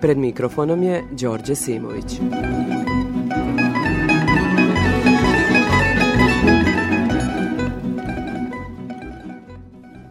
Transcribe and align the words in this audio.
Pred 0.00 0.18
mikrofonom 0.18 0.82
je 0.82 1.04
Đorđe 1.10 1.54
Simović. 1.54 2.20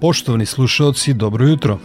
Poštovani 0.01 0.45
slušalci, 0.45 1.13
dobro 1.13 1.47
jutro. 1.47 1.79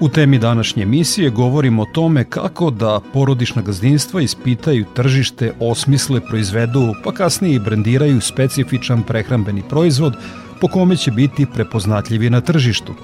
U 0.00 0.08
temi 0.08 0.38
današnje 0.38 0.82
emisije 0.82 1.30
govorimo 1.30 1.82
o 1.82 1.86
tome 1.92 2.24
kako 2.24 2.70
da 2.70 3.00
porodična 3.12 3.62
gazdinstva 3.62 4.20
ispitaju 4.22 4.84
tržište, 4.94 5.52
osmisle, 5.60 6.20
proizvedu, 6.20 6.94
pa 7.04 7.12
kasnije 7.12 7.54
i 7.54 7.58
brendiraju 7.58 8.20
specifičan 8.20 9.02
prehrambeni 9.02 9.62
proizvod 9.68 10.14
po 10.60 10.68
kome 10.68 10.96
će 10.96 11.10
biti 11.10 11.46
prepoznatljivi 11.54 12.30
na 12.30 12.40
tržištu. 12.40 12.94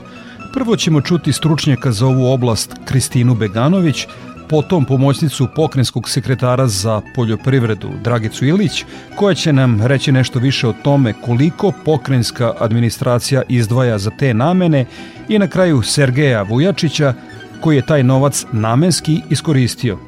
Prvo 0.56 0.77
ćemo 0.77 1.01
čuti 1.01 1.33
stručnjaka 1.33 1.92
za 1.92 2.06
ovu 2.06 2.33
oblast 2.33 2.74
Kristinu 2.84 3.34
Beganović, 3.34 4.06
potom 4.48 4.84
pomoćnicu 4.84 5.48
pokrenskog 5.56 6.09
sekretara 6.09 6.66
za 6.66 7.02
poljoprivredu 7.14 7.88
Dragicu 8.05 8.45
Ilić, 8.45 8.84
koja 9.16 9.34
će 9.34 9.53
nam 9.53 9.83
reći 9.83 10.12
nešto 10.12 10.39
više 10.39 10.69
o 10.69 10.72
tome 10.72 11.14
koliko 11.25 11.72
pokrenjska 11.84 12.53
administracija 12.58 13.42
izdvaja 13.48 13.98
za 13.98 14.11
te 14.11 14.34
namene 14.34 14.86
i 15.28 15.39
na 15.39 15.48
kraju 15.48 15.83
Sergeja 15.83 16.42
Vujačića, 16.42 17.14
koji 17.61 17.77
je 17.77 17.86
taj 17.86 18.02
novac 18.02 18.47
namenski 18.52 19.20
iskoristio. 19.30 19.98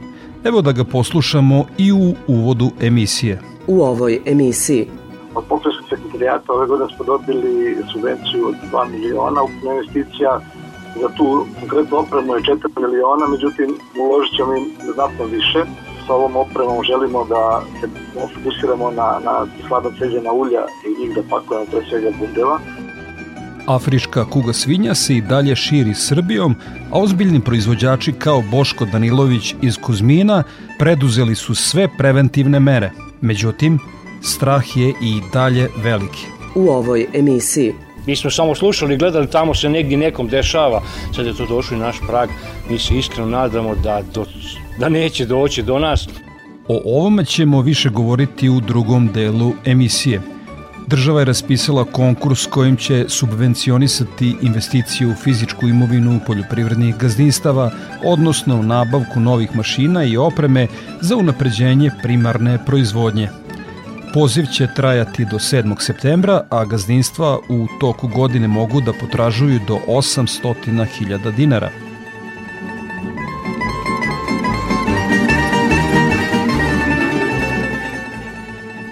Evo 0.45 0.63
da 0.63 0.73
ga 0.73 0.85
poslušamo 0.85 1.67
i 1.79 1.93
u 1.93 2.15
uvodu 2.27 2.71
emisije. 2.81 3.41
U 3.67 3.83
ovoj 3.83 4.21
emisiji 4.27 4.87
od 5.35 5.45
pokrenjskog 5.49 5.78
sekretarijata 6.19 6.53
ove 6.53 6.67
godine 6.67 6.89
smo 6.97 7.05
dobili 7.05 7.77
subvenciju 7.93 8.49
od 8.49 8.55
2 8.73 8.89
miliona 8.91 9.43
ukupna 9.43 9.73
investicija 9.73 10.41
za 11.01 11.09
tu 11.17 11.47
konkretnu 11.61 11.97
opremu 11.99 12.35
je 12.35 12.41
4 12.43 12.81
miliona, 12.85 13.25
međutim 13.35 13.69
uložit 14.03 14.37
ćemo 14.37 14.57
im 14.57 14.67
znatno 14.95 15.25
više. 15.25 15.61
Sa 16.07 16.15
ovom 16.15 16.37
opremom 16.37 16.83
želimo 16.91 17.25
da 17.25 17.63
se 17.81 17.87
fokusiramo 18.35 18.91
na, 18.91 19.09
na 19.25 19.47
slaba 19.69 19.91
ceđena 19.99 20.33
ulja 20.33 20.63
i 20.87 20.91
njih 21.01 21.11
da 21.17 21.23
pakujemo 21.31 21.67
pre 21.71 21.81
svega 21.89 22.11
bundeva. 22.19 22.59
Afrička 23.67 24.25
kuga 24.25 24.53
svinja 24.53 24.95
se 24.95 25.17
i 25.17 25.21
dalje 25.21 25.57
širi 25.57 25.95
Srbijom, 25.95 26.55
a 26.93 26.99
ozbiljni 26.99 27.41
proizvođači 27.41 28.13
kao 28.13 28.43
Boško 28.51 28.85
Danilović 28.85 29.55
iz 29.63 29.77
Kuzmina 29.83 30.43
preduzeli 30.79 31.35
su 31.35 31.55
sve 31.55 31.89
preventivne 31.99 32.61
mere. 32.61 32.91
Međutim, 33.21 33.79
strah 34.23 34.77
je 34.77 34.89
i 34.89 35.21
dalje 35.33 35.69
veliki. 35.83 36.27
U 36.55 36.69
ovoj 36.69 37.07
emisiji 37.15 37.75
Mi 38.09 38.17
smo 38.17 38.31
samo 38.31 38.55
slušali 38.55 38.95
i 38.95 38.97
gledali 38.97 39.31
tamo 39.31 39.55
se 39.55 39.69
negdje 39.69 39.97
nekom 39.97 40.29
dešava. 40.29 40.83
Sad 41.17 41.27
je 41.27 41.35
to 41.35 41.47
došlo 41.47 41.77
i 41.77 41.81
naš 41.81 41.97
prag. 42.09 42.29
Mi 42.71 42.79
se 42.79 42.95
iskreno 42.95 43.29
nadamo 43.29 43.75
da, 43.75 44.03
do, 44.15 44.25
da 44.79 44.89
neće 44.89 45.27
doći 45.27 45.63
do 45.63 45.79
nas. 45.79 46.09
O 46.69 46.83
ovome 46.85 47.25
ćemo 47.25 47.61
više 47.61 47.89
govoriti 47.89 48.49
u 48.49 48.61
drugom 48.61 49.09
delu 49.13 49.53
emisije. 49.65 50.21
Država 50.87 51.21
je 51.21 51.25
raspisala 51.25 51.85
konkurs 51.85 52.47
kojim 52.47 52.77
će 52.77 53.05
subvencionisati 53.09 54.37
investiciju 54.43 55.11
u 55.11 55.15
fizičku 55.15 55.69
imovinu 55.69 56.21
poljoprivrednih 56.27 56.97
gazdinstava, 56.97 57.71
odnosno 58.05 58.63
nabavku 58.63 59.21
novih 59.21 59.57
mašina 59.57 60.05
i 60.05 60.17
opreme 60.17 60.67
za 61.01 61.17
unapređenje 61.17 61.91
primarne 62.03 62.59
proizvodnje. 62.67 63.29
Poziv 64.15 64.47
će 64.47 64.67
trajati 64.77 65.25
do 65.25 65.39
7. 65.39 65.81
septembra, 65.81 66.43
a 66.51 66.65
gazdinstva 66.65 67.39
u 67.49 67.67
toku 67.81 68.09
godine 68.09 68.49
mogu 68.49 68.81
da 68.81 68.93
potražuju 68.93 69.61
do 69.67 69.79
800.000 69.89 71.35
dinara. 71.37 71.71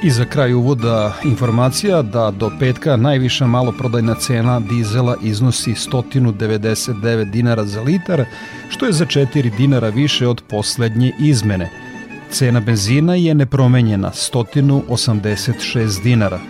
I 0.02 0.10
za 0.10 0.24
kraj 0.24 0.52
uvoda 0.52 1.12
informacija 1.24 2.02
da 2.02 2.30
do 2.30 2.50
petka 2.60 2.96
najviša 2.96 3.46
maloprodajna 3.46 4.14
cena 4.14 4.60
dizela 4.60 5.16
iznosi 5.22 5.70
199 5.70 7.30
dinara 7.30 7.64
za 7.64 7.80
litar, 7.80 8.24
što 8.68 8.86
je 8.86 8.92
za 8.92 9.04
4 9.04 9.56
dinara 9.56 9.88
više 9.88 10.28
od 10.28 10.42
poslednje 10.48 11.12
izmene– 11.18 11.70
Cena 12.30 12.60
benzina 12.60 13.14
je 13.14 13.34
nepromenjena 13.34 14.10
186 14.10 16.02
dinara. 16.02 16.40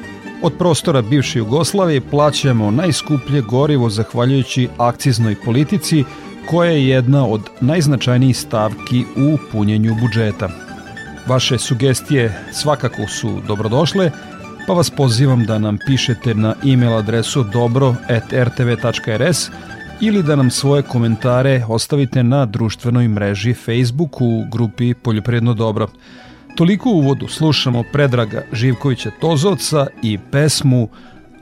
Od 0.43 0.53
prostora 0.59 1.03
bivše 1.03 1.39
Jugoslavije 1.39 2.01
plaćamo 2.01 2.71
najskuplje 2.71 3.41
gorivo 3.41 3.91
zahvaljujući 3.91 4.69
akciznoj 4.79 5.37
politici 5.45 6.05
koja 6.51 6.71
je 6.71 6.89
jedna 6.89 7.27
od 7.27 7.41
najznačajnijih 7.61 8.37
stavki 8.37 9.05
u 9.17 9.39
punjenju 9.53 9.97
budžeta. 10.01 10.49
Vaše 11.27 11.59
sugestije 11.59 12.43
svakako 12.53 13.07
su 13.09 13.41
dobrodošle, 13.47 14.11
pa 14.67 14.73
vas 14.73 14.91
pozivam 14.91 15.45
da 15.45 15.59
nam 15.59 15.79
pišete 15.87 16.35
na 16.35 16.55
e-mail 16.65 16.97
adresu 16.97 17.45
dobro.rtv.rs 17.53 18.71
ili 20.01 20.23
da 20.23 20.37
nam 20.37 20.51
svoje 20.51 20.83
komentare 20.83 21.65
ostavite 21.69 22.23
na 22.23 22.47
društvenoj 22.47 23.09
mreži 23.09 23.55
Facebook 23.55 24.21
u 24.21 24.45
grupi 24.53 24.95
Poljoprivredno 24.95 25.55
dobro. 25.55 25.89
Toliko 26.57 26.91
u 26.91 26.99
uvodu 26.99 27.29
slušamo 27.29 27.85
Predraga 27.93 28.43
Živkovića 28.53 29.11
Tozovca 29.21 29.87
i 30.03 30.19
pesmu 30.33 30.89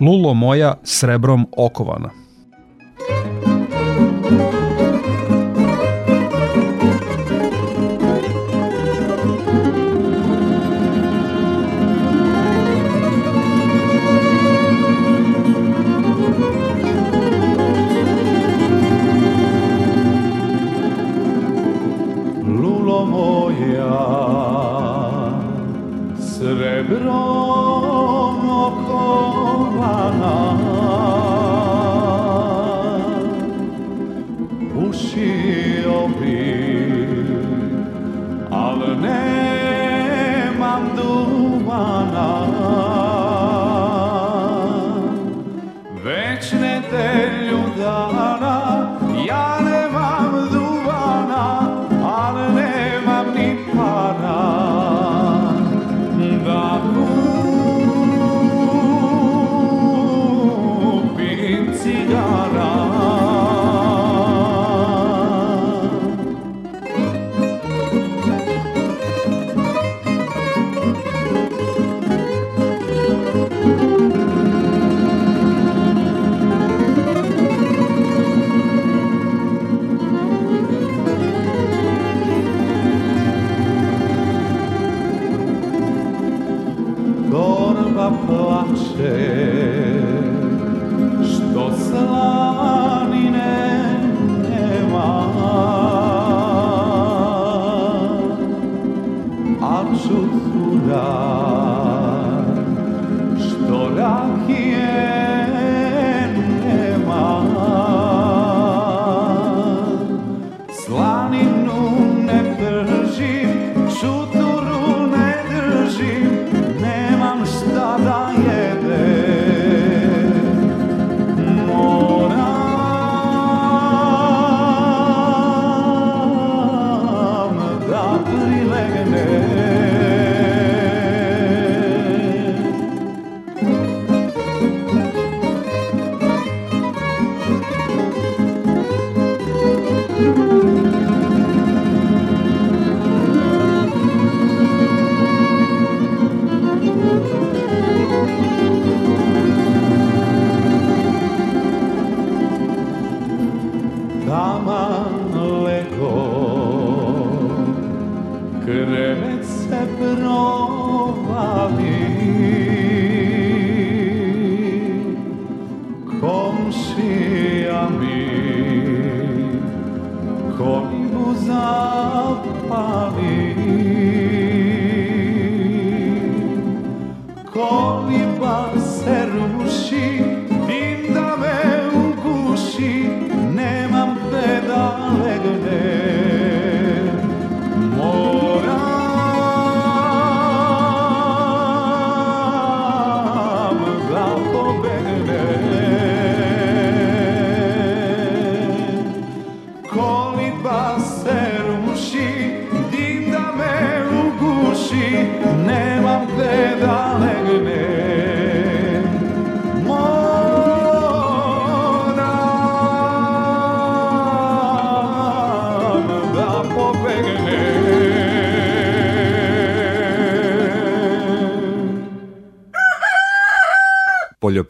Lulo 0.00 0.34
moja 0.34 0.74
srebrom 0.82 1.46
okovana. 1.56 2.23
moja 23.54 25.36
srebro 26.18 27.53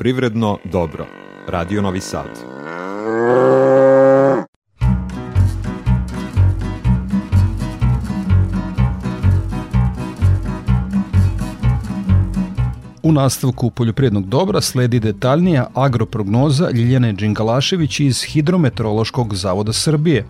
Poljoprivredno 0.04 0.58
dobro. 0.64 1.06
Radio 1.48 1.82
Novi 1.82 2.00
Sad. 2.00 2.26
U 13.02 13.12
nastavku 13.12 13.70
poljoprivrednog 13.70 14.26
dobra 14.28 14.60
sledi 14.60 15.00
detaljnija 15.00 15.66
agroprognoza 15.74 16.70
Ljiljane 16.70 17.12
Đingalašević 17.12 18.00
iz 18.00 18.22
Hidrometeorološkog 18.24 19.34
zavoda 19.34 19.72
Srbije. 19.72 20.26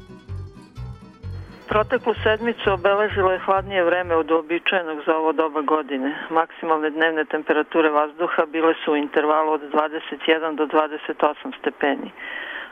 Proteklu 1.94 2.22
sedmicu 2.22 2.72
obeležilo 2.72 3.32
je 3.32 3.38
hladnije 3.38 3.84
vreme 3.84 4.16
od 4.16 4.30
uobičajenog 4.30 4.98
za 5.06 5.16
ovo 5.16 5.32
doba 5.32 5.60
godine. 5.60 6.14
Maksimalne 6.30 6.90
dnevne 6.90 7.24
temperature 7.24 7.90
vazduha 7.90 8.46
bile 8.46 8.74
su 8.84 8.92
u 8.92 8.96
intervalu 8.96 9.52
od 9.52 9.60
21 9.60 10.54
do 10.54 10.66
28 10.66 11.58
stepeni, 11.60 12.10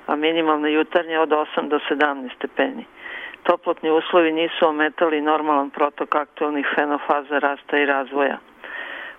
a 0.07 0.17
minimalne 0.17 0.73
jutarnje 0.73 1.19
od 1.19 1.29
8 1.29 1.69
do 1.69 1.79
17 1.91 2.35
stepeni. 2.37 2.85
Toplotni 3.43 3.91
uslovi 3.91 4.33
nisu 4.33 4.67
ometali 4.67 5.21
normalan 5.21 5.71
protok 5.71 6.15
aktualnih 6.15 6.67
fenofaza 6.75 7.39
rasta 7.39 7.79
i 7.79 7.87
razvoja. 7.87 8.39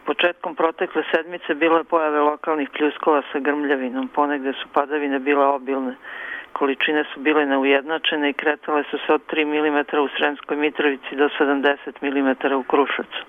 Početkom 0.05 0.55
protekle 0.55 1.03
sedmice 1.11 1.55
bilo 1.55 1.77
je 1.77 1.83
pojave 1.83 2.19
lokalnih 2.19 2.69
pljuskova 2.69 3.21
sa 3.31 3.39
grmljavinom, 3.39 4.07
ponegde 4.07 4.53
su 4.53 4.67
padavine 4.73 5.19
bile 5.19 5.45
obilne. 5.45 5.95
Količine 6.53 7.03
su 7.13 7.19
bile 7.19 7.45
neujednačene 7.45 8.29
i 8.29 8.33
kretale 8.33 8.83
su 8.83 8.97
se 8.97 9.13
od 9.13 9.21
3 9.31 9.45
mm 9.45 9.99
u 10.03 10.07
Sremskoj 10.17 10.57
Mitrovici 10.57 11.15
do 11.15 11.29
70 11.39 11.75
mm 12.01 12.53
u 12.55 12.63
Kruševcu. 12.63 13.23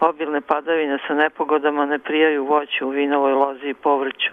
Obilne 0.00 0.40
padavine 0.40 0.98
sa 1.06 1.14
nepogodama 1.14 1.86
ne 1.86 1.98
prijaju 1.98 2.44
voću 2.44 2.86
u 2.86 2.90
vinovoj 2.90 3.32
lozi 3.32 3.68
i 3.68 3.74
povrću. 3.74 4.30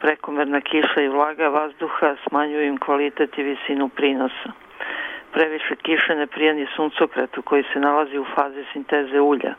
Prekomerna 0.00 0.60
kiša 0.60 1.00
i 1.00 1.08
vlaga 1.08 1.48
vazduha 1.48 2.16
smanjuju 2.28 2.66
im 2.66 2.78
kvalitet 2.78 3.38
i 3.38 3.42
visinu 3.42 3.88
prinosa. 3.88 4.52
Previše 5.32 5.76
kiše 5.76 6.14
ne 6.14 6.26
prijani 6.26 6.66
suncokretu 6.76 7.42
koji 7.42 7.64
se 7.72 7.80
nalazi 7.80 8.18
u 8.18 8.24
fazi 8.34 8.64
sinteze 8.72 9.20
ulja, 9.20 9.54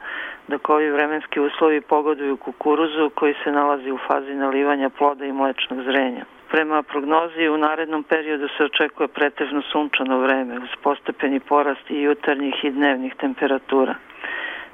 dok 0.47 0.69
ovi 0.69 0.91
vremenski 0.91 1.39
uslovi 1.39 1.81
pogoduju 1.81 2.37
kukuruzu 2.37 3.09
koji 3.09 3.35
se 3.43 3.51
nalazi 3.51 3.91
u 3.91 3.97
fazi 4.07 4.35
nalivanja 4.35 4.89
ploda 4.89 5.25
i 5.25 5.31
mlečnog 5.31 5.81
zrenja. 5.81 6.25
Prema 6.55 6.83
prognozi 6.83 7.47
u 7.47 7.57
narednom 7.57 8.03
periodu 8.03 8.47
se 8.47 8.63
očekuje 8.63 9.07
pretežno 9.07 9.61
sunčano 9.61 10.19
vreme 10.19 10.59
uz 10.59 10.69
postepeni 10.83 11.39
porast 11.39 11.89
i 11.89 12.01
jutarnjih 12.01 12.55
i 12.63 12.71
dnevnih 12.71 13.15
temperatura. 13.15 13.95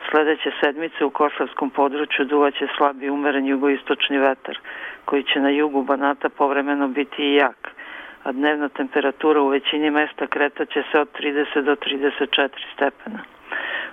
Sledeće 0.10 0.52
sedmice 0.64 1.06
u 1.06 1.10
Košavskom 1.10 1.70
području 1.70 2.26
duvaće 2.26 2.68
slabi 2.78 3.10
umeren 3.10 3.46
jugoistočni 3.46 4.18
vetar, 4.18 4.60
koji 5.06 5.24
će 5.24 5.40
na 5.40 5.50
jugu 5.50 5.84
Banata 5.84 6.30
povremeno 6.30 6.88
biti 6.88 7.24
i 7.24 7.36
jak, 7.36 7.72
a 8.24 8.32
dnevna 8.32 8.70
temperatura 8.70 9.42
u 9.42 9.48
većini 9.48 9.92
mesta 9.92 10.28
kretaće 10.28 10.84
se 10.92 11.00
od 11.00 11.10
30 11.20 11.62
do 11.62 11.76
34 11.76 12.50
stepena. 12.74 13.20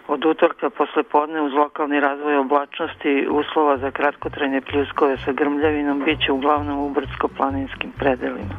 Od 0.09 0.25
utorka 0.25 0.71
posle 0.71 1.03
podne 1.03 1.43
uz 1.43 1.53
lokalni 1.53 2.01
razvoj 2.01 2.37
oblačnosti 2.37 3.27
uslova 3.31 3.79
za 3.79 3.91
kratkotrajne 3.91 4.61
pljuskove 4.61 5.17
sa 5.25 5.33
grmljavinom 5.33 6.05
biće 6.05 6.33
uglavnom 6.33 6.79
u 6.79 6.91
brdsko-planinskim 6.95 7.91
predelima. 7.99 8.57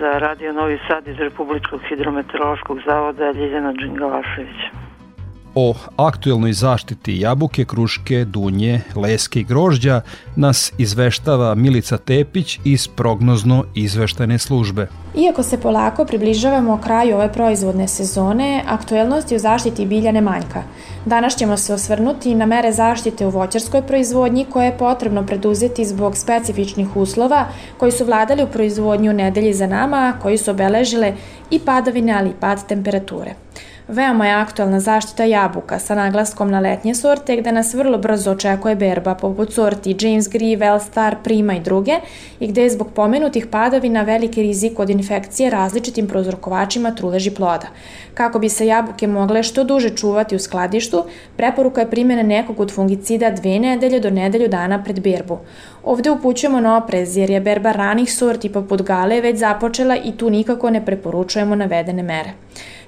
Za 0.00 0.18
Radio 0.18 0.52
Novi 0.52 0.78
Sad 0.88 1.08
iz 1.08 1.18
Republičkog 1.18 1.80
hidrometeorološkog 1.88 2.78
zavoda 2.86 3.30
Ljiljana 3.30 3.72
Đingalašević. 3.72 4.60
O 5.54 5.74
aktuelnoj 5.96 6.52
zaštiti 6.52 7.20
jabuke, 7.20 7.64
kruške, 7.64 8.24
dunje, 8.24 8.80
leske 8.96 9.40
i 9.40 9.44
grožđa 9.44 10.00
nas 10.36 10.72
izveštava 10.78 11.54
Milica 11.54 11.98
Tepić 11.98 12.60
iz 12.64 12.88
prognozno 12.88 13.64
izveštajne 13.74 14.38
službe. 14.38 14.86
Iako 15.18 15.42
se 15.42 15.60
polako 15.60 16.04
približavamo 16.04 16.80
kraju 16.82 17.16
ove 17.16 17.32
proizvodne 17.32 17.88
sezone, 17.88 18.62
aktuelnosti 18.68 19.36
u 19.36 19.38
zaštiti 19.38 19.86
bilja 19.86 20.12
ne 20.12 20.20
manjka. 20.20 20.62
Danas 21.04 21.36
ćemo 21.36 21.56
se 21.56 21.74
osvrnuti 21.74 22.34
na 22.34 22.46
mere 22.46 22.72
zaštite 22.72 23.26
u 23.26 23.30
voćarskoj 23.30 23.82
proizvodnji 23.82 24.46
koje 24.50 24.66
je 24.66 24.78
potrebno 24.78 25.26
preduzeti 25.26 25.84
zbog 25.84 26.16
specifičnih 26.16 26.96
uslova 26.96 27.46
koji 27.78 27.92
su 27.92 28.04
vladali 28.04 28.42
u 28.42 28.46
proizvodnju 28.46 29.12
nedelji 29.12 29.54
za 29.54 29.66
nama, 29.66 30.14
koji 30.22 30.38
su 30.38 30.50
obeležile 30.50 31.14
i 31.50 31.58
padavine, 31.58 32.12
ali 32.12 32.30
i 32.30 32.40
pad 32.40 32.66
temperature. 32.66 33.34
Veoma 33.88 34.26
je 34.26 34.32
aktualna 34.34 34.80
zaštita 34.80 35.24
jabuka 35.24 35.78
sa 35.78 35.94
naglaskom 35.94 36.50
na 36.50 36.60
letnje 36.60 36.92
sorte 36.94 37.36
gde 37.36 37.52
nas 37.52 37.70
vrlo 37.74 37.98
brzo 37.98 38.30
očekuje 38.30 38.74
berba 38.76 39.14
poput 39.14 39.52
sorti 39.52 39.96
James 40.00 40.28
Grivel, 40.28 40.80
Star, 40.80 41.16
Prima 41.24 41.54
i 41.56 41.60
druge 41.60 41.96
i 42.40 42.46
gde 42.46 42.62
je 42.62 42.70
zbog 42.70 42.90
pomenutih 42.92 43.46
padavina 43.46 44.02
veliki 44.02 44.42
rizik 44.42 44.78
od 44.78 44.90
infekcije 44.90 45.50
različitim 45.50 46.08
prozrokovačima 46.08 46.90
truleži 46.94 47.30
ploda. 47.30 47.66
Kako 48.14 48.38
bi 48.38 48.48
se 48.48 48.66
jabuke 48.66 49.06
mogle 49.06 49.42
što 49.42 49.64
duže 49.64 49.96
čuvati 49.96 50.36
u 50.36 50.38
skladištu, 50.38 51.04
preporuka 51.36 51.80
je 51.80 51.90
primjena 51.90 52.22
nekog 52.22 52.60
od 52.60 52.74
fungicida 52.74 53.30
dve 53.30 53.58
nedelje 53.58 54.00
do 54.00 54.10
nedelju 54.10 54.48
dana 54.48 54.84
pred 54.84 55.00
berbu. 55.00 55.38
Ovde 55.84 56.10
upućujemo 56.10 56.60
na 56.60 56.76
oprez 56.76 57.16
jer 57.16 57.30
je 57.30 57.40
berba 57.40 57.72
ranih 57.72 58.12
sorti 58.12 58.52
poput 58.52 58.82
gale 58.82 59.20
već 59.20 59.38
započela 59.38 59.96
i 59.96 60.12
tu 60.12 60.30
nikako 60.30 60.70
ne 60.70 60.84
preporučujemo 60.84 61.54
navedene 61.54 62.02
mere. 62.02 62.32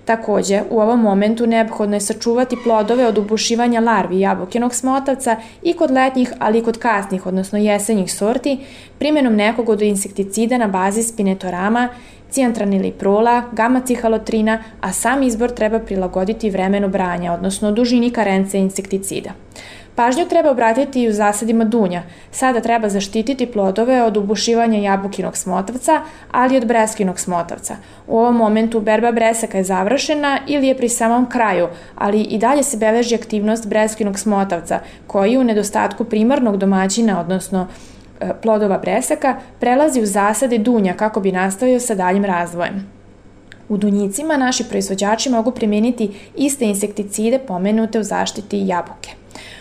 Takođe, 0.05 0.63
u 0.71 0.81
ovom 0.81 1.01
momentu 1.01 1.47
neophodno 1.47 1.97
je 1.97 2.01
sačuvati 2.01 2.57
plodove 2.65 3.07
od 3.07 3.19
ubušivanja 3.19 3.81
larvi 3.81 4.21
jabukinog 4.21 4.75
smotavca 4.75 5.37
i 5.63 5.73
kod 5.73 5.91
letnjih, 5.91 6.33
ali 6.39 6.59
i 6.59 6.63
kod 6.63 6.79
kasnih, 6.79 7.27
odnosno 7.27 7.59
jesenjih 7.59 8.15
sorti, 8.15 8.59
primjenom 8.99 9.37
nekog 9.37 9.69
od 9.69 9.83
insekticida 9.83 10.59
na 10.59 10.69
bazi 10.69 11.03
spinetorama, 11.03 11.89
cijantraniloprola, 12.31 13.43
gamma-cihalotrina, 13.53 14.59
a 14.81 14.93
sam 14.93 15.23
izbor 15.23 15.51
treba 15.51 15.79
prilagoditi 15.79 16.51
vremenu 16.51 16.89
branja, 16.89 17.33
odnosno 17.33 17.73
dužini 17.73 18.11
karence 18.11 18.59
insekticida. 18.59 19.31
Pažnju 19.95 20.27
treba 20.29 20.51
obratiti 20.51 21.03
i 21.03 21.09
u 21.09 21.13
zasadima 21.13 21.65
dunja. 21.65 22.03
Sada 22.31 22.61
treba 22.61 22.89
zaštititi 22.89 23.47
plodove 23.47 24.03
od 24.03 24.17
ubušivanja 24.17 24.79
jabukinog 24.79 25.37
smotavca, 25.37 26.01
ali 26.31 26.55
i 26.55 26.59
od 26.59 26.67
breskinog 26.67 27.21
smotavca. 27.21 27.77
U 28.07 28.19
ovom 28.19 28.37
momentu 28.37 28.81
berba 28.81 29.13
bresaka 29.13 29.59
je 29.59 29.65
završena 29.65 30.39
ili 30.47 30.67
je 30.67 30.77
pri 30.77 30.89
samom 30.89 31.29
kraju, 31.29 31.69
ali 31.97 32.21
i 32.21 32.39
dalje 32.39 32.63
se 32.63 32.77
beleži 32.77 33.15
aktivnost 33.15 33.69
breskinog 33.69 34.19
smotavca, 34.19 34.81
koji 35.07 35.39
u 35.39 35.45
nedostatku 35.45 36.05
primarnog 36.05 36.57
domaćina, 36.57 37.21
odnosno 37.21 37.67
e, 38.21 38.33
plodova 38.43 38.79
bresaka, 38.79 39.37
prelazi 39.61 40.03
u 40.03 40.07
zasade 40.07 40.59
dunja 40.59 40.95
kako 40.95 41.21
bi 41.21 41.33
nastavio 41.33 41.81
sa 41.81 41.95
daljim 41.95 42.25
razvojem. 42.25 43.01
U 43.69 43.77
dunjicima 43.77 44.37
naši 44.37 44.65
proizvođači 44.65 45.31
mogu 45.31 45.51
primijeniti 45.51 46.11
iste 46.37 46.65
insekticide 46.65 47.39
pomenute 47.39 48.01
u 48.01 48.03
zaštiti 48.03 48.67
jabuke. 48.67 49.20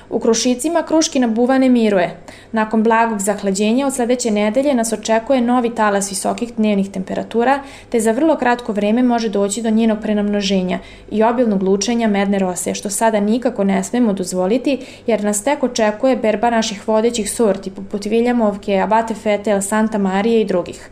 U 0.10 0.20
Krušicima 0.20 0.84
Kruškina 0.84 1.28
buva 1.28 1.58
ne 1.58 1.70
miruje. 1.70 2.18
Nakon 2.52 2.84
blagog 2.84 3.20
zahlađenja 3.20 3.88
od 3.88 3.96
sledeće 3.96 4.32
nedelje 4.32 4.74
nas 4.74 4.94
očekuje 4.94 5.42
novi 5.42 5.76
talas 5.76 6.12
visokih 6.12 6.54
dnevnih 6.54 6.90
temperatura, 6.92 7.60
te 7.90 8.00
za 8.00 8.12
vrlo 8.12 8.38
kratko 8.38 8.74
vreme 8.74 9.04
može 9.04 9.30
doći 9.30 9.62
do 9.62 9.70
njenog 9.70 9.98
prenamnoženja 10.02 10.80
i 11.12 11.24
obilnog 11.24 11.64
lučenja 11.64 12.08
medne 12.08 12.40
rose, 12.40 12.74
što 12.74 12.90
sada 12.90 13.20
nikako 13.20 13.64
ne 13.64 13.84
smemo 13.84 14.14
dozvoliti, 14.14 14.80
jer 15.08 15.24
nas 15.24 15.44
tek 15.44 15.64
očekuje 15.64 16.16
berba 16.16 16.50
naših 16.50 16.88
vodećih 16.88 17.32
sorti, 17.32 17.72
poput 17.72 18.06
Viljamovke, 18.06 18.80
Abate 18.80 19.14
Fetel, 19.14 19.62
Santa 19.62 19.98
Marije 19.98 20.42
i 20.42 20.46
drugih. 20.46 20.90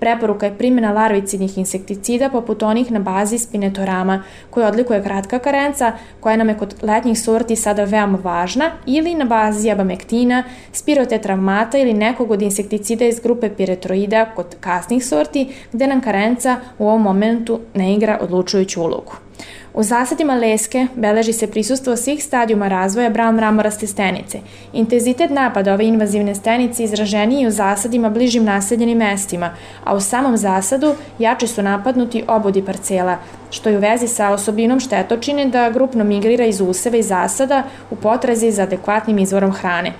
Preporuka 0.00 0.46
je 0.46 0.58
primjena 0.58 0.92
larvicidnih 0.92 1.58
insekticida 1.58 2.30
poput 2.30 2.62
onih 2.62 2.90
na 2.92 2.98
bazi 2.98 3.38
spinetorama, 3.38 4.22
koje 4.50 4.66
odlikuje 4.66 5.02
kratka 5.02 5.38
karenca, 5.38 5.92
koja 6.20 6.36
nam 6.36 6.48
je 6.48 6.58
kod 6.58 6.74
letnjih 6.82 7.20
sorti 7.20 7.56
sada 7.56 7.84
veoma 7.84 8.18
važna, 8.22 8.70
ili 8.86 9.14
na 9.14 9.24
bazi 9.24 9.70
abamektina, 9.70 10.42
spirotetramata 10.72 11.78
ili 11.78 11.94
nekog 11.94 12.30
od 12.30 12.42
insekticida 12.42 13.04
iz 13.04 13.20
grupe 13.20 13.50
piretroida 13.50 14.24
kod 14.34 14.56
kasnih 14.60 15.06
sorti, 15.06 15.48
gde 15.72 15.86
nam 15.86 16.00
karenca 16.00 16.56
u 16.78 16.88
ovom 16.88 17.02
momentu 17.02 17.60
ne 17.74 17.94
igra 17.94 18.18
odlučujuću 18.20 18.82
ulogu. 18.82 19.12
U 19.78 19.82
zasadima 19.82 20.34
leske 20.34 20.86
beleži 20.94 21.32
se 21.32 21.46
prisustvo 21.50 21.96
svih 21.96 22.24
stadijuma 22.24 22.68
razvoja 22.68 23.10
brown 23.10 23.34
mramoraste 23.34 23.86
stenice. 23.86 24.38
Intenzitet 24.72 25.30
napada 25.30 25.74
ove 25.74 25.86
invazivne 25.86 26.34
stenice 26.34 26.84
izraženiji 26.84 27.46
u 27.46 27.50
zasadima 27.50 28.10
bližim 28.10 28.44
naseljenim 28.44 28.98
mestima, 28.98 29.50
a 29.84 29.94
u 29.94 30.00
samom 30.00 30.36
zasadu 30.36 30.94
jače 31.18 31.46
su 31.46 31.62
napadnuti 31.62 32.24
obodi 32.28 32.64
parcela, 32.64 33.16
što 33.50 33.68
je 33.68 33.76
u 33.76 33.80
vezi 33.80 34.08
sa 34.08 34.30
osobinom 34.30 34.80
štetočine 34.80 35.46
da 35.46 35.70
grupno 35.70 36.04
migrira 36.04 36.44
iz 36.44 36.60
useva 36.60 36.96
i 36.96 37.02
zasada 37.02 37.62
u 37.90 37.96
potrazi 37.96 38.50
za 38.50 38.62
adekvatnim 38.62 39.18
izvorom 39.18 39.52
hrane. 39.52 39.92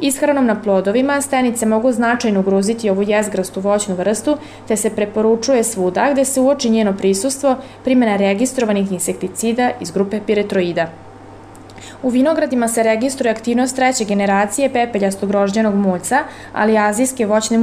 Ishranom 0.00 0.46
na 0.46 0.62
plodovima 0.62 1.20
stenice 1.20 1.66
mogu 1.66 1.92
značajno 1.92 2.40
ugroziti 2.40 2.90
ovu 2.90 3.02
jezgrastu 3.02 3.60
voćnu 3.60 3.94
vrstu, 3.94 4.36
te 4.68 4.76
se 4.76 4.90
preporučuje 4.90 5.64
svuda 5.64 6.08
gde 6.12 6.24
se 6.24 6.40
uoči 6.40 6.70
njeno 6.70 6.96
prisustvo 6.96 7.56
primjena 7.84 8.16
registrovanih 8.16 8.92
insekticida 8.92 9.70
iz 9.80 9.90
grupe 9.90 10.20
piretroida. 10.26 11.05
U 12.02 12.08
vinogradima 12.08 12.68
se 12.68 12.82
registruje 12.82 13.32
aktivnost 13.32 13.76
treće 13.76 14.04
generacije 14.04 14.72
pepeljastog 14.72 15.30
rožđenog 15.30 15.74
muljca, 15.74 16.18
ali 16.52 16.78
azijske 16.78 17.26
voćne 17.26 17.58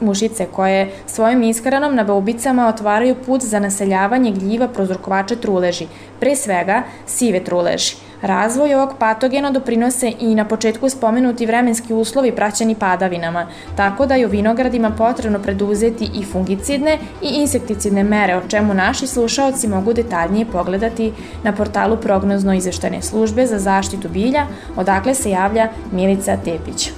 mušice 0.00 0.46
koje 0.52 0.90
svojim 1.06 1.42
ishranom 1.42 1.94
na 1.94 2.04
baubicama 2.04 2.68
otvaraju 2.68 3.14
put 3.26 3.42
za 3.42 3.58
naseljavanje 3.58 4.30
gljiva 4.30 4.68
prozrokovača 4.68 5.36
truleži, 5.36 5.86
pre 6.20 6.36
svega 6.36 6.82
sive 7.06 7.44
truleži. 7.44 8.05
Razvoj 8.22 8.74
ovog 8.74 8.94
patogena 8.98 9.50
doprinose 9.50 10.12
i 10.20 10.34
na 10.34 10.44
početku 10.44 10.88
spomenuti 10.88 11.46
vremenski 11.46 11.94
uslovi 11.94 12.32
praćeni 12.32 12.74
padavinama, 12.74 13.46
tako 13.76 14.06
da 14.06 14.14
je 14.14 14.26
u 14.26 14.30
vinogradima 14.30 14.90
potrebno 14.90 15.38
preduzeti 15.38 16.10
i 16.14 16.24
fungicidne 16.24 16.98
i 17.22 17.28
insekticidne 17.28 18.04
mere, 18.04 18.36
o 18.36 18.48
čemu 18.48 18.74
naši 18.74 19.06
slušaoci 19.06 19.68
mogu 19.68 19.92
detaljnije 19.92 20.46
pogledati 20.46 21.12
na 21.42 21.52
portalu 21.52 21.96
prognozno 21.96 22.54
izveštene 22.54 23.02
službe 23.02 23.46
za 23.46 23.58
zaštitu 23.58 24.08
bilja, 24.08 24.46
odakle 24.76 25.14
se 25.14 25.30
javlja 25.30 25.68
Milica 25.92 26.36
Tepić. 26.36 26.90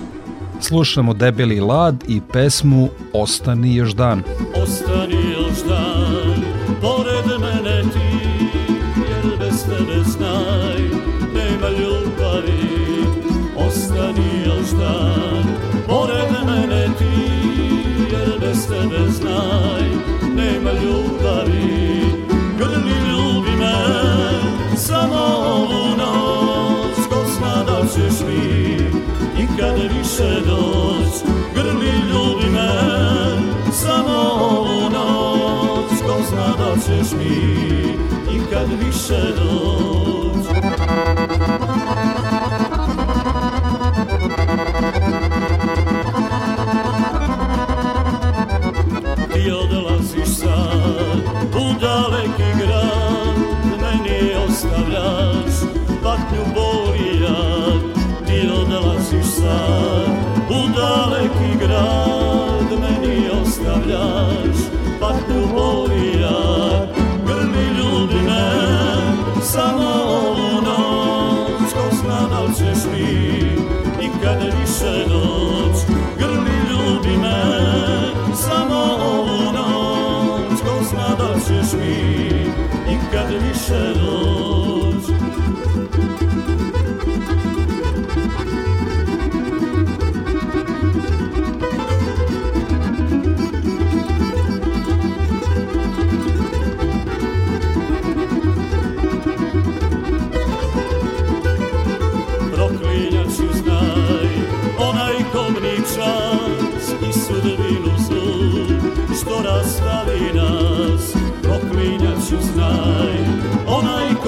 Slušamo 0.61 1.15
Debeli 1.15 1.61
lad 1.61 2.05
i 2.09 2.21
pesmu 2.33 2.89
Ostani 3.13 3.75
još 3.75 3.93
dan. 3.93 4.23
Ostani 4.63 5.33
još 5.33 5.59
dan, 5.69 6.28
nikad 29.79 29.99
više 29.99 30.41
doć. 30.47 31.33
Grli 31.55 31.93
ljubi 32.11 32.51
me, 32.51 32.71
samo 33.73 34.19
ovu 34.41 34.91
noć, 34.91 36.01
ko 36.07 36.23
zna 36.29 36.47
da 36.59 36.75
ćeš 36.77 37.13
mi, 37.13 37.97
nikad 38.33 38.69
više 38.85 39.33
doć. 39.37 39.68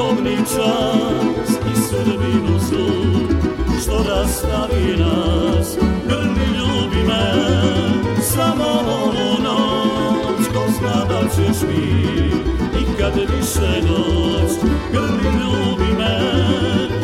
Kobni 0.01 0.37
čas 0.37 1.51
i 1.73 1.81
sudbinu 1.81 2.59
zlu 2.59 2.89
što 3.83 4.05
rastavi 4.09 4.97
nas 4.99 5.77
grli 6.09 6.47
ljubi 6.59 7.03
me. 7.09 7.35
Samo 8.23 8.65
ovu 8.65 9.43
noć 9.43 10.49
ko 10.55 10.65
zna 10.79 11.05
da 11.05 11.21
ćeš 11.29 11.63
mi 11.63 12.05
nikad 12.81 13.15
više 13.15 13.81
doć 13.89 14.53
grli 14.93 15.33
ljubi 15.41 15.93
me. 15.99 16.21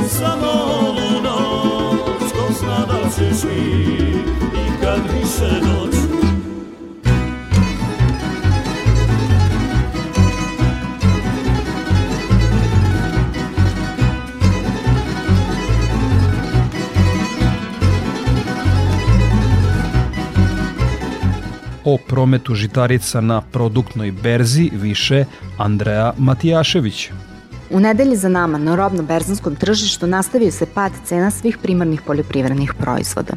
Samo 0.09 0.51
ovu 0.81 1.23
noć 1.23 2.33
ko 2.33 2.53
zna 2.61 2.87
da 2.87 3.11
ćeš 3.11 3.45
mi 3.45 3.87
nikad 4.53 5.01
više 5.13 5.61
doć 5.61 6.16
o 21.87 21.97
prometu 22.09 22.55
žitarica 22.55 23.21
na 23.21 23.41
produktnoj 23.41 24.13
berzi 24.13 24.71
više 24.73 25.25
Andreja 25.59 26.13
Matijašević. 26.19 27.11
U 27.71 27.81
nedelji 27.81 28.17
za 28.17 28.29
nama 28.29 28.59
na 28.59 28.77
robno-berzanskom 28.77 29.57
tržištu 29.57 30.07
nastavio 30.07 30.51
se 30.51 30.67
pad 30.67 30.93
cena 31.05 31.31
svih 31.31 31.59
primarnih 31.59 32.03
poljoprivrednih 32.03 32.75
proizvoda. 32.75 33.35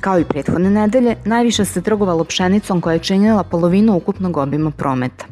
Kao 0.00 0.18
i 0.18 0.24
prethodne 0.24 0.70
nedelje, 0.70 1.16
najviše 1.24 1.64
se 1.64 1.82
trgovalo 1.82 2.24
pšenicom 2.24 2.80
koja 2.80 2.92
je 2.92 2.98
činjela 2.98 3.42
polovinu 3.42 3.96
ukupnog 3.96 4.36
obima 4.36 4.70
prometa. 4.70 5.26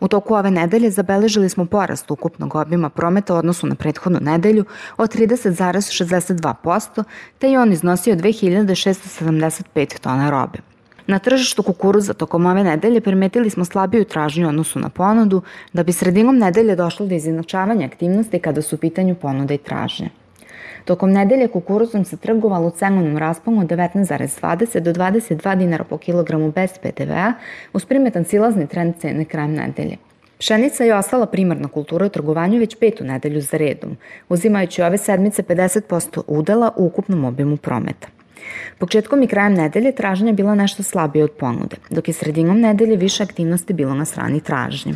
U 0.00 0.08
toku 0.08 0.34
ove 0.34 0.50
nedelje 0.50 0.90
zabeležili 0.90 1.48
smo 1.48 1.64
porast 1.64 2.10
ukupnog 2.10 2.54
obima 2.54 2.90
prometa 2.90 3.34
u 3.34 3.36
odnosu 3.36 3.66
na 3.66 3.74
prethodnu 3.74 4.20
nedelju 4.20 4.64
od 4.96 5.14
30,62%, 5.14 7.04
te 7.38 7.48
je 7.48 7.60
on 7.60 7.72
iznosio 7.72 8.14
2675 8.14 9.98
tona 9.98 10.30
robe. 10.30 10.73
Na 11.06 11.18
tržištu 11.18 11.62
kukuruza 11.62 12.14
tokom 12.14 12.46
ove 12.46 12.64
nedelje 12.64 13.00
primetili 13.00 13.50
smo 13.50 13.64
slabiju 13.64 14.04
tražnju 14.04 14.48
odnosu 14.48 14.78
na 14.78 14.88
ponudu, 14.88 15.42
da 15.72 15.82
bi 15.82 15.92
sredinom 15.92 16.38
nedelje 16.38 16.76
došlo 16.76 17.06
do 17.06 17.14
izjednačavanja 17.14 17.86
aktivnosti 17.86 18.38
kada 18.38 18.62
su 18.62 18.76
u 18.76 18.78
pitanju 18.78 19.14
ponuda 19.14 19.54
i 19.54 19.58
tražnje. 19.58 20.08
Tokom 20.84 21.12
nedelje 21.12 21.48
kukuruzom 21.48 22.04
se 22.04 22.16
trgovalo 22.16 22.66
u 22.66 22.70
cenovnom 22.70 23.18
rasponu 23.18 23.60
od 23.60 23.66
19,20 23.66 24.80
do 24.80 24.92
22 24.92 25.58
dinara 25.58 25.84
po 25.84 25.98
kilogramu 25.98 26.52
bez 26.52 26.70
PDV-a, 26.82 27.32
uz 27.72 27.84
primetan 27.84 28.24
silazni 28.24 28.66
trend 28.66 28.94
cene 29.00 29.24
krajem 29.24 29.54
nedelje. 29.54 29.96
Pšenica 30.38 30.84
je 30.84 30.94
ostala 30.94 31.26
primarna 31.26 31.68
kultura 31.68 32.06
u 32.06 32.08
trgovanju 32.08 32.58
već 32.58 32.76
petu 32.76 33.04
nedelju 33.04 33.40
za 33.40 33.56
redom, 33.56 33.96
uzimajući 34.28 34.82
ove 34.82 34.98
sedmice 34.98 35.42
50% 35.42 36.22
udela 36.26 36.72
u 36.76 36.86
ukupnom 36.86 37.24
obimu 37.24 37.56
prometa. 37.56 38.08
Početkom 38.78 39.22
i 39.22 39.26
krajem 39.26 39.54
nedelje 39.54 39.92
tražnja 39.92 40.26
je 40.26 40.32
bila 40.32 40.54
nešto 40.54 40.82
slabije 40.82 41.24
od 41.24 41.30
ponude, 41.30 41.76
dok 41.90 42.08
je 42.08 42.14
sredinom 42.14 42.60
nedelje 42.60 42.96
više 42.96 43.22
aktivnosti 43.22 43.72
bilo 43.72 43.94
na 43.94 44.04
strani 44.04 44.40
tražnje. 44.40 44.94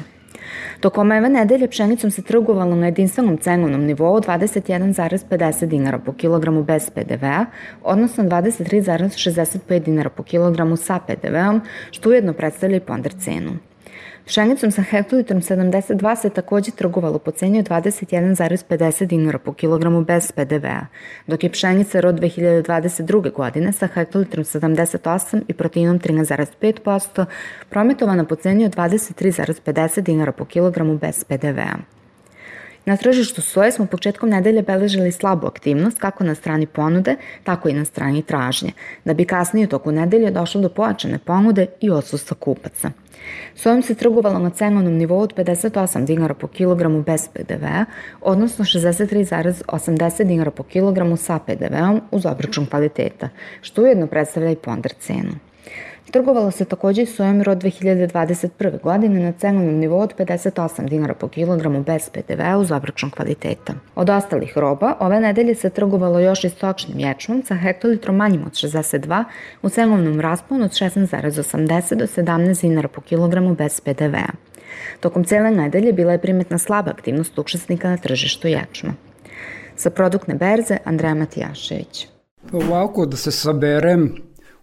Tokom 0.80 1.10
ove 1.10 1.28
nedelje 1.28 1.68
pšenicom 1.68 2.10
se 2.10 2.22
trgovalo 2.22 2.76
na 2.76 2.86
jedinstvenom 2.86 3.36
cenovnom 3.36 3.84
nivou 3.84 4.20
21,50 4.20 5.66
dinara 5.66 5.98
po 5.98 6.12
kilogramu 6.12 6.62
bez 6.62 6.90
PDV-a, 6.90 7.44
odnosno 7.82 8.24
23,65 8.24 9.78
dinara 9.78 10.10
po 10.10 10.22
kilogramu 10.22 10.76
sa 10.76 10.98
PDV-om, 10.98 11.60
što 11.90 12.08
ujedno 12.08 12.32
predstavlja 12.32 12.76
i 12.76 12.80
ponder 12.80 13.12
cenu. 13.24 13.67
Pšenicom 14.28 14.70
sa 14.70 14.82
hektolitrom 14.82 15.40
72 15.40 16.16
se 16.16 16.30
takođe 16.30 16.70
trgovalo 16.70 17.18
po 17.18 17.30
ceni 17.30 17.58
od 17.58 17.68
21,50 17.68 19.06
dinara 19.06 19.38
po 19.38 19.52
kilogramu 19.52 20.04
bez 20.04 20.32
PDV-a, 20.32 20.86
dok 21.26 21.44
je 21.44 21.50
pšenica 21.50 22.00
rod 22.00 22.20
2022. 22.20 23.32
godine 23.32 23.72
sa 23.72 23.86
hektolitrom 23.86 24.44
78 24.44 25.42
i 25.48 25.54
proteinom 25.54 26.00
13,5% 26.00 27.24
prometovana 27.70 28.24
po 28.24 28.36
ceni 28.36 28.64
od 28.64 28.76
23,50 28.76 30.00
dinara 30.00 30.32
po 30.32 30.44
kilogramu 30.44 30.98
bez 30.98 31.24
PDV-a. 31.24 31.97
Na 32.88 32.96
tržištu 32.96 33.42
soje 33.42 33.72
smo 33.72 33.86
početkom 33.86 34.30
nedelje 34.30 34.62
beležili 34.62 35.12
slabu 35.12 35.46
aktivnost 35.46 35.98
kako 35.98 36.24
na 36.24 36.34
strani 36.34 36.66
ponude, 36.66 37.16
tako 37.44 37.68
i 37.68 37.72
na 37.72 37.84
strani 37.84 38.22
tražnje, 38.22 38.72
da 39.04 39.14
bi 39.14 39.24
kasnije 39.24 39.66
u 39.66 39.68
toku 39.68 39.92
nedelje 39.92 40.30
došlo 40.30 40.60
do 40.60 40.68
pojačane 40.68 41.18
ponude 41.18 41.66
i 41.80 41.90
odsustva 41.90 42.36
kupaca. 42.40 42.90
Sojom 43.54 43.82
se 43.82 43.94
trgovalo 43.94 44.38
na 44.38 44.50
cenovnom 44.50 44.92
nivou 44.92 45.20
od 45.20 45.34
58 45.34 46.04
dinara 46.04 46.34
po 46.34 46.46
kilogramu 46.46 47.02
bez 47.02 47.28
PDV-a, 47.28 47.84
odnosno 48.20 48.64
63,80 48.64 50.24
dinara 50.24 50.50
po 50.50 50.62
kilogramu 50.62 51.16
sa 51.16 51.38
PDV-om 51.38 52.00
uz 52.10 52.26
obračun 52.26 52.66
kvaliteta, 52.66 53.28
što 53.60 53.82
ujedno 53.82 54.06
predstavlja 54.06 54.50
i 54.50 54.56
ponder 54.56 54.92
cenu. 55.00 55.47
Trgovalo 56.10 56.50
se 56.50 56.64
takođe 56.64 57.02
i 57.02 57.06
sojom 57.06 57.42
rod 57.42 57.58
2021. 57.58 58.80
godine 58.80 59.20
na 59.20 59.32
cenovnom 59.32 59.74
nivou 59.74 60.00
od 60.00 60.14
58 60.18 60.88
dinara 60.88 61.14
po 61.14 61.28
kilogramu 61.28 61.82
bez 61.82 62.10
PDV-a 62.10 62.58
uz 62.58 62.72
obračun 62.72 63.10
kvaliteta. 63.10 63.74
Od 63.94 64.10
ostalih 64.10 64.58
roba, 64.58 64.94
ove 65.00 65.20
nedelje 65.20 65.54
se 65.54 65.70
trgovalo 65.70 66.20
još 66.20 66.44
i 66.44 66.48
stočnim 66.48 66.98
ječmom 66.98 67.42
sa 67.42 67.54
hektolitrom 67.54 68.16
manjim 68.16 68.42
od 68.46 68.52
62 68.52 69.24
u 69.62 69.68
cenovnom 69.68 70.20
rasponu 70.20 70.64
od 70.64 70.70
16,80 70.70 71.94
do 71.94 72.06
17 72.06 72.60
dinara 72.60 72.88
po 72.88 73.00
kilogramu 73.00 73.54
bez 73.54 73.80
PDV-a. 73.80 74.32
Tokom 75.00 75.24
cele 75.24 75.50
nedelje 75.50 75.92
bila 75.92 76.12
je 76.12 76.18
primetna 76.18 76.58
slaba 76.58 76.90
aktivnost 76.90 77.38
učesnika 77.38 77.90
na 77.90 77.96
tržištu 77.96 78.48
ječma. 78.48 78.94
Sa 79.76 79.90
produktne 79.90 80.34
berze 80.34 80.76
Andreja 80.84 81.14
Matijašević. 81.14 82.08
Ovako 82.52 83.06
da 83.06 83.16
se 83.16 83.30
saberem, 83.30 84.27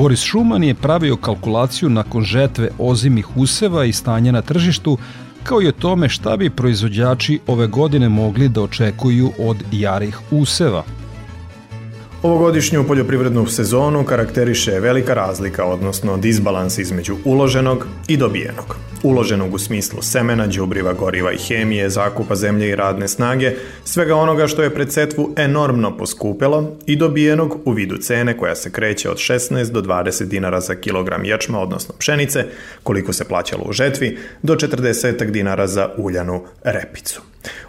Boris 0.00 0.22
Šuman 0.22 0.64
je 0.64 0.74
pravio 0.74 1.16
kalkulaciju 1.16 1.88
nakon 1.90 2.24
žetve 2.24 2.68
ozimih 2.78 3.36
useva 3.36 3.84
i 3.84 3.92
stanja 3.92 4.32
na 4.32 4.42
tržištu, 4.42 4.98
kao 5.42 5.62
i 5.62 5.68
o 5.68 5.72
tome 5.72 6.08
šta 6.08 6.36
bi 6.36 6.50
proizvođači 6.50 7.40
ove 7.46 7.66
godine 7.66 8.08
mogli 8.08 8.48
da 8.48 8.62
očekuju 8.62 9.32
od 9.38 9.56
jarih 9.72 10.18
useva. 10.30 10.84
Ovogodišnju 12.22 12.84
poljoprivrednu 12.84 13.46
sezonu 13.46 14.04
karakteriše 14.04 14.80
velika 14.80 15.14
razlika, 15.14 15.64
odnosno 15.64 16.16
disbalans 16.16 16.78
između 16.78 17.16
uloženog 17.24 17.86
i 18.08 18.16
dobijenog. 18.16 18.76
Uloženog 19.02 19.54
u 19.54 19.58
smislu 19.58 20.02
semena, 20.02 20.46
đubriva, 20.46 20.92
goriva 20.92 21.32
i 21.32 21.38
hemije, 21.38 21.90
zakupa 21.90 22.34
zemlje 22.34 22.68
i 22.68 22.76
radne 22.76 23.08
snage, 23.08 23.52
svega 23.84 24.16
onoga 24.16 24.46
što 24.46 24.62
je 24.62 24.74
pred 24.74 24.92
setvu 24.92 25.34
enormno 25.36 25.96
poskupelo 25.96 26.76
i 26.86 26.96
dobijenog 26.96 27.58
u 27.64 27.72
vidu 27.72 27.96
cene 27.96 28.36
koja 28.36 28.54
se 28.54 28.72
kreće 28.72 29.10
od 29.10 29.16
16 29.16 29.70
do 29.70 29.82
20 29.82 30.24
dinara 30.24 30.60
za 30.60 30.74
kilogram 30.74 31.24
ječma, 31.24 31.60
odnosno 31.60 31.94
pšenice, 31.98 32.44
koliko 32.82 33.12
se 33.12 33.24
plaćalo 33.24 33.64
u 33.68 33.72
žetvi, 33.72 34.18
do 34.42 34.54
40 34.54 35.30
dinara 35.30 35.66
za 35.66 35.88
uljanu 35.96 36.44
repicu. 36.64 37.22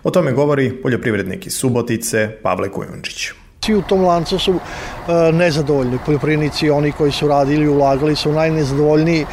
O 0.04 0.12
tome 0.12 0.32
govori 0.32 0.82
poljoprivrednik 0.82 1.48
iz 1.48 1.54
Subotice 1.54 2.30
Pavle 2.44 2.70
Kujundžić. 2.70 3.41
Svi 3.66 3.76
u 3.76 3.82
tom 3.82 4.06
lancu 4.06 4.40
su 4.40 4.54
e, 4.54 5.32
nezadovoljni. 5.32 5.98
Poljoprivrednici, 6.06 6.70
oni 6.70 6.92
koji 6.92 7.12
su 7.12 7.28
radili 7.28 7.68
ulagali 7.68 8.16
su 8.16 8.32
najnezadovoljniji. 8.32 9.22
E, 9.22 9.26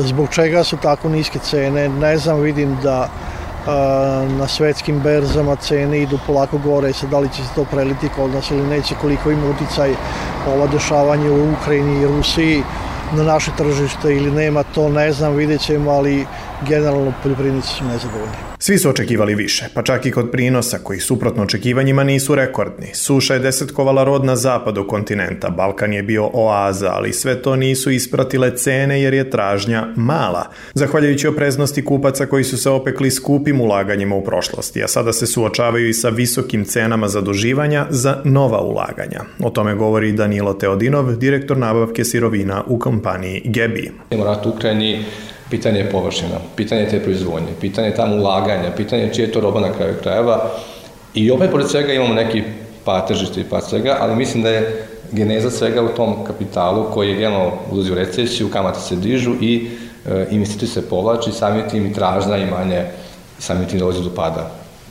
zbog 0.00 0.28
čega 0.30 0.64
su 0.64 0.76
tako 0.76 1.08
niske 1.08 1.38
cene? 1.38 1.88
Ne 1.88 2.18
znam, 2.18 2.40
vidim 2.40 2.76
da 2.82 3.06
e, 3.06 3.70
na 4.38 4.48
svetskim 4.48 4.98
berzama 5.00 5.56
cene 5.56 6.02
idu 6.02 6.18
polako 6.26 6.58
gore, 6.58 6.92
sad 6.92 7.10
da 7.10 7.18
li 7.18 7.28
će 7.28 7.44
se 7.44 7.54
to 7.54 7.64
preliti 7.64 8.08
kod 8.16 8.34
nas 8.34 8.50
ili 8.50 8.66
neće, 8.66 8.94
koliko 9.00 9.30
ima 9.30 9.50
uticaj 9.50 9.94
ova 10.54 10.66
dešavanje 10.66 11.30
u 11.30 11.52
Ukrajini 11.52 12.02
i 12.02 12.06
Rusiji 12.06 12.62
na 13.12 13.22
naše 13.22 13.50
tržište 13.56 14.14
ili 14.16 14.30
nema, 14.30 14.62
to 14.62 14.88
ne 14.88 15.12
znam, 15.12 15.34
vidjet 15.34 15.60
ćemo, 15.60 15.90
ali 15.90 16.26
generalno 16.68 17.12
poljoprivrednici 17.22 17.68
su 17.68 17.84
nezadovoljni. 17.84 18.45
Svi 18.58 18.78
su 18.78 18.90
očekivali 18.90 19.34
više, 19.34 19.64
pa 19.74 19.82
čak 19.82 20.06
i 20.06 20.10
kod 20.10 20.30
prinosa 20.30 20.78
koji 20.78 21.00
suprotno 21.00 21.42
očekivanjima 21.42 22.04
nisu 22.04 22.34
rekordni. 22.34 22.86
Suša 22.94 23.34
je 23.34 23.40
desetkovala 23.40 24.04
rod 24.04 24.24
na 24.24 24.36
zapadu 24.36 24.86
kontinenta, 24.86 25.50
Balkan 25.50 25.92
je 25.92 26.02
bio 26.02 26.30
oaza, 26.32 26.90
ali 26.92 27.12
sve 27.12 27.42
to 27.42 27.56
nisu 27.56 27.90
ispratile 27.90 28.56
cene 28.56 29.02
jer 29.02 29.14
je 29.14 29.30
tražnja 29.30 29.86
mala. 29.96 30.46
Zahvaljujući 30.74 31.28
opreznosti 31.28 31.84
kupaca 31.84 32.26
koji 32.26 32.44
su 32.44 32.58
se 32.58 32.70
opekli 32.70 33.10
skupim 33.10 33.60
ulaganjima 33.60 34.14
u 34.14 34.24
prošlosti, 34.24 34.84
a 34.84 34.88
sada 34.88 35.12
se 35.12 35.26
suočavaju 35.26 35.88
i 35.88 35.94
sa 35.94 36.08
visokim 36.08 36.64
cenama 36.64 37.08
zaduživanja 37.08 37.86
za 37.90 38.20
nova 38.24 38.60
ulaganja. 38.60 39.20
O 39.42 39.50
tome 39.50 39.74
govori 39.74 40.12
Danilo 40.12 40.54
Teodinov, 40.54 41.16
direktor 41.16 41.56
nabavke 41.56 42.04
sirovina 42.04 42.64
u 42.66 42.78
kompaniji 42.78 43.42
Gebi. 43.44 43.92
Rat 44.10 44.46
u 44.46 44.48
Ukrajini, 44.48 45.04
pitanje 45.50 45.78
je 45.78 45.90
površina, 45.90 46.38
pitanje 46.56 46.88
te 46.88 47.00
proizvodnje, 47.00 47.48
pitanje 47.60 47.94
tamo 47.94 48.16
ulaganja, 48.16 48.70
pitanje 48.76 49.10
čije 49.14 49.26
je 49.26 49.32
to 49.32 49.40
roba 49.40 49.60
na 49.60 49.72
kraju 49.72 49.94
krajeva 50.02 50.50
i 51.14 51.30
opet 51.30 51.50
pored 51.50 51.68
svega 51.68 51.92
imamo 51.92 52.14
neki 52.14 52.42
pad 52.84 53.08
tržišta 53.08 53.40
i 53.40 53.44
pad 53.44 53.64
svega, 53.64 53.96
ali 54.00 54.16
mislim 54.16 54.42
da 54.42 54.48
je 54.48 54.86
geneza 55.12 55.50
svega 55.50 55.82
u 55.82 55.88
tom 55.88 56.24
kapitalu 56.24 56.86
koji 56.94 57.08
je 57.08 57.16
generalno 57.16 57.52
ulazi 57.70 57.92
u 57.92 57.94
recesiju, 57.94 58.50
kamate 58.50 58.80
se 58.80 58.96
dižu 58.96 59.34
i 59.40 59.68
e, 60.06 60.26
investicije 60.30 60.68
se 60.68 60.88
povlači, 60.88 61.32
samim 61.32 61.68
tim 61.70 61.86
i 61.86 61.92
tražna 61.92 62.36
i 62.36 62.50
manje, 62.50 62.84
samim 63.38 63.68
tim 63.68 63.78
dolazi 63.78 64.02
do 64.02 64.10
pada 64.14 64.50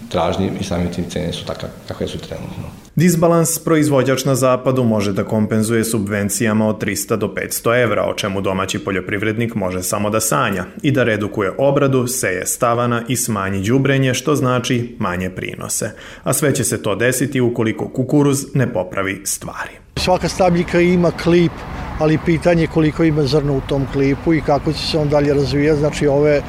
tražnji 0.10 0.50
i 0.60 0.64
samim 0.64 0.94
tim 0.94 1.06
cene 1.10 1.34
su 1.34 1.46
takve 1.46 1.70
kakve 1.88 2.08
su 2.08 2.18
trenutno. 2.18 2.85
Disbalans 2.96 3.60
proizvođač 3.60 4.26
na 4.26 4.36
zapadu 4.36 4.84
može 4.84 5.14
da 5.14 5.24
kompenzuje 5.24 5.84
subvencijama 5.84 6.68
od 6.68 6.84
300 6.84 7.16
do 7.16 7.28
500 7.28 7.84
evra, 7.84 8.06
o 8.10 8.14
čemu 8.14 8.42
domaći 8.42 8.80
poljoprivrednik 8.80 9.56
može 9.56 9.84
samo 9.84 10.10
da 10.10 10.20
sanja 10.20 10.66
i 10.82 10.92
da 10.92 11.04
redukuje 11.04 11.52
obradu, 11.58 12.08
seje 12.08 12.46
stavana 12.46 13.02
i 13.08 13.16
smanji 13.16 13.62
đubrenje, 13.62 14.14
što 14.14 14.36
znači 14.36 14.96
manje 15.00 15.30
prinose. 15.30 15.92
A 16.24 16.34
sve 16.34 16.56
će 16.56 16.64
se 16.64 16.82
to 16.82 16.96
desiti 16.96 17.42
ukoliko 17.42 17.90
kukuruz 17.90 18.46
ne 18.54 18.74
popravi 18.74 19.22
stvari. 19.24 19.72
Svaka 19.96 20.30
stabljika 20.30 20.80
ima 20.80 21.12
klip, 21.12 21.52
ali 22.00 22.20
pitanje 22.26 22.68
koliko 22.68 23.04
ima 23.04 23.24
zrna 23.24 23.54
u 23.54 23.62
tom 23.62 23.88
klipu 23.94 24.34
i 24.34 24.42
kako 24.42 24.74
će 24.74 24.80
se 24.80 24.98
on 24.98 25.10
dalje 25.10 25.34
razvijati. 25.34 25.80
Znači 25.80 26.08
ove 26.08 26.42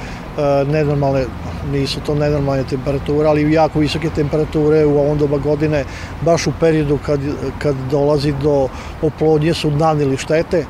nenormalne 0.66 1.25
nisu 1.72 2.01
to 2.01 2.14
nenormalne 2.14 2.64
temperature, 2.64 3.29
ali 3.29 3.53
jako 3.53 3.79
visoke 3.79 4.11
temperature 4.11 4.85
u 4.87 4.99
ovom 4.99 5.18
doba 5.18 5.38
godine, 5.38 5.85
baš 6.25 6.46
u 6.46 6.53
periodu 6.61 6.99
kad, 7.07 7.20
kad 7.59 7.75
dolazi 7.90 8.35
do 8.42 8.68
oplodnje 9.03 9.55
su 9.55 9.70
nanili 9.70 10.16
štete. 10.16 10.64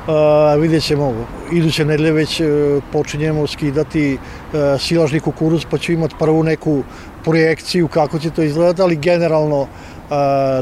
Uh, 0.00 0.60
vidjet 0.60 0.82
ćemo, 0.82 1.14
iduće 1.52 1.84
nedelje 1.84 2.12
već 2.12 2.40
uh, 2.40 2.46
počinjemo 2.92 3.46
skidati 3.46 4.14
uh, 4.14 4.80
silažni 4.80 5.20
kukuruz, 5.20 5.64
pa 5.70 5.78
ćemo 5.78 5.98
imati 5.98 6.14
prvu 6.18 6.42
neku 6.42 6.82
projekciju 7.24 7.88
kako 7.88 8.18
će 8.18 8.30
to 8.30 8.42
izgledati, 8.42 8.82
ali 8.82 8.96
generalno 8.96 9.66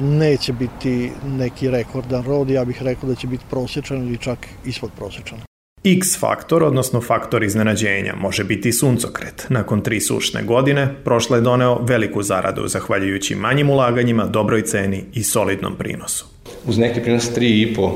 neće 0.03 0.53
biti 0.53 1.13
neki 1.27 1.71
rekordan 1.71 2.25
rod, 2.25 2.51
ja 2.51 2.65
bih 2.65 2.83
rekao 2.83 3.09
da 3.09 3.15
će 3.15 3.27
biti 3.27 3.45
prosječan 3.51 3.97
ili 3.97 4.19
čak 4.19 4.39
ispod 4.65 4.91
prosječan. 4.99 5.48
X 5.97 6.19
faktor, 6.21 6.63
odnosno 6.63 7.01
faktor 7.01 7.43
iznenađenja, 7.43 8.15
može 8.21 8.45
biti 8.45 8.73
suncokret. 8.73 9.47
Nakon 9.49 9.81
tri 9.81 10.01
sušne 10.01 10.43
godine, 10.43 10.95
prošle 11.05 11.39
je 11.39 11.43
doneo 11.43 11.79
veliku 11.83 12.23
zaradu, 12.23 12.69
zahvaljujući 12.69 13.35
manjim 13.35 13.71
ulaganjima, 13.71 14.27
dobroj 14.27 14.63
ceni 14.63 15.05
i 15.15 15.23
solidnom 15.23 15.77
prinosu. 15.77 16.27
Uz 16.67 16.79
neki 16.79 17.01
prinos 17.01 17.31
3,5 17.37 17.91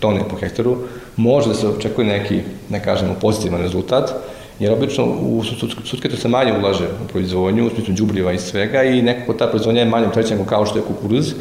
tone 0.00 0.20
po 0.30 0.36
hektaru, 0.36 0.76
može 1.16 1.48
da 1.48 1.54
se 1.54 1.68
očekuje 1.68 2.06
neki, 2.06 2.40
ne 2.70 2.82
kažemo, 2.82 3.14
pozitivan 3.20 3.60
rezultat, 3.60 4.10
jer 4.58 4.72
obično 4.72 5.04
u 5.04 5.44
suncokretu 5.44 6.16
se 6.16 6.28
manje 6.28 6.52
ulaže 6.52 6.88
u 7.04 7.08
proizvodnju, 7.08 7.66
u 7.66 7.70
smislu 7.70 7.94
džubriva 7.94 8.32
i 8.32 8.38
svega 8.38 8.82
i 8.82 9.02
nekako 9.02 9.32
ta 9.32 9.46
proizvodnja 9.46 9.80
je 9.80 9.88
manje 9.88 10.06
opterećena 10.06 10.46
kao 10.46 10.66
što 10.66 10.78
je 10.78 10.84
kukuruz, 10.84 11.34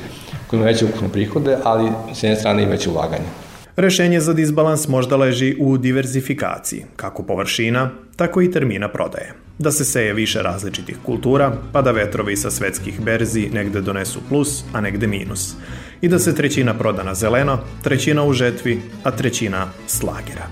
koji 0.48 0.58
ima 0.58 0.68
veće 0.68 0.86
ukupne 0.86 1.10
prihode, 1.10 1.58
ali 1.64 1.92
s 2.14 2.24
jedne 2.24 2.40
strane 2.40 2.64
i 2.64 2.66
veće 2.66 2.90
ulaganje. 2.90 3.43
Rešenje 3.76 4.20
za 4.20 4.34
disbalans 4.34 4.88
možda 4.88 5.18
leži 5.18 5.56
u 5.60 5.78
diverzifikaciji, 5.78 6.86
kako 6.96 7.24
površina, 7.24 7.90
tako 8.16 8.42
i 8.42 8.52
termina 8.52 8.88
prodaje. 8.88 9.34
Da 9.60 9.72
se 9.72 9.86
seje 9.86 10.14
više 10.14 10.42
različitih 10.42 10.98
kultura, 11.06 11.58
pa 11.72 11.82
da 11.82 11.92
vetrovi 11.92 12.38
sa 12.38 12.52
svetskih 12.52 13.02
berzi 13.02 13.50
negde 13.54 13.82
donesu 13.82 14.20
plus, 14.30 14.64
a 14.74 14.82
negde 14.82 15.08
minus. 15.08 15.56
I 16.02 16.08
da 16.08 16.20
se 16.20 16.36
trećina 16.36 16.74
proda 16.74 17.04
na 17.04 17.14
zeleno, 17.14 17.60
trećina 17.84 18.24
u 18.24 18.34
žetvi, 18.34 18.82
a 19.04 19.12
trećina 19.12 19.68
slagera. 19.88 20.48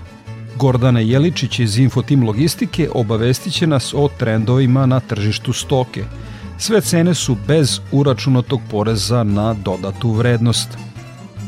Gordana 0.56 1.00
Jeličić 1.00 1.58
iz 1.58 1.78
Infotim 1.78 2.26
Logistike 2.26 2.88
obavestit 2.94 3.52
će 3.52 3.66
nas 3.66 3.94
o 3.94 4.08
trendovima 4.18 4.86
na 4.86 5.00
tržištu 5.00 5.52
stoke. 5.52 6.04
Sve 6.58 6.80
cene 6.80 7.14
su 7.14 7.36
bez 7.48 7.80
uračunatog 7.92 8.60
poreza 8.70 9.22
na 9.22 9.54
dodatu 9.54 10.10
vrednost. 10.10 10.68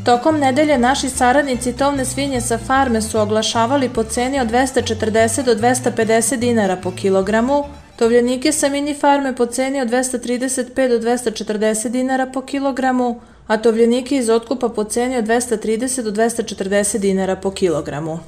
Tokom 0.05 0.39
nedelje 0.39 0.77
naši 0.77 1.09
saradnici 1.09 1.73
tovne 1.73 2.05
svinje 2.05 2.41
sa 2.41 2.57
farme 2.57 3.01
su 3.01 3.19
oglašavali 3.19 3.89
po 3.89 4.03
ceni 4.03 4.39
od 4.39 4.47
240 4.47 5.43
do 5.43 5.55
250 5.55 6.37
dinara 6.37 6.75
po 6.75 6.91
kilogramu, 6.91 7.63
tovljenike 7.95 8.51
sa 8.51 8.69
mini 8.69 8.93
farme 8.93 9.35
po 9.35 9.45
ceni 9.45 9.81
od 9.81 9.87
235 9.87 10.89
do 10.89 10.99
240 10.99 11.89
dinara 11.89 12.25
po 12.25 12.41
kilogramu, 12.41 13.21
a 13.47 13.57
tovljenike 13.57 14.17
iz 14.17 14.29
otkupa 14.29 14.69
po 14.69 14.83
ceni 14.83 15.17
od 15.17 15.25
230 15.25 16.01
do 16.01 16.11
240 16.11 16.97
dinara 16.97 17.35
po 17.35 17.51
kilogramu. 17.51 18.19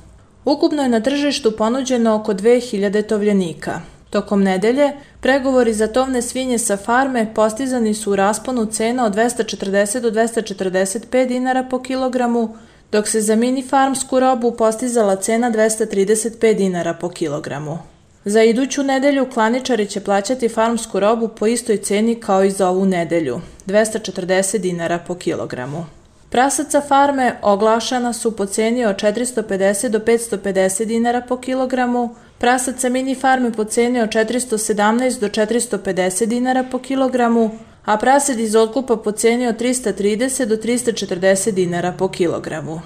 Ukupno 0.46 0.84
je 0.84 0.90
na 0.90 1.00
tržištu 1.00 1.52
ponuđeno 1.52 2.16
oko 2.16 2.34
2000 2.34 3.08
tovljenika. 3.08 3.82
Tokom 4.10 4.44
nedelje, 4.44 4.92
pregovori 5.22 5.74
za 5.74 5.88
tovne 5.88 6.22
svinje 6.22 6.58
sa 6.58 6.78
farme 6.78 7.34
postizani 7.36 7.94
su 7.94 8.12
u 8.12 8.16
rasponu 8.16 8.66
cena 8.66 9.06
od 9.06 9.16
240 9.16 10.00
do 10.00 10.12
245 10.12 11.28
dinara 11.28 11.64
po 11.64 11.82
kilogramu, 11.82 12.56
dok 12.92 13.08
se 13.08 13.22
za 13.22 13.36
mini 13.36 13.68
farmsku 13.68 14.20
robu 14.20 14.52
postizala 14.52 15.16
cena 15.16 15.52
235 15.52 16.58
dinara 16.58 16.94
po 16.94 17.10
kilogramu. 17.10 17.80
Za 18.26 18.44
iduću 18.44 18.84
nedelju 18.84 19.30
klaničari 19.34 19.86
će 19.86 20.00
plaćati 20.00 20.50
farmsku 20.50 21.00
robu 21.00 21.28
po 21.28 21.48
istoj 21.48 21.78
ceni 21.78 22.16
kao 22.16 22.44
i 22.44 22.52
za 22.52 22.70
ovu 22.70 22.86
nedelju, 22.86 23.42
240 23.68 24.58
dinara 24.58 25.00
po 25.08 25.16
kilogramu. 25.16 25.86
Prasaca 26.30 26.82
farme 26.82 27.36
oglašana 27.42 28.14
su 28.14 28.36
po 28.36 28.46
ceni 28.46 28.86
od 28.86 28.96
450 28.96 29.90
do 29.90 30.00
550 30.00 30.86
dinara 30.86 31.22
po 31.22 31.38
kilogramu, 31.38 32.16
prasaca 32.38 32.90
mini 32.90 33.16
farme 33.16 33.52
po 33.52 33.64
ceni 33.64 34.02
od 34.02 34.10
417 34.10 35.20
do 35.20 35.28
450 35.28 36.26
dinara 36.26 36.64
po 36.64 36.80
kilogramu, 36.80 37.52
a 37.86 37.98
prasad 37.98 38.40
iz 38.40 38.56
otkupa 38.56 38.98
po 38.98 39.12
ceni 39.12 39.48
od 39.48 39.62
330 39.62 40.46
do 40.46 40.56
340 40.56 41.52
dinara 41.52 41.92
po 41.92 42.08
kilogramu. 42.08 42.82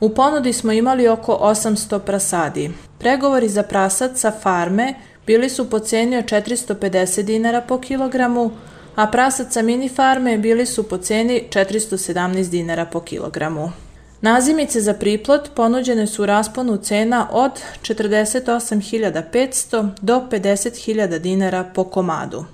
U 0.00 0.08
ponudi 0.08 0.52
smo 0.52 0.72
imali 0.72 1.08
oko 1.08 1.38
800 1.42 1.98
prasadi. 1.98 2.70
Pregovori 2.98 3.48
za 3.48 3.62
prasad 3.62 4.18
sa 4.18 4.30
farme 4.30 4.94
bili 5.26 5.48
su 5.48 5.70
po 5.70 5.78
ceni 5.78 6.16
od 6.16 6.24
450 6.24 7.22
dinara 7.22 7.60
po 7.60 7.78
kilogramu, 7.78 8.50
a 8.96 9.06
prasac 9.06 9.52
sa 9.52 9.62
mini 9.62 9.88
farme 9.88 10.38
bili 10.38 10.66
su 10.66 10.88
po 10.88 10.98
ceni 10.98 11.42
417 11.50 12.50
dinara 12.50 12.86
po 12.86 13.00
kilogramu. 13.00 13.72
Nazimice 14.20 14.80
za 14.80 14.94
priplot 14.94 15.50
ponuđene 15.54 16.06
su 16.06 16.22
u 16.22 16.26
rasponu 16.26 16.76
cena 16.76 17.28
od 17.32 17.52
48.500 17.82 19.88
do 20.02 20.22
50.000 20.30 21.18
dinara 21.18 21.64
po 21.74 21.84
komadu. 21.84 22.44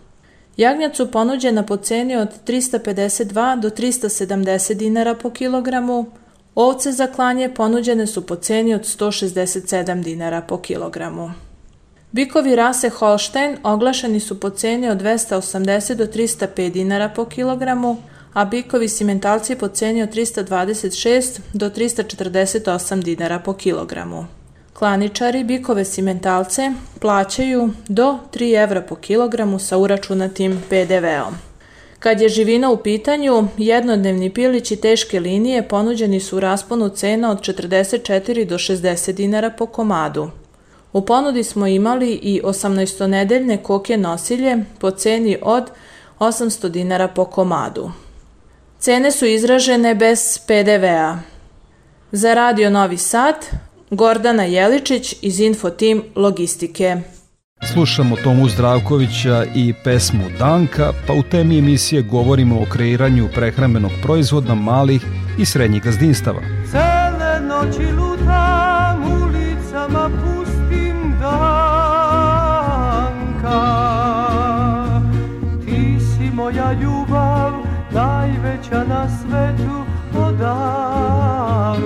Jagnjac 0.56 0.96
su 0.96 1.10
ponuđena 1.10 1.62
po 1.62 1.76
ceni 1.76 2.16
od 2.16 2.28
352 2.46 3.60
do 3.60 3.70
370 3.70 4.74
dinara 4.74 5.14
po 5.14 5.30
kilogramu, 5.30 6.06
ovce 6.54 6.92
za 6.92 7.06
klanje 7.06 7.54
ponuđene 7.54 8.06
su 8.06 8.26
po 8.26 8.36
ceni 8.36 8.74
od 8.74 8.80
167 8.80 10.02
dinara 10.02 10.40
po 10.40 10.58
kilogramu. 10.58 11.30
Bikovi 12.12 12.56
rase 12.56 12.88
Holstein 12.88 13.56
oglašeni 13.62 14.20
su 14.20 14.40
po 14.40 14.50
ceni 14.50 14.88
od 14.88 15.02
280 15.02 15.94
do 15.94 16.06
305 16.06 16.70
dinara 16.70 17.08
po 17.08 17.24
kilogramu, 17.24 17.96
a 18.36 18.44
bikovi 18.44 18.88
simentalci 18.88 19.54
po 19.54 19.68
ceni 19.68 20.02
od 20.02 20.10
326 20.10 21.40
do 21.52 21.70
348 21.70 23.02
dinara 23.02 23.38
po 23.38 23.52
kilogramu. 23.52 24.26
Klaničari 24.72 25.44
bikove 25.44 25.84
simentalce 25.84 26.72
plaćaju 27.00 27.70
do 27.88 28.18
3 28.34 28.62
evra 28.62 28.82
po 28.82 28.94
kilogramu 28.94 29.58
sa 29.58 29.78
uračunatim 29.78 30.62
PDV-om. 30.68 31.34
Kad 31.98 32.20
je 32.20 32.28
živina 32.28 32.70
u 32.70 32.76
pitanju, 32.76 33.48
jednodnevni 33.56 34.30
pilići 34.30 34.76
teške 34.76 35.20
linije 35.20 35.68
ponuđeni 35.68 36.20
su 36.20 36.36
u 36.36 36.40
rasponu 36.40 36.88
cena 36.88 37.30
od 37.30 37.40
44 37.40 38.44
do 38.44 38.58
60 38.58 39.12
dinara 39.12 39.50
po 39.50 39.66
komadu. 39.66 40.30
U 40.92 41.00
ponudi 41.00 41.44
smo 41.44 41.66
imali 41.66 42.12
i 42.12 42.40
18-nedeljne 42.44 43.62
koke 43.62 43.96
nosilje 43.96 44.56
po 44.78 44.90
ceni 44.90 45.38
od 45.42 45.70
800 46.18 46.68
dinara 46.68 47.08
po 47.08 47.24
komadu. 47.24 47.90
Cene 48.86 49.10
su 49.10 49.26
izražene 49.26 49.94
bez 49.94 50.38
PDV-a. 50.46 51.18
Za 52.12 52.34
Radio 52.34 52.70
Novi 52.70 52.96
Sad, 52.96 53.34
Gordana 53.90 54.42
Jeličić 54.42 55.14
iz 55.22 55.40
Infotim 55.40 56.02
Logistike. 56.16 56.96
Slušamo 57.72 58.16
Tomu 58.16 58.48
Zdravkovića 58.48 59.44
i 59.54 59.74
pesmu 59.84 60.24
Danka, 60.38 60.92
pa 61.06 61.12
u 61.12 61.22
temi 61.22 61.58
emisije 61.58 62.02
govorimo 62.02 62.60
o 62.60 62.66
kreiranju 62.72 63.28
prehrambenog 63.34 63.90
proizvoda 64.02 64.54
malih 64.54 65.02
i 65.38 65.44
srednjih 65.44 65.82
gazdinstava. 65.82 66.40
Cele 66.70 67.40
noći 67.40 67.92
lutam 67.92 69.22
ulicama 69.22 70.10
pustim 70.10 71.14
danka 71.20 71.56
Ti 75.64 75.98
si 76.00 76.30
moja 76.34 76.72
ljubav, 76.72 76.85
najveća 78.70 78.88
na 78.88 79.08
svetu 79.08 79.84
od 80.26 80.42
Anka. 80.42 81.80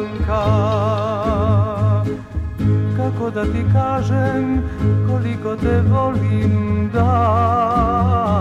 Kako 2.97 3.31
da 3.31 3.45
ti 3.45 3.65
kažem 3.73 4.63
koliko 5.09 5.57
te 5.57 5.81
volim 5.81 6.91
Danka 6.93 8.41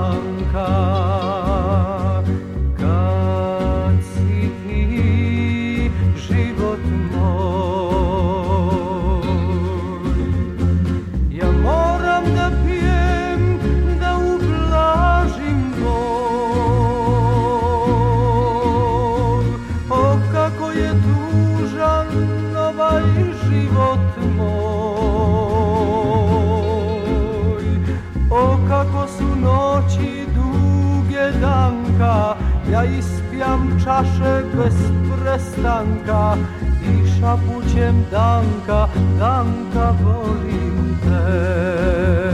ispijam 33.99 34.19
čaše 34.19 34.43
bez 34.57 34.75
prestanka 35.09 36.35
I 36.83 37.07
šapućem 37.19 38.05
Danka, 38.11 38.87
Danka 39.19 39.93
volim 40.03 40.97
te 41.03 42.28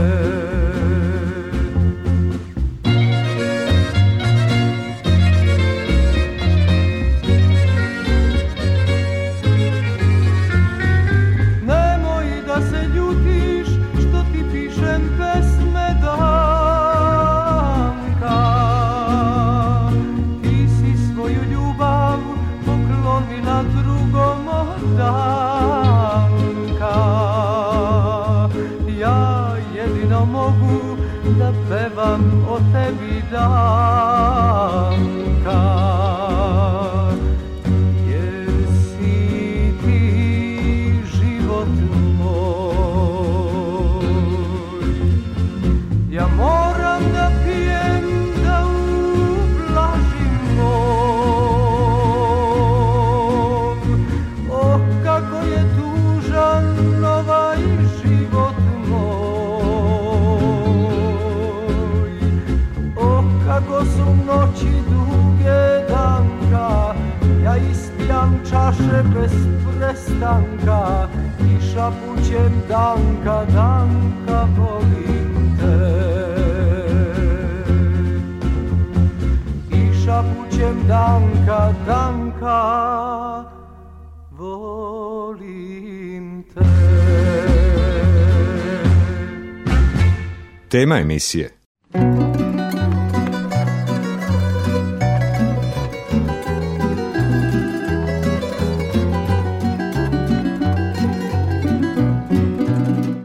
emisije 91.06 91.50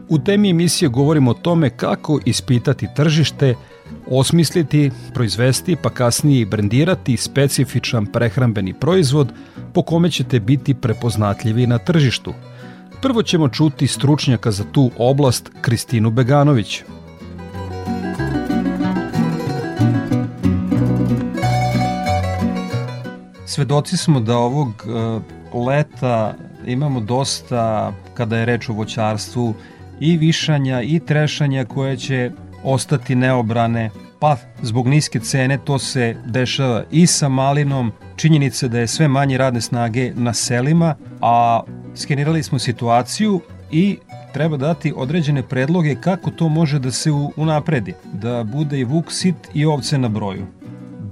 U 0.08 0.18
temi 0.18 0.50
emisije 0.50 0.88
govorimo 0.88 1.30
o 1.30 1.34
tome 1.34 1.70
kako 1.70 2.20
ispitati 2.24 2.88
tržište, 2.96 3.54
osmisliti, 4.10 4.90
proizvesti 5.14 5.76
pa 5.82 5.90
kasnije 5.90 6.46
brendirati 6.46 7.16
specifičan 7.16 8.06
prehrambeni 8.06 8.74
proizvod 8.74 9.32
po 9.74 9.82
kome 9.82 10.10
ćete 10.10 10.40
biti 10.40 10.74
prepoznatljivi 10.74 11.66
na 11.66 11.78
tržištu. 11.78 12.34
Prvo 13.02 13.22
ćemo 13.22 13.48
čuti 13.48 13.86
stručnjaka 13.86 14.50
za 14.50 14.64
tu 14.72 14.90
oblast 14.98 15.50
Kristinu 15.60 16.10
Beganović. 16.10 16.82
Svedoci 23.52 23.96
smo 23.96 24.20
da 24.20 24.36
ovog 24.36 24.68
e, 24.68 25.20
leta 25.58 26.34
imamo 26.66 27.00
dosta, 27.00 27.92
kada 28.14 28.38
je 28.38 28.44
reč 28.44 28.68
o 28.68 28.72
voćarstvu, 28.72 29.54
i 30.00 30.16
višanja 30.16 30.82
i 30.82 31.00
trešanja 31.00 31.64
koje 31.64 31.96
će 31.96 32.30
ostati 32.64 33.14
neobrane, 33.14 33.90
pa 34.20 34.36
zbog 34.62 34.88
niske 34.88 35.20
cene 35.20 35.58
to 35.64 35.78
se 35.78 36.16
dešava 36.26 36.84
i 36.90 37.06
sa 37.06 37.28
malinom, 37.28 37.92
činjenica 38.16 38.68
da 38.68 38.78
je 38.78 38.86
sve 38.86 39.08
manje 39.08 39.38
radne 39.38 39.60
snage 39.60 40.12
na 40.14 40.32
selima, 40.32 40.94
a 41.20 41.60
skenirali 41.94 42.42
smo 42.42 42.58
situaciju 42.58 43.40
i 43.70 43.98
treba 44.32 44.56
dati 44.56 44.92
određene 44.96 45.42
predloge 45.42 45.94
kako 45.94 46.30
to 46.30 46.48
može 46.48 46.78
da 46.78 46.90
se 46.90 47.10
unapredi, 47.36 47.94
da 48.12 48.44
bude 48.44 48.80
i 48.80 48.84
vuk 48.84 49.12
sit 49.12 49.36
i 49.54 49.64
ovce 49.64 49.98
na 49.98 50.08
broju 50.08 50.61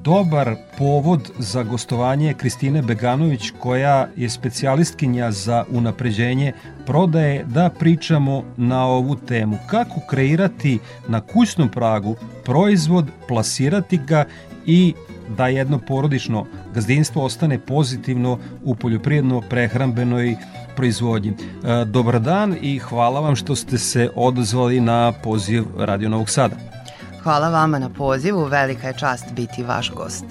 dobar 0.04 0.56
povod 0.78 1.30
za 1.38 1.62
gostovanje 1.62 2.34
Kristine 2.34 2.82
Beganović 2.82 3.50
koja 3.58 4.08
je 4.16 4.30
specijalistkinja 4.30 5.32
za 5.32 5.64
unapređenje 5.70 6.52
prodaje 6.86 7.44
da 7.44 7.70
pričamo 7.78 8.44
na 8.56 8.86
ovu 8.86 9.16
temu. 9.16 9.58
Kako 9.66 10.00
kreirati 10.10 10.78
na 11.08 11.20
kućnom 11.20 11.68
pragu 11.68 12.16
proizvod, 12.44 13.06
plasirati 13.28 13.98
ga 14.06 14.24
i 14.66 14.94
da 15.36 15.48
jedno 15.48 15.78
porodično 15.78 16.46
gazdinstvo 16.74 17.24
ostane 17.24 17.58
pozitivno 17.58 18.38
u 18.64 18.74
poljoprijedno 18.74 19.40
prehrambenoj 19.40 20.36
proizvodnji. 20.76 21.30
E, 21.30 21.84
dobar 21.84 22.20
dan 22.20 22.56
i 22.60 22.78
hvala 22.78 23.20
vam 23.20 23.36
što 23.36 23.56
ste 23.56 23.78
se 23.78 24.10
odazvali 24.14 24.80
na 24.80 25.12
poziv 25.12 25.64
Radio 25.78 26.08
Novog 26.08 26.30
Sada. 26.30 26.80
Hvala 27.22 27.48
vama 27.48 27.78
na 27.78 27.88
pozivu, 27.88 28.44
velika 28.44 28.87
je 28.87 28.98
čast 28.98 29.33
biti 29.33 29.62
vaš 29.62 29.90
gost. 29.90 30.24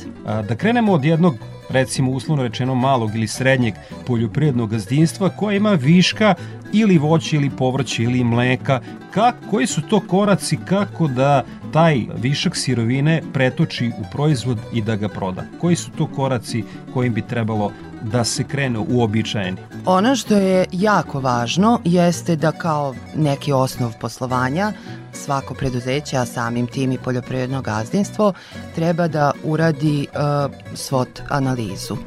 Da 0.47 0.55
krenemo 0.55 0.93
od 0.93 1.05
jednog 1.05 1.35
recimo 1.69 2.11
uslovno 2.11 2.43
rečeno 2.43 2.75
malog 2.75 3.15
ili 3.15 3.27
srednjeg 3.27 3.73
poljoprivrednog 4.07 4.69
gazdinstva 4.69 5.29
koja 5.29 5.55
ima 5.55 5.71
viška 5.71 6.35
ili 6.73 6.97
voće 6.97 7.35
ili 7.35 7.49
povrće 7.49 8.03
ili 8.03 8.23
mleka, 8.23 8.81
ka, 9.11 9.33
koji 9.49 9.67
su 9.67 9.81
to 9.81 9.99
koraci 9.99 10.57
kako 10.65 11.07
da 11.07 11.43
taj 11.73 12.05
višak 12.21 12.55
sirovine 12.55 13.21
pretoči 13.33 13.87
u 13.87 14.03
proizvod 14.11 14.57
i 14.73 14.81
da 14.81 14.95
ga 14.95 15.09
proda? 15.09 15.43
Koji 15.61 15.75
su 15.75 15.91
to 15.91 16.07
koraci 16.07 16.63
kojim 16.93 17.13
bi 17.13 17.21
trebalo 17.21 17.71
da 18.01 18.23
se 18.23 18.43
krene 18.43 18.79
uobičajeni? 18.79 19.57
Ono 19.85 20.15
što 20.15 20.35
je 20.35 20.65
jako 20.71 21.19
važno 21.19 21.79
jeste 21.85 22.35
da 22.35 22.51
kao 22.51 22.95
neki 23.15 23.51
osnov 23.51 23.93
poslovanja 23.99 24.73
svako 25.13 25.53
preduzeće, 25.53 26.17
a 26.17 26.25
samim 26.25 26.67
tim 26.67 26.91
i 26.91 26.97
poljoprivredno 26.97 27.61
gazdinstvo, 27.61 28.33
treba 28.75 29.07
da 29.07 29.31
uradi 29.43 30.07
uh, 30.13 30.19
SWOT 30.73 31.21
analizu. 31.29 31.97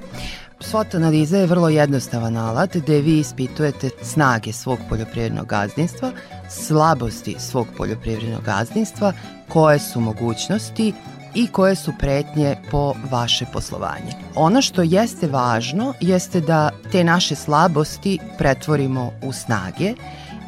SWOT 0.61 0.97
analiza 0.97 1.39
je 1.39 1.47
vrlo 1.47 1.69
jednostavan 1.69 2.37
alat 2.37 2.77
gde 2.77 3.01
vi 3.01 3.19
ispitujete 3.19 3.91
snage 4.03 4.53
svog 4.53 4.79
poljoprivrednog 4.89 5.47
gazdinstva, 5.47 6.13
slabosti 6.49 7.37
svog 7.39 7.67
poljoprivrednog 7.77 8.43
gazdinstva, 8.43 9.13
koje 9.49 9.79
su 9.79 10.01
mogućnosti 10.01 10.93
i 11.35 11.47
koje 11.47 11.75
su 11.75 11.93
pretnje 11.99 12.57
po 12.71 12.95
vaše 13.11 13.45
poslovanje. 13.53 14.13
Ono 14.35 14.63
što 14.63 14.83
jeste 14.83 15.27
važno 15.27 15.95
jeste 16.01 16.41
da 16.41 16.71
te 16.93 17.05
naše 17.05 17.35
slabosti 17.35 18.19
pretvorimo 18.39 19.13
u 19.23 19.33
snage 19.33 19.95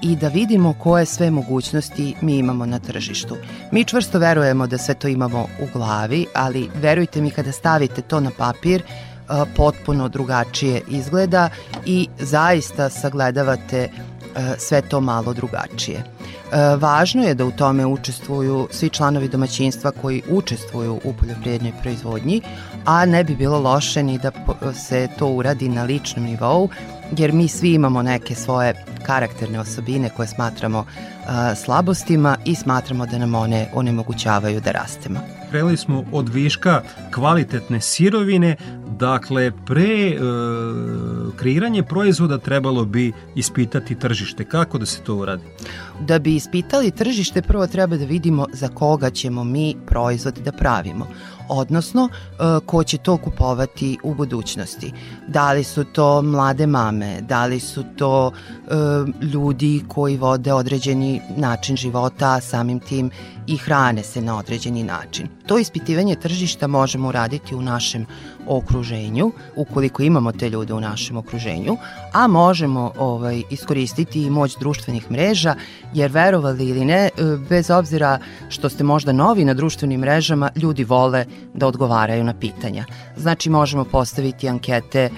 i 0.02 0.16
da 0.16 0.28
vidimo 0.28 0.74
koje 0.82 1.06
sve 1.06 1.30
mogućnosti 1.30 2.14
mi 2.20 2.38
imamo 2.38 2.66
na 2.66 2.78
tržištu. 2.78 3.36
Mi 3.72 3.84
čvrsto 3.84 4.18
verujemo 4.18 4.66
da 4.66 4.78
sve 4.78 4.94
to 4.94 5.08
imamo 5.08 5.42
u 5.42 5.66
glavi, 5.72 6.26
ali 6.34 6.70
verujte 6.74 7.20
mi 7.20 7.30
kada 7.30 7.52
stavite 7.52 8.02
to 8.02 8.20
na 8.20 8.30
papir, 8.38 8.82
potpuno 9.56 10.08
drugačije 10.08 10.82
izgleda 10.88 11.48
i 11.86 12.08
zaista 12.18 12.90
sagledavate 12.90 13.88
sve 14.58 14.82
to 14.82 15.00
malo 15.00 15.32
drugačije. 15.32 16.04
Važno 16.78 17.22
je 17.22 17.34
da 17.34 17.44
u 17.44 17.50
tome 17.50 17.86
učestvuju 17.86 18.68
svi 18.70 18.88
članovi 18.88 19.28
domaćinstva 19.28 19.90
koji 19.90 20.22
učestvuju 20.30 21.00
u 21.04 21.12
poljoprivrednoj 21.12 21.72
proizvodnji, 21.82 22.40
a 22.84 23.04
ne 23.06 23.24
bi 23.24 23.36
bilo 23.36 23.60
loše 23.60 24.02
ni 24.02 24.18
da 24.18 24.30
se 24.74 25.08
to 25.18 25.26
uradi 25.26 25.68
na 25.68 25.84
ličnom 25.84 26.24
nivou, 26.24 26.68
jer 27.16 27.32
mi 27.32 27.48
svi 27.48 27.74
imamo 27.74 28.02
neke 28.02 28.34
svoje 28.34 28.84
karakterne 29.06 29.60
osobine 29.60 30.10
koje 30.16 30.28
smatramo 30.28 30.78
uh, 30.78 30.86
slabostima 31.64 32.36
i 32.44 32.54
smatramo 32.54 33.06
da 33.06 33.18
nam 33.18 33.34
one 33.34 33.68
onemogućavaju 33.74 34.60
da 34.60 34.72
rastemo. 34.72 35.43
Krenuli 35.54 35.76
smo 35.76 36.04
od 36.12 36.28
viška 36.28 36.82
kvalitetne 37.14 37.80
sirovine, 37.80 38.56
dakle 38.98 39.52
pre 39.66 40.08
e, 40.08 40.18
kreiranje 41.36 41.82
proizvoda 41.82 42.38
trebalo 42.38 42.84
bi 42.84 43.12
ispitati 43.34 43.94
tržište. 43.94 44.44
Kako 44.44 44.78
da 44.78 44.86
se 44.86 45.00
to 45.00 45.16
uradi? 45.16 45.42
Da 46.00 46.18
bi 46.18 46.34
ispitali 46.36 46.90
tržište 46.90 47.42
prvo 47.42 47.66
treba 47.66 47.96
da 47.96 48.04
vidimo 48.04 48.46
za 48.52 48.68
koga 48.68 49.10
ćemo 49.10 49.44
mi 49.44 49.76
proizvod 49.86 50.34
da 50.34 50.52
pravimo. 50.52 51.06
odnosno 51.48 52.08
e, 52.08 52.36
ko 52.66 52.84
će 52.84 52.98
to 52.98 53.16
kupovati 53.16 53.98
u 54.02 54.14
budućnosti. 54.14 54.92
Da 55.28 55.52
li 55.52 55.64
su 55.64 55.84
to 55.84 56.22
mlade 56.22 56.66
mame, 56.66 57.20
da 57.20 57.46
li 57.46 57.60
su 57.60 57.84
to 57.96 58.32
e, 58.32 58.70
ljudi 59.22 59.82
koji 59.88 60.16
vode 60.16 60.52
određeni 60.52 61.20
način 61.36 61.76
života, 61.76 62.40
samim 62.40 62.80
tim 62.80 63.10
i 63.46 63.56
hrane 63.56 64.02
se 64.02 64.22
na 64.22 64.38
određeni 64.38 64.82
način. 64.82 65.28
To 65.46 65.58
ispitivanje 65.58 66.16
tržišta 66.16 66.66
možemo 66.66 67.08
uraditi 67.08 67.54
u 67.54 67.62
našem 67.62 68.06
okruženju, 68.46 69.32
ukoliko 69.56 70.02
imamo 70.02 70.32
te 70.32 70.50
ljude 70.50 70.74
u 70.74 70.80
našem 70.80 71.16
okruženju, 71.16 71.76
a 72.12 72.26
možemo 72.26 72.92
ovaj, 72.98 73.42
iskoristiti 73.50 74.22
i 74.22 74.30
moć 74.30 74.56
društvenih 74.58 75.10
mreža, 75.10 75.54
jer 75.94 76.10
verovali 76.10 76.68
ili 76.68 76.84
ne, 76.84 77.04
e, 77.04 77.10
bez 77.48 77.70
obzira 77.70 78.18
što 78.48 78.68
ste 78.68 78.84
možda 78.84 79.12
novi 79.12 79.44
na 79.44 79.54
društvenim 79.54 80.00
mrežama, 80.00 80.50
ljudi 80.56 80.84
vole 80.84 81.24
da 81.54 81.66
odgovaraju 81.66 82.24
na 82.24 82.34
pitanja. 82.34 82.84
Znači 83.16 83.50
možemo 83.50 83.84
postaviti 83.84 84.48
ankete 84.48 85.10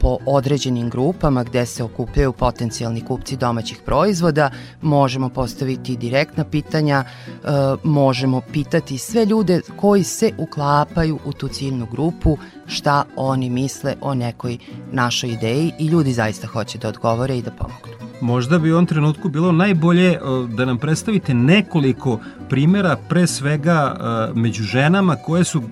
po 0.00 0.18
određenim 0.26 0.90
grupama 0.90 1.44
gde 1.44 1.66
se 1.66 1.84
okupljaju 1.84 2.32
potencijalni 2.32 3.04
kupci 3.04 3.36
domaćih 3.36 3.78
proizvoda, 3.84 4.50
možemo 4.82 5.28
postaviti 5.28 5.96
direktna 5.96 6.44
pitanja, 6.44 7.04
e, 7.04 7.48
možemo 7.84 8.40
pitati 8.52 8.98
sve 8.98 9.24
ljude 9.24 9.60
koji 9.76 10.04
se 10.04 10.32
uklapaju 10.38 11.18
u 11.24 11.32
tu 11.32 11.48
ciljnu 11.48 11.86
grupu, 11.90 12.38
šta 12.66 13.04
oni 13.16 13.50
misle 13.50 13.94
o 14.00 14.14
nekoj 14.14 14.58
našoj 14.92 15.30
ideji 15.30 15.72
i 15.78 15.86
ljudi 15.86 16.12
zaista 16.12 16.46
hoće 16.46 16.78
da 16.78 16.88
odgovore 16.88 17.38
i 17.38 17.42
da 17.42 17.50
pomognu. 17.50 18.10
Možda 18.20 18.58
bi 18.58 18.70
u 18.70 18.74
ovom 18.74 18.86
trenutku 18.86 19.28
bilo 19.28 19.52
najbolje 19.52 20.10
e, 20.10 20.18
da 20.48 20.64
nam 20.64 20.78
predstavite 20.78 21.34
nekoliko 21.34 22.18
primera, 22.48 22.96
pre 23.08 23.26
svega 23.26 23.96
među 24.34 24.62
ženama 24.62 25.16
koje 25.16 25.44
su 25.44 25.62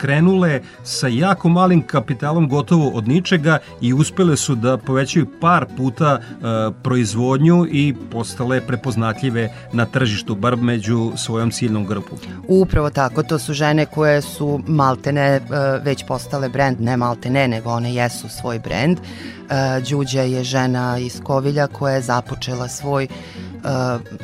krenule 0.00 0.60
sa 0.84 1.08
jako 1.08 1.48
malim 1.48 1.82
kapitalom 1.82 2.48
gotovo 2.48 2.88
od 2.88 3.08
ničega 3.08 3.58
i 3.80 3.92
uspele 3.92 4.36
su 4.36 4.54
da 4.54 4.76
povećaju 4.76 5.26
par 5.40 5.66
puta 5.76 6.18
e, 6.20 6.42
proizvodnju 6.82 7.66
i 7.70 7.94
postale 8.10 8.60
prepoznatljive 8.60 9.48
na 9.72 9.86
tržištu, 9.86 10.34
bar 10.34 10.56
među 10.56 11.12
svojom 11.16 11.50
ciljnom 11.50 11.86
grupu. 11.86 12.16
Upravo 12.48 12.90
tako, 12.90 13.22
to 13.22 13.38
su 13.38 13.52
žene 13.52 13.86
koje 13.86 14.22
su 14.22 14.60
maltene 14.66 15.20
e, 15.20 15.40
već 15.84 16.04
postale 16.06 16.48
brend, 16.48 16.80
ne 16.80 16.96
maltene, 16.96 17.48
nego 17.48 17.70
one 17.70 17.94
jesu 17.94 18.28
svoj 18.28 18.58
brend. 18.58 18.98
E, 18.98 19.80
Đuđa 19.90 20.22
je 20.22 20.44
žena 20.44 20.98
iz 20.98 21.20
Kovilja 21.22 21.66
koja 21.66 21.94
je 21.94 22.02
započela 22.02 22.68
svoj, 22.68 23.04
e, 23.04 23.08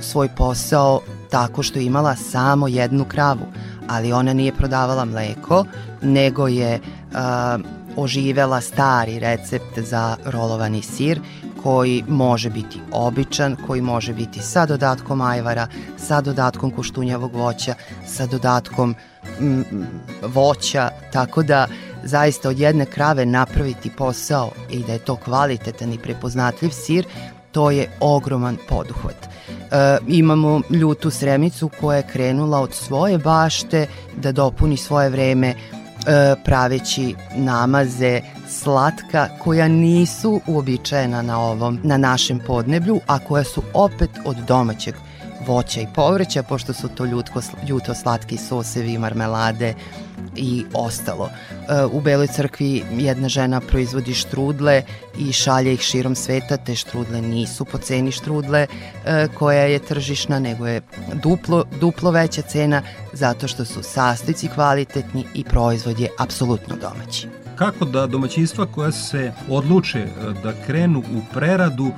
svoj 0.00 0.28
posao 0.36 1.00
tako 1.30 1.62
što 1.62 1.78
je 1.78 1.84
imala 1.84 2.16
samo 2.16 2.68
jednu 2.68 3.04
kravu 3.04 3.46
ali 3.88 4.12
ona 4.12 4.33
nije 4.33 4.53
prodavala 4.53 5.05
mleko, 5.05 5.64
nego 6.03 6.49
je 6.49 6.81
uh, 6.81 7.16
oživela 7.96 8.61
stari 8.61 9.18
recept 9.18 9.79
za 9.79 10.16
rolovani 10.25 10.83
sir 10.83 11.20
koji 11.62 12.05
može 12.09 12.51
biti 12.51 12.81
običan, 12.92 13.57
koji 13.66 13.81
može 13.81 14.14
biti 14.14 14.40
sa 14.40 14.66
dodatkom 14.66 15.20
ajvara, 15.20 15.66
sa 15.96 16.20
dodatkom 16.20 16.70
kuštunjavog 16.70 17.35
voća, 17.35 17.75
sa 18.07 18.27
dodatkom 18.27 18.94
mm, 19.40 19.62
voća, 20.22 20.90
tako 21.12 21.42
da 21.42 21.66
zaista 22.05 22.49
od 22.49 22.59
jedne 22.59 22.85
krave 22.85 23.27
napraviti 23.27 23.90
posao 23.90 24.51
i 24.70 24.83
da 24.85 24.92
je 24.92 24.99
to 24.99 25.16
kvalitetan 25.16 25.92
i 25.92 25.99
prepoznatljiv 25.99 26.70
sir, 26.70 27.07
to 27.52 27.70
je 27.70 27.90
ogroman 28.00 28.56
poduhvat. 28.68 29.16
E, 29.26 29.98
imamo 30.09 30.61
ljutu 30.70 31.11
sremicu 31.11 31.70
koja 31.80 31.96
je 31.96 32.09
krenula 32.12 32.61
od 32.61 32.74
svoje 32.74 33.18
bašte 33.18 33.87
da 34.16 34.32
dopuni 34.32 34.76
svoje 34.76 35.11
vreme 35.11 35.48
e, 35.48 35.54
praveći 36.44 37.14
namaze 37.37 38.20
slatka 38.48 39.28
koja 39.42 39.68
nisu 39.68 40.40
uobičajena 40.46 41.22
na 41.22 41.40
ovom 41.40 41.80
na 41.82 41.96
našem 41.96 42.40
podneblju, 42.46 43.00
a 43.06 43.18
koja 43.18 43.44
su 43.44 43.62
opet 43.74 44.11
od 44.24 44.37
domaćeg 44.37 44.94
voća 45.46 45.80
i 45.80 45.87
povrća, 45.94 46.42
pošto 46.42 46.72
su 46.72 46.88
to 46.88 47.04
ljutko, 47.04 47.40
ljuto 47.68 47.94
slatki 47.94 48.37
sosevi, 48.37 48.98
marmelade, 48.98 49.74
i 50.37 50.64
ostalo. 50.72 51.28
E, 51.28 51.85
u 51.92 52.00
Beloj 52.00 52.26
crkvi 52.26 52.85
jedna 52.90 53.28
žena 53.28 53.61
proizvodi 53.61 54.14
štrudle 54.14 54.82
i 55.18 55.32
šalje 55.32 55.72
ih 55.72 55.80
širom 55.80 56.14
sveta, 56.14 56.56
te 56.56 56.74
štrudle 56.74 57.22
nisu 57.22 57.64
po 57.64 57.78
ceni 57.78 58.12
štrudle 58.12 58.66
e, 59.04 59.28
koja 59.35 59.62
je 59.62 59.78
tržišna, 59.78 60.38
nego 60.38 60.66
je 60.66 60.80
duplo, 61.22 61.64
duplo 61.80 62.11
veća 62.11 62.42
cena 62.42 62.82
zato 63.12 63.48
što 63.48 63.64
su 63.64 63.82
sastojci 63.82 64.48
kvalitetni 64.48 65.24
i 65.35 65.44
proizvod 65.44 66.00
je 66.00 66.09
apsolutno 66.18 66.76
domaći. 66.76 67.28
Kako 67.56 67.85
da 67.85 68.06
domaćinstva 68.06 68.66
koja 68.66 68.92
se 68.92 69.32
odluče 69.48 69.98
e, 69.98 70.09
da 70.42 70.52
krenu 70.66 70.98
u 70.98 71.35
preradu 71.35 71.90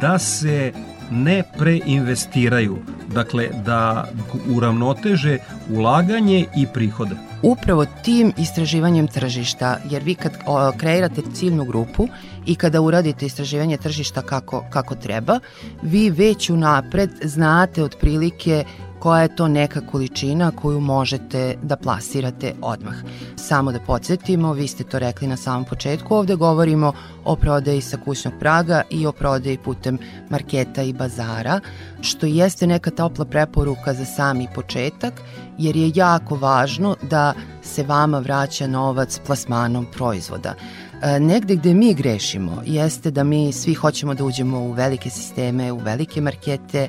da 0.00 0.18
se 0.18 0.72
ne 1.10 1.42
preinvestiraju, 1.58 2.78
dakle 3.14 3.48
da 3.64 4.08
uravnoteže 4.56 5.38
ulaganje 5.70 6.46
i 6.56 6.66
prihode. 6.74 7.16
Upravo 7.42 7.86
tim 8.04 8.32
istraživanjem 8.38 9.08
tržišta, 9.08 9.76
jer 9.90 10.02
vi 10.02 10.14
kad 10.14 10.32
kreirate 10.76 11.22
ciljnu 11.34 11.64
grupu 11.64 12.08
i 12.46 12.54
kada 12.54 12.80
uradite 12.80 13.26
istraživanje 13.26 13.76
tržišta 13.76 14.22
kako, 14.22 14.64
kako 14.70 14.94
treba, 14.94 15.40
vi 15.82 16.10
već 16.10 16.50
unapred 16.50 17.10
znate 17.22 17.84
otprilike 17.84 18.64
koja 19.00 19.22
je 19.22 19.36
to 19.36 19.48
neka 19.48 19.80
količina 19.80 20.50
koju 20.50 20.80
možete 20.80 21.56
da 21.62 21.76
plasirate 21.76 22.54
odmah. 22.62 22.94
Samo 23.36 23.72
da 23.72 23.80
podsjetimo, 23.80 24.52
vi 24.52 24.68
ste 24.68 24.84
to 24.84 24.98
rekli 24.98 25.28
na 25.28 25.36
samom 25.36 25.64
početku, 25.64 26.14
ovde 26.14 26.34
govorimo 26.34 26.92
o 27.24 27.36
prodaji 27.36 27.80
sa 27.80 27.96
kućnog 27.96 28.34
praga 28.40 28.82
i 28.90 29.06
o 29.06 29.12
prodaji 29.12 29.58
putem 29.58 29.98
marketa 30.30 30.82
i 30.82 30.92
bazara, 30.92 31.60
što 32.00 32.26
jeste 32.26 32.66
neka 32.66 32.90
topla 32.90 33.24
preporuka 33.24 33.94
za 33.94 34.04
sami 34.04 34.48
početak, 34.54 35.14
jer 35.58 35.76
je 35.76 35.92
jako 35.94 36.36
važno 36.36 36.96
da 37.02 37.34
se 37.62 37.82
vama 37.82 38.18
vraća 38.18 38.66
novac 38.66 39.20
plasmanom 39.26 39.86
proizvoda. 39.92 40.54
E, 41.02 41.20
negde 41.20 41.56
gde 41.56 41.74
mi 41.74 41.94
grešimo 41.94 42.62
jeste 42.66 43.10
da 43.10 43.24
mi 43.24 43.52
svi 43.52 43.74
hoćemo 43.74 44.14
da 44.14 44.24
uđemo 44.24 44.58
u 44.58 44.72
velike 44.72 45.10
sisteme, 45.10 45.72
u 45.72 45.78
velike 45.78 46.20
markete, 46.20 46.88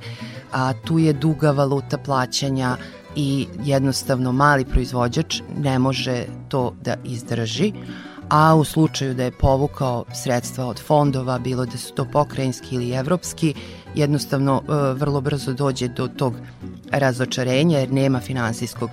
a 0.52 0.74
tu 0.74 1.00
je 1.00 1.13
duga 1.13 1.52
valuta 1.52 1.97
plaćanja 1.97 2.78
i 3.15 3.47
jednostavno 3.63 4.32
mali 4.32 4.65
proizvođač 4.65 5.41
ne 5.58 5.80
može 5.80 6.26
to 6.50 6.74
da 6.82 6.95
izdrži, 7.04 7.74
a 8.30 8.56
u 8.56 8.63
slučaju 8.63 9.13
da 9.13 9.24
je 9.24 9.32
povukao 9.32 10.06
sredstva 10.13 10.65
od 10.65 10.82
fondova, 10.82 11.39
bilo 11.39 11.65
da 11.65 11.78
su 11.78 11.93
to 11.93 12.06
pokrajinski 12.06 12.76
ili 12.76 12.91
evropski, 12.91 13.54
jednostavno 13.95 14.62
e, 14.62 14.74
vrlo 14.93 15.21
brzo 15.21 15.54
dođe 15.54 15.88
do 15.88 16.08
tog 16.08 16.34
razočarenja 16.91 17.80
jer 17.80 17.93
nema 17.93 18.19
finansijskog 18.19 18.89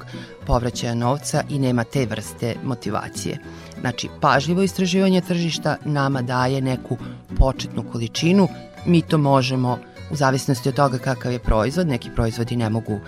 povraćaja 0.46 0.94
novca 0.94 1.42
i 1.48 1.58
nema 1.58 1.84
te 1.84 2.06
vrste 2.06 2.54
motivacije. 2.64 3.38
Znači, 3.80 4.08
pažljivo 4.20 4.62
istraživanje 4.62 5.20
tržišta 5.20 5.76
nama 5.84 6.22
daje 6.22 6.60
neku 6.60 6.96
početnu 7.38 7.84
količinu, 7.92 8.48
mi 8.86 9.02
to 9.02 9.18
možemo 9.18 9.78
u 10.10 10.16
zavisnosti 10.16 10.68
od 10.68 10.74
toga 10.74 10.98
kakav 10.98 11.32
je 11.32 11.38
proizvod, 11.38 11.86
neki 11.86 12.10
proizvodi 12.14 12.56
ne 12.56 12.70
mogu 12.70 13.00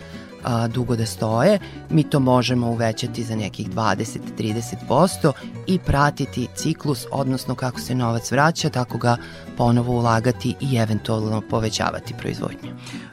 a, 0.45 0.68
dugo 0.68 0.97
da 0.97 1.07
stoje, 1.07 1.59
mi 1.91 2.03
to 2.03 2.20
možemo 2.20 2.70
uvećati 2.70 3.24
za 3.24 3.36
nekih 3.36 3.70
20-30% 3.70 5.32
i 5.66 5.78
pratiti 5.78 6.49
ciklus, 6.55 7.07
odnosno 7.12 7.55
kako 7.55 7.80
se 7.80 7.95
novac 7.95 8.32
vraća, 8.32 8.70
tako 8.70 8.99
ga 8.99 9.16
ponovo 9.57 9.93
ulagati 9.93 10.55
i 10.61 10.76
eventualno 10.76 11.41
povećavati 11.41 12.14
proizvodnju. 12.18 12.70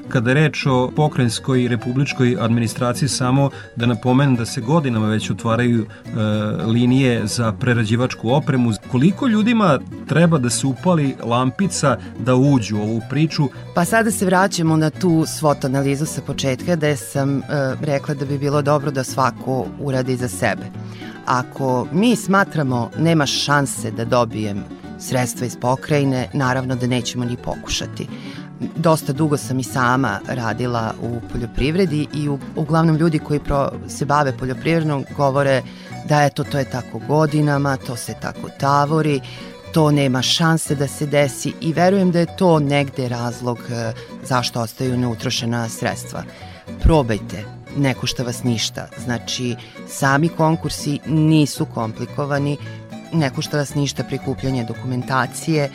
Kada 0.10 0.30
je 0.30 0.34
reč 0.34 0.66
o 0.66 0.92
pokrajinskoj 0.96 1.64
i 1.64 1.68
republičkoj 1.68 2.38
administraciji, 2.40 3.10
samo 3.10 3.50
da 3.76 3.86
napomenem 3.86 4.36
da 4.36 4.46
se 4.46 4.62
godinama 4.62 5.08
već 5.08 5.30
otvaraju 5.32 5.86
e, 5.86 6.10
linije 6.66 7.28
za 7.28 7.52
prerađivačku 7.54 8.30
opremu. 8.30 8.72
Koliko 8.92 9.28
ljudima 9.28 9.80
treba 10.08 10.38
da 10.38 10.50
se 10.50 10.68
upali 10.68 11.16
lampica 11.24 11.98
da 12.20 12.36
uđu 12.36 12.78
u 12.78 12.82
ovu 12.82 13.02
priču? 13.10 13.50
Pa 13.76 13.86
sada 13.86 14.12
se 14.12 14.26
vraćamo 14.26 14.78
na 14.78 14.90
tu 14.90 15.10
SWOT 15.10 15.66
analizu 15.66 16.06
sa 16.06 16.22
početka 16.22 16.76
da 16.76 16.88
sam 17.18 17.40
e, 17.40 17.44
rekla 17.82 18.14
da 18.14 18.26
bi 18.26 18.38
bilo 18.38 18.62
dobro 18.62 18.92
da 18.92 19.04
svako 19.04 19.66
uradi 19.80 20.16
za 20.16 20.28
sebe. 20.28 20.66
Ako 21.26 21.88
mi 21.92 22.16
smatramo 22.16 22.90
nema 22.98 23.26
šanse 23.26 23.92
da 23.92 24.06
dobijem 24.06 24.64
sredstva 25.00 25.48
iz 25.48 25.58
pokrajine, 25.62 26.30
naravno 26.34 26.76
da 26.76 26.88
nećemo 26.88 27.26
ni 27.26 27.38
pokušati 27.38 28.08
dosta 28.76 29.14
dugo 29.14 29.38
sam 29.38 29.60
i 29.60 29.64
sama 29.64 30.20
radila 30.28 30.94
u 31.02 31.20
poljoprivredi 31.32 32.08
i 32.14 32.30
u, 32.30 32.40
uglavnom 32.56 32.96
ljudi 32.96 33.20
koji 33.20 33.40
pro, 33.40 33.72
se 33.88 34.06
bave 34.06 34.38
poljoprivrednom 34.38 35.06
govore 35.18 35.62
da 36.10 36.24
eto 36.24 36.44
to 36.44 36.58
je 36.58 36.70
tako 36.70 37.00
godinama, 37.08 37.78
to 37.78 37.96
se 37.96 38.14
tako 38.22 38.50
tavori, 38.60 39.22
to 39.74 39.92
nema 39.92 40.22
šanse 40.22 40.76
da 40.76 40.88
se 40.88 41.06
desi 41.06 41.54
i 41.62 41.74
verujem 41.74 42.12
da 42.12 42.20
je 42.20 42.38
to 42.38 42.60
negde 42.60 43.10
razlog 43.10 43.58
e, 43.70 43.94
zašto 44.24 44.62
ostaju 44.62 44.98
neutrošena 44.98 45.70
sredstva. 45.70 46.24
Probajte, 46.84 47.44
ne 47.78 47.94
košta 47.94 48.24
vas 48.24 48.44
ništa. 48.44 48.88
Znači, 49.04 49.56
sami 49.88 50.30
konkursi 50.30 51.00
nisu 51.06 51.66
komplikovani, 51.66 52.58
ne 53.14 53.30
košta 53.30 53.58
vas 53.58 53.76
ništa 53.76 54.04
prikupljanje 54.04 54.64
dokumentacije, 54.64 55.70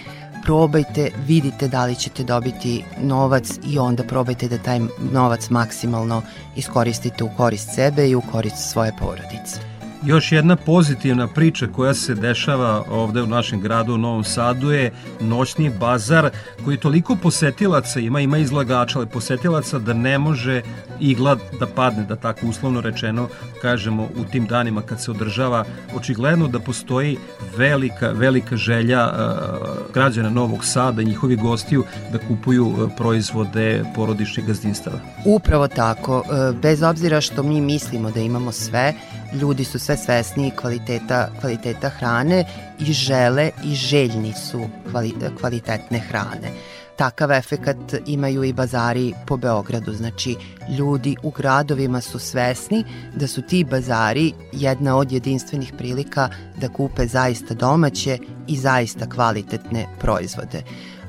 probajte, 0.45 1.11
vidite 1.27 1.69
da 1.69 1.85
li 1.85 1.95
ćete 1.95 2.25
dobiti 2.25 2.85
novac 3.01 3.51
i 3.67 3.79
onda 3.79 4.03
probajte 4.03 4.49
da 4.49 4.59
taj 4.59 4.81
novac 5.13 5.51
maksimalno 5.51 6.23
iskoristite 6.57 7.25
u 7.25 7.31
korist 7.37 7.75
sebe 7.75 8.09
i 8.09 8.15
u 8.15 8.23
korist 8.33 8.71
svoje 8.71 8.93
porodice. 9.01 9.72
Još 10.05 10.33
jedna 10.33 10.57
pozitivna 10.57 11.27
priča 11.27 11.67
koja 11.67 11.95
se 11.95 12.15
dešava 12.15 12.85
ovde 12.91 13.23
u 13.23 13.27
našem 13.27 13.61
gradu 13.61 13.95
u 13.95 13.99
Novom 13.99 14.25
Sadu 14.25 14.71
je 14.71 14.93
noćni 15.21 15.71
bazar 15.81 16.31
koji 16.65 16.77
toliko 16.77 17.17
posetilaca 17.17 18.01
ima, 18.01 18.21
ima 18.21 18.39
izlagača, 18.39 18.99
ali 18.99 19.09
posetilaca 19.09 19.79
da 19.79 19.93
ne 19.93 20.19
može 20.19 20.63
igla 21.01 21.37
da 21.61 21.67
padne, 21.67 22.05
da 22.05 22.17
tako 22.17 22.47
uslovno 22.47 22.81
rečeno 22.81 23.29
kažemo 23.61 24.03
u 24.03 24.25
tim 24.33 24.47
danima 24.47 24.83
kad 24.83 25.01
se 25.01 25.11
održava. 25.11 25.65
Očigledno 25.97 26.49
da 26.49 26.61
postoji 26.61 27.19
velika, 27.57 28.09
velika 28.09 28.57
želja 28.57 29.07
uh, 29.07 29.93
građana 29.95 30.31
Novog 30.31 30.65
Sada 30.65 31.03
i 31.03 31.05
njihovi 31.05 31.37
gostiju 31.37 31.85
da 32.13 32.19
kupuju 32.19 32.67
uh, 32.67 32.91
proizvode 32.97 33.85
porodičnih 33.97 34.47
gazdinstava. 34.47 34.99
Upravo 35.25 35.69
tako, 35.69 36.19
uh, 36.19 36.57
bez 36.63 36.83
obzira 36.83 37.21
što 37.21 37.43
mi 37.43 37.61
mislimo 37.61 38.11
da 38.11 38.21
imamo 38.21 38.53
sve, 38.53 38.95
ljudi 39.41 39.65
su 39.65 39.79
sve 39.79 39.97
svesniji 39.97 40.51
kvaliteta, 40.51 41.29
kvaliteta 41.41 41.89
hrane 41.89 42.45
i 42.81 42.93
žele 42.93 43.51
i 43.65 43.75
željni 43.75 44.33
su 44.33 44.69
kvalitetne 45.41 45.99
hrane. 45.99 46.53
Takav 46.97 47.33
efekat 47.33 47.77
imaju 48.07 48.45
i 48.45 48.53
bazari 48.53 49.13
po 49.27 49.37
Beogradu, 49.37 49.93
znači 49.93 50.37
ljudi 50.79 51.17
u 51.23 51.31
gradovima 51.31 52.01
su 52.01 52.19
svesni 52.19 52.85
da 53.15 53.27
su 53.27 53.43
ti 53.43 53.65
bazari 53.65 54.33
jedna 54.53 54.97
od 54.97 55.13
jedinstvenih 55.13 55.73
prilika 55.79 56.29
da 56.61 56.69
kupe 56.69 57.07
zaista 57.07 57.55
domaće 57.55 58.19
i 58.49 58.57
zaista 58.57 59.09
kvalitetne 59.09 59.87
proizvode. 60.01 60.63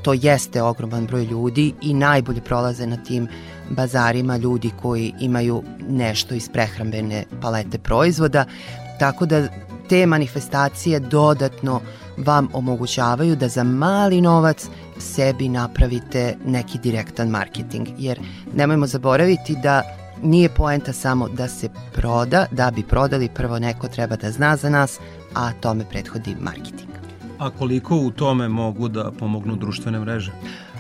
To 0.04 0.14
jeste 0.14 0.62
ogroman 0.62 1.06
broj 1.06 1.24
ljudi 1.24 1.74
i 1.82 1.94
najbolje 1.94 2.42
prolaze 2.42 2.88
na 2.88 2.98
tim 2.98 3.28
bazarima 3.76 4.38
ljudi 4.38 4.72
koji 4.82 5.14
imaju 5.20 5.64
nešto 5.90 6.36
iz 6.36 6.50
prehrambene 6.50 7.24
palete 7.42 7.78
proizvoda, 7.78 8.46
tako 9.00 9.26
da 9.26 9.48
te 9.90 10.06
manifestacije 10.06 11.00
dodatno 11.00 11.82
vam 12.18 12.48
omogućavaju 12.54 13.36
da 13.36 13.48
za 13.48 13.64
mali 13.64 14.22
novac 14.22 14.68
sebi 14.98 15.50
napravite 15.50 16.38
neki 16.46 16.80
direktan 16.80 17.30
marketing. 17.30 17.88
Jer 17.98 18.20
nemojmo 18.54 18.88
zaboraviti 18.88 19.56
da 19.64 19.82
nije 20.24 20.50
poenta 20.50 20.94
samo 20.94 21.30
da 21.30 21.48
se 21.48 21.70
proda, 21.94 22.46
da 22.52 22.72
bi 22.72 22.84
prodali 22.84 23.30
prvo 23.36 23.60
neko 23.60 23.88
treba 23.88 24.16
da 24.16 24.32
zna 24.32 24.56
za 24.56 24.70
nas, 24.70 25.00
a 25.36 25.52
tome 25.52 25.86
prethodi 25.90 26.36
marketing. 26.40 26.90
A 27.40 27.50
koliko 27.50 27.96
u 27.98 28.12
tome 28.12 28.50
mogu 28.50 28.88
da 28.88 29.12
pomognu 29.20 29.56
društvene 29.56 30.00
mreže? 30.00 30.32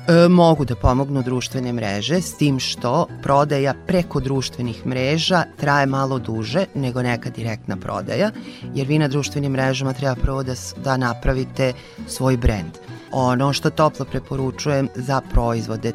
E, 0.08 0.28
mogu 0.28 0.66
da 0.66 0.76
pomognu 0.76 1.22
društvene 1.24 1.74
mreže 1.74 2.22
s 2.22 2.38
tim 2.38 2.60
što 2.60 3.08
prodaja 3.22 3.74
preko 3.88 4.20
društvenih 4.20 4.86
mreža 4.86 5.44
traje 5.60 5.86
malo 5.86 6.20
duže 6.20 6.66
nego 6.76 7.02
neka 7.02 7.30
direktna 7.30 7.78
prodaja 7.78 8.32
jer 8.76 8.88
vi 8.88 9.00
na 9.00 9.08
društvenim 9.08 9.52
mrežama 9.52 9.94
treba 9.94 10.16
prvo 10.16 10.44
da, 10.44 10.54
da 10.84 10.98
napravite 10.98 11.74
svoj 12.08 12.38
brend. 12.38 12.72
Ono 13.12 13.54
što 13.54 13.70
toplo 13.70 14.06
preporučujem 14.06 14.90
za 14.96 15.22
proizvode 15.32 15.90
e, 15.90 15.94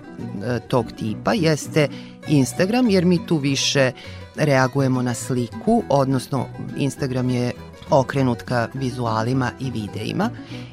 tog 0.68 0.86
tipa 0.98 1.32
jeste 1.34 1.88
Instagram 2.28 2.90
jer 2.90 3.04
mi 3.04 3.26
tu 3.26 3.36
više 3.36 3.92
reagujemo 4.36 5.02
na 5.02 5.14
sliku, 5.14 5.82
odnosno 5.88 6.46
Instagram 6.76 7.30
je 7.30 7.52
okrenut 7.91 8.43
ka 8.43 8.68
vizualima 8.74 9.51
i 9.61 9.70
videima 9.70 10.30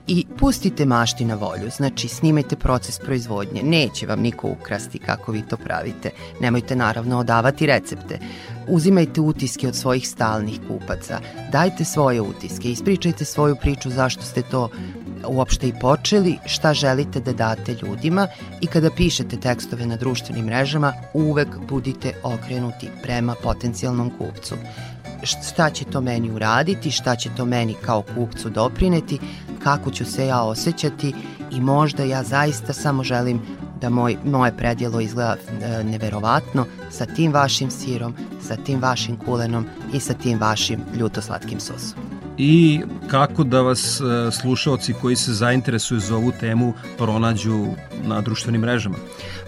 i 0.07 0.26
pustite 0.38 0.86
mašti 0.86 1.26
na 1.26 1.36
volju, 1.36 1.70
znači 1.78 2.07
snimajte 2.07 2.55
proces 2.55 2.99
proizvodnje, 2.99 3.63
neće 3.63 4.07
vam 4.07 4.20
niko 4.20 4.47
ukrasti 4.47 4.99
kako 4.99 5.32
vi 5.32 5.41
to 5.41 5.57
pravite, 5.57 6.11
nemojte 6.41 6.76
naravno 6.76 7.20
odavati 7.20 7.66
recepte, 7.66 8.20
uzimajte 8.68 9.22
utiske 9.22 9.68
od 9.68 9.76
svojih 9.76 10.09
stalnih 10.09 10.59
kupaca, 10.68 11.20
dajte 11.51 11.86
svoje 11.86 12.22
utiske, 12.22 12.72
ispričajte 12.72 13.26
svoju 13.26 13.55
priču 13.55 13.89
zašto 13.89 14.22
ste 14.22 14.41
to 14.41 14.70
uopšte 15.28 15.68
i 15.68 15.74
počeli, 15.82 16.38
šta 16.45 16.74
želite 16.74 17.20
da 17.20 17.34
date 17.34 17.76
ljudima 17.82 18.28
i 18.61 18.68
kada 18.68 18.89
pišete 18.91 19.38
tekstove 19.38 19.86
na 19.86 19.95
društvenim 19.95 20.45
mrežama, 20.45 20.93
uvek 21.13 21.47
budite 21.70 22.13
okrenuti 22.24 22.89
prema 23.03 23.36
potencijalnom 23.43 24.11
kupcu 24.18 24.55
šta 25.26 25.69
će 25.69 25.86
to 25.86 26.01
meni 26.01 26.32
uraditi, 26.32 26.91
šta 26.91 27.15
će 27.15 27.30
to 27.38 27.45
meni 27.45 27.76
kao 27.86 28.03
kupcu 28.15 28.49
doprineti, 28.49 29.19
kako 29.63 29.91
ću 29.91 30.05
se 30.05 30.28
ja 30.28 30.43
osjećati 30.43 31.13
i 31.51 31.61
možda 31.61 32.03
ja 32.03 32.23
zaista 32.23 32.73
samo 32.73 33.03
želim 33.03 33.41
da 33.82 33.89
moj, 33.89 34.17
moje 34.26 34.57
predjelo 34.57 34.99
izgleda 34.99 35.36
e, 35.61 35.84
neverovatno 35.84 36.65
sa 36.89 37.05
tim 37.05 37.34
vašim 37.34 37.71
sirom, 37.71 38.15
sa 38.47 38.55
tim 38.55 38.82
vašim 38.82 39.17
kulenom 39.17 39.65
i 39.93 39.99
sa 39.99 40.13
tim 40.13 40.39
vašim 40.39 40.80
ljutoslatkim 40.99 41.59
sosom 41.59 42.14
i 42.38 42.81
kako 43.07 43.43
da 43.43 43.61
vas 43.61 44.01
e, 44.01 44.31
slušaoci 44.31 44.93
koji 44.93 45.15
se 45.15 45.33
zainteresuju 45.33 45.99
za 45.99 46.15
ovu 46.15 46.31
temu 46.39 46.73
pronađu 46.97 47.65
na 48.03 48.21
društvenim 48.21 48.61
mrežama? 48.61 48.95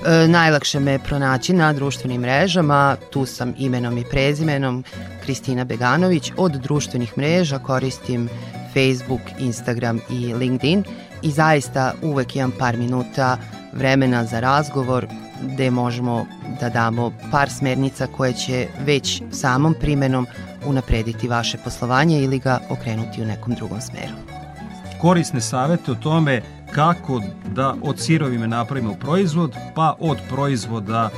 E, 0.06 0.28
najlakše 0.28 0.80
me 0.80 1.00
pronaći 1.00 1.54
na 1.54 1.74
društvenim 1.74 2.22
mrežama, 2.22 2.96
tu 3.12 3.26
sam 3.26 3.54
imenom 3.58 3.98
i 3.98 4.04
prezimenom 4.12 4.84
Kristina 5.24 5.64
Beganović. 5.64 6.32
Od 6.38 6.52
društvenih 6.52 7.18
mreža 7.18 7.60
koristim 7.60 8.30
Facebook, 8.74 9.22
Instagram 9.40 10.00
i 10.10 10.34
LinkedIn 10.34 10.84
i 11.22 11.32
zaista 11.32 11.94
uvek 12.02 12.36
imam 12.36 12.52
par 12.60 12.78
minuta 12.78 13.38
vremena 13.74 14.26
za 14.26 14.40
razgovor 14.40 15.08
gde 15.42 15.72
možemo 15.72 16.26
da 16.62 16.70
damo 16.70 17.12
par 17.32 17.50
smernica 17.50 18.08
koje 18.08 18.34
će 18.34 18.68
već 18.86 19.22
samom 19.32 19.76
primenom 19.80 20.28
unaprediti 20.68 21.28
vaše 21.28 21.58
poslovanje 21.64 22.22
ili 22.22 22.40
ga 22.40 22.60
okrenuti 22.70 23.22
u 23.22 23.26
nekom 23.26 23.54
drugom 23.54 23.82
smeru. 23.82 24.14
Korisne 25.02 25.42
savete 25.42 25.92
o 25.92 25.96
tome 25.96 26.42
kako 26.72 27.22
da 27.56 27.76
od 27.84 28.00
sirovime 28.00 28.48
napravimo 28.48 28.94
proizvod, 28.94 29.56
pa 29.76 29.96
od 30.00 30.18
proizvoda 30.30 31.10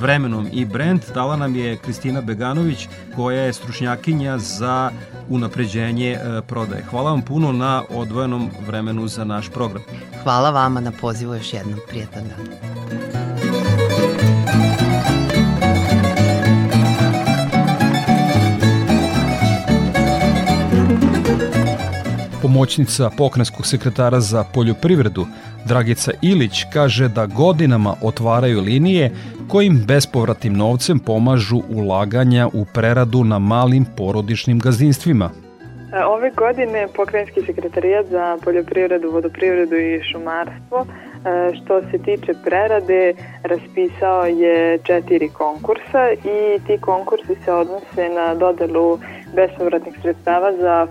vremenom 0.00 0.48
i 0.52 0.64
brand 0.64 1.00
dala 1.14 1.36
nam 1.36 1.56
je 1.56 1.76
Kristina 1.76 2.20
Beganović 2.20 2.88
koja 3.16 3.42
je 3.42 3.52
stručnjakinja 3.52 4.38
za 4.38 4.90
unapređenje 5.28 6.10
e, 6.10 6.40
prodaje. 6.46 6.82
Hvala 6.90 7.10
vam 7.10 7.22
puno 7.22 7.52
na 7.52 7.82
odvojenom 7.90 8.50
vremenu 8.66 9.08
za 9.08 9.24
naš 9.24 9.48
program. 9.50 9.82
Hvala 10.22 10.50
vama 10.50 10.80
na 10.80 10.92
pozivu 11.00 11.34
još 11.34 11.52
jednom. 11.52 11.80
Prijetan 11.88 12.22
dan. 12.28 13.37
Pomoćnica 22.48 23.10
pokrenskog 23.18 23.66
sekretara 23.66 24.20
za 24.20 24.44
poljoprivredu 24.54 25.26
Dragica 25.64 26.12
Ilić 26.22 26.64
kaže 26.72 27.08
da 27.08 27.26
godinama 27.26 27.94
otvaraju 28.02 28.60
linije 28.60 29.10
kojim 29.48 29.84
bespovratnim 29.86 30.52
novcem 30.52 30.98
pomažu 30.98 31.60
ulaganja 31.70 32.48
u 32.52 32.64
preradu 32.74 33.24
na 33.24 33.38
malim 33.38 33.84
porodičnim 33.96 34.58
gazdinstvima. 34.58 35.30
E, 35.92 36.04
ove 36.04 36.30
godine 36.30 36.88
pokrenjski 36.96 37.42
sekretarijat 37.46 38.06
za 38.06 38.38
poljoprivredu, 38.44 39.10
vodoprivredu 39.10 39.76
i 39.76 40.02
šumarstvo 40.12 40.86
e, 40.86 40.86
što 41.56 41.82
se 41.90 41.98
tiče 41.98 42.32
prerade 42.44 43.14
raspisao 43.42 44.24
je 44.24 44.78
četiri 44.78 45.28
konkursa 45.28 46.10
i 46.12 46.58
ti 46.66 46.78
konkursi 46.80 47.34
se 47.44 47.52
odnose 47.52 48.08
na 48.14 48.34
dodelu 48.34 48.98
bespovratnih 49.34 49.94
sredstava 50.02 50.52
za 50.60 50.86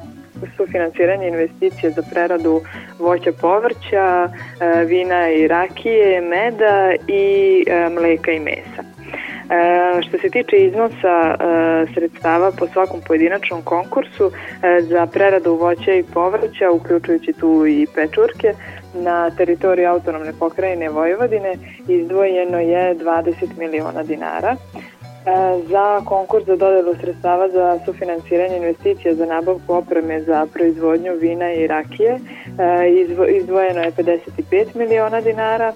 sufinansiranje 0.58 1.28
investicije 1.28 1.92
za 1.92 2.02
preradu 2.12 2.62
voća, 3.00 3.32
povrća, 3.42 4.30
e, 4.30 4.86
vina 4.86 5.30
i 5.30 5.48
rakije, 5.48 6.22
meda 6.22 6.94
i 7.08 7.64
e, 7.68 7.90
mleka 7.90 8.32
i 8.32 8.40
mesa. 8.40 8.84
E, 9.50 10.02
što 10.02 10.18
se 10.18 10.30
tiče 10.30 10.58
iznosa 10.58 11.36
e, 11.36 11.38
sredstava 11.94 12.52
po 12.52 12.68
svakom 12.68 13.02
pojedinačnom 13.08 13.62
konkursu 13.62 14.32
e, 14.32 14.82
za 14.82 15.06
preradu 15.06 15.56
voća 15.56 15.94
i 15.94 16.04
povrća, 16.04 16.72
uključujući 16.72 17.34
tu 17.34 17.66
i 17.68 17.88
pečurke, 17.96 18.54
na 18.94 19.30
teritoriji 19.30 19.86
autonomne 19.86 20.34
pokrajine 20.40 20.90
Vojvodine 20.90 21.54
izdvojeno 21.88 22.60
je 22.60 22.96
20 22.96 23.58
miliona 23.58 24.04
dinara 24.04 24.56
za 25.70 26.02
konkurs 26.06 26.46
za 26.46 26.56
dodelu 26.56 26.96
sredstava 27.02 27.50
za 27.50 27.80
sufinansiranje 27.86 28.58
investicija 28.58 29.16
za 29.16 29.26
nabavku 29.26 29.74
opreme 29.74 30.22
za 30.22 30.48
proizvodnju 30.54 31.14
vina 31.14 31.54
i 31.54 31.68
rakije. 31.68 32.20
Izdvojeno 33.30 33.82
je 33.82 33.92
55 33.92 34.76
miliona 34.76 35.22
dinara. 35.22 35.74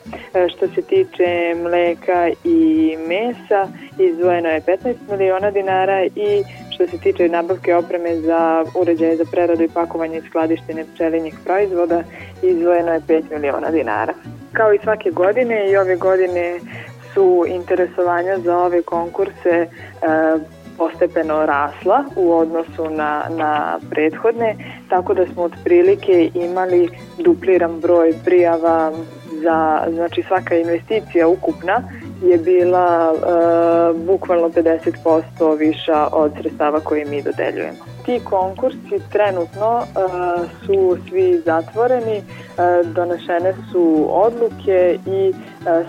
Što 0.56 0.68
se 0.68 0.82
tiče 0.82 1.56
mleka 1.64 2.30
i 2.44 2.98
mesa, 3.08 3.68
izdvojeno 4.00 4.50
je 4.50 4.62
15 4.62 4.96
miliona 5.12 5.52
dinara 5.52 6.04
i 6.06 6.44
što 6.74 6.88
se 6.88 6.98
tiče 6.98 7.30
nabavke 7.30 7.76
opreme 7.76 8.16
za 8.16 8.66
uređaje 8.76 9.16
za 9.16 9.26
preradu 9.32 9.64
i 9.64 9.70
pakovanje 9.74 10.18
i 10.18 10.28
skladištenje 10.30 10.86
pčelinjih 10.94 11.36
proizvoda, 11.46 12.04
izdvojeno 12.44 12.94
je 12.94 13.00
5 13.00 13.24
miliona 13.32 13.72
dinara. 13.72 14.14
Kao 14.54 14.74
i 14.74 14.80
svake 14.84 15.10
godine 15.10 15.72
i 15.72 15.78
ove 15.78 15.96
godine 15.96 16.60
su 17.14 17.46
interesovanja 17.48 18.38
za 18.38 18.58
ove 18.58 18.82
konkurse 18.82 19.50
e, 19.50 19.68
postepeno 20.78 21.46
rasla 21.46 22.04
u 22.16 22.34
odnosu 22.34 22.90
na, 22.90 23.24
na 23.30 23.80
prethodne, 23.90 24.56
tako 24.90 25.14
da 25.14 25.26
smo 25.34 25.44
otprilike 25.44 26.32
imali 26.34 26.90
dupliran 27.18 27.80
broj 27.80 28.14
prijava 28.26 28.92
za, 29.44 29.88
znači 29.94 30.24
svaka 30.28 30.56
investicija 30.56 31.28
ukupna 31.28 31.84
je 32.24 32.38
bila 32.38 33.14
e, 33.14 33.94
bukvalno 34.06 34.50
50% 34.50 35.58
viša 35.58 36.08
od 36.12 36.32
sredstava 36.42 36.80
koje 36.80 37.06
mi 37.06 37.22
dodeljujemo. 37.22 37.78
Ti 38.06 38.20
konkursi 38.24 39.10
trenutno 39.12 39.82
e, 39.82 39.86
su 40.66 40.98
svi 41.10 41.42
zatvoreni, 41.46 42.18
e, 42.18 42.24
donešene 42.84 43.54
su 43.72 44.08
odluke 44.10 44.98
i 45.06 45.34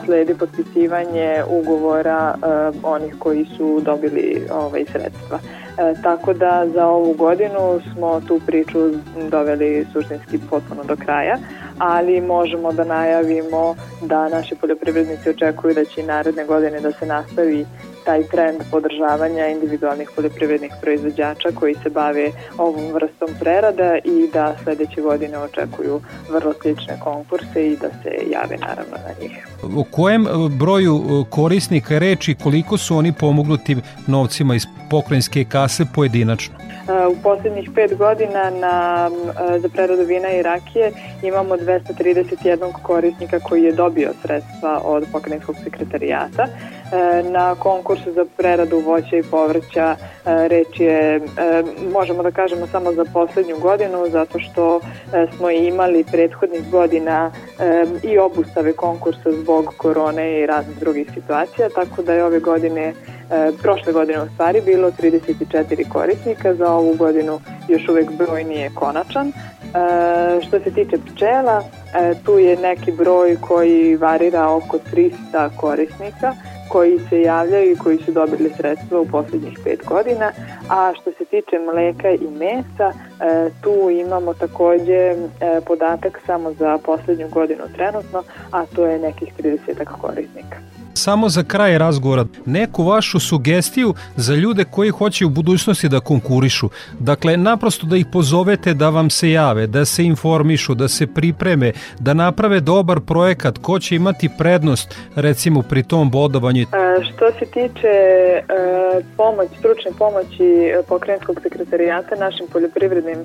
sledi 0.04 0.34
potpisivanje 0.34 1.42
ugovora 1.48 2.34
e, 2.34 2.46
onih 2.82 3.14
koji 3.18 3.46
su 3.56 3.80
dobili 3.80 4.42
ovaj, 4.52 4.84
sredstva. 4.92 5.38
E, 5.78 5.94
tako 6.02 6.32
da 6.32 6.66
za 6.74 6.86
ovu 6.86 7.12
godinu 7.12 7.80
smo 7.92 8.20
tu 8.20 8.40
priču 8.46 8.78
doveli 9.30 9.86
suštinski 9.92 10.38
potpuno 10.50 10.84
do 10.84 10.96
kraja, 10.96 11.38
ali 11.78 12.20
možemo 12.20 12.72
da 12.72 12.84
najavimo 12.84 13.74
da 14.00 14.28
naši 14.28 14.54
poljoprivrednici 14.54 15.30
očekuju 15.30 15.74
da 15.74 15.84
će 15.84 16.00
i 16.00 16.04
naredne 16.04 16.44
godine 16.44 16.80
da 16.80 16.92
se 16.92 17.06
nastavi 17.06 17.66
taj 18.04 18.22
trend 18.22 18.60
podržavanja 18.70 19.46
individualnih 19.46 20.10
poljoprivrednih 20.16 20.72
proizvođača 20.82 21.48
koji 21.60 21.74
se 21.74 21.90
bave 21.90 22.30
ovom 22.58 22.92
vrstom 22.92 23.28
prerada 23.40 23.96
i 24.04 24.28
da 24.32 24.56
sledeće 24.62 25.00
godine 25.00 25.38
očekuju 25.38 26.00
vrlo 26.30 26.52
slične 26.62 27.00
konkurse 27.00 27.66
i 27.66 27.76
da 27.76 27.88
se 27.88 28.10
jave 28.30 28.56
naravno 28.56 28.96
na 29.06 29.14
njih. 29.22 29.46
O 29.76 29.84
kojem 29.90 30.26
broju 30.58 31.24
korisnika 31.30 31.98
reči 31.98 32.34
koliko 32.42 32.76
su 32.78 32.96
oni 32.96 33.12
pomognuti 33.12 33.76
novcima 34.06 34.54
iz 34.54 34.66
pokrajinske 34.90 35.44
kase 35.44 35.84
pojedinačno? 35.94 36.54
U 37.10 37.16
poslednjih 37.22 37.70
pet 37.74 37.98
godina 37.98 38.50
na, 38.50 39.10
za 39.58 39.68
preradu 39.68 40.02
vina 40.02 40.30
i 40.30 40.42
rakije 40.42 40.92
imamo 41.22 41.56
231 41.56 42.72
korisnika 42.82 43.40
koji 43.40 43.62
je 43.62 43.72
dobio 43.72 44.10
sredstva 44.22 44.80
od 44.84 45.06
pokrajinskog 45.12 45.56
sekretarijata. 45.64 46.46
Na 47.30 47.54
konkursu 47.54 48.12
za 48.12 48.24
preradu 48.36 48.78
voća 48.78 49.16
i 49.16 49.22
povrća 49.30 49.96
reč 50.24 50.80
je, 50.80 51.20
možemo 51.92 52.22
da 52.22 52.30
kažemo 52.30 52.66
samo 52.66 52.92
za 52.92 53.04
poslednju 53.12 53.56
godinu, 53.58 54.08
zato 54.08 54.38
što 54.38 54.80
smo 55.36 55.50
imali 55.50 56.04
prethodnih 56.12 56.70
godina 56.70 57.32
i 58.02 58.18
obustave 58.18 58.72
konkursa 58.72 59.32
zbog 59.32 59.74
korone 59.76 60.40
i 60.40 60.46
raznih 60.46 60.78
drugih 60.78 61.10
situacija, 61.14 61.68
tako 61.68 62.02
da 62.02 62.14
je 62.14 62.24
ove 62.24 62.40
godine 62.40 62.92
prošle 63.62 63.92
godine 63.92 64.22
u 64.22 64.28
stvari 64.34 64.60
bilo 64.60 64.90
34 64.90 65.88
korisnika, 65.88 66.54
za 66.54 66.72
ovu 66.72 66.94
godinu 66.94 67.40
još 67.68 67.88
uvek 67.88 68.10
broj 68.10 68.44
nije 68.44 68.70
konačan. 68.74 69.28
E, 69.28 69.32
što 70.42 70.60
se 70.60 70.70
tiče 70.70 70.96
pčela, 70.98 71.62
e, 71.94 72.14
tu 72.24 72.38
je 72.38 72.56
neki 72.56 72.92
broj 72.92 73.36
koji 73.40 73.96
varira 73.96 74.48
oko 74.48 74.78
300 74.92 75.50
korisnika 75.56 76.34
koji 76.72 76.98
se 77.10 77.20
javljaju 77.20 77.72
i 77.72 77.76
koji 77.76 77.98
su 77.98 78.12
dobili 78.12 78.50
sredstva 78.56 79.00
u 79.00 79.06
poslednjih 79.06 79.58
pet 79.64 79.84
godina, 79.86 80.32
a 80.70 80.92
što 81.00 81.12
se 81.12 81.24
tiče 81.24 81.58
mleka 81.58 82.10
i 82.10 82.26
mesa, 82.38 82.88
e, 82.92 83.50
tu 83.62 83.90
imamo 83.90 84.34
takođe 84.34 84.92
e, 84.92 85.16
podatak 85.66 86.20
samo 86.26 86.52
za 86.52 86.78
poslednju 86.78 87.28
godinu 87.28 87.62
trenutno, 87.76 88.22
a 88.50 88.66
to 88.66 88.86
je 88.86 88.98
nekih 88.98 89.32
30 89.38 89.84
korisnika. 90.00 90.56
Samo 90.94 91.28
za 91.28 91.42
kraj 91.42 91.78
razgovora, 91.78 92.24
neku 92.46 92.84
vašu 92.84 93.20
sugestiju 93.20 93.94
za 94.16 94.34
ljude 94.34 94.64
koji 94.64 94.90
hoće 94.90 95.26
u 95.26 95.28
budućnosti 95.28 95.88
da 95.88 96.00
konkurišu. 96.00 96.68
Dakle, 96.98 97.36
naprosto 97.36 97.86
da 97.86 97.96
ih 97.96 98.06
pozovete 98.12 98.74
da 98.74 98.88
vam 98.88 99.10
se 99.10 99.30
jave, 99.30 99.66
da 99.66 99.84
se 99.84 100.04
informišu, 100.04 100.74
da 100.74 100.88
se 100.88 101.06
pripreme, 101.06 101.72
da 101.98 102.14
naprave 102.14 102.60
dobar 102.60 103.00
projekat, 103.00 103.58
ko 103.58 103.78
će 103.78 103.96
imati 103.96 104.30
prednost 104.38 104.94
recimo 105.16 105.62
pri 105.62 105.82
tom 105.82 106.10
bodovanju. 106.10 106.62
E, 106.62 106.66
što 107.04 107.30
se 107.38 107.46
tiče 107.46 107.88
e, 107.88 108.42
pomoć, 109.16 109.48
stručne 109.58 109.90
pomoći 109.98 110.72
pokrenjskog 110.88 111.40
sekretarijata 111.42 112.16
našim 112.16 112.46
poljoprivrednim, 112.52 113.18
e, 113.18 113.24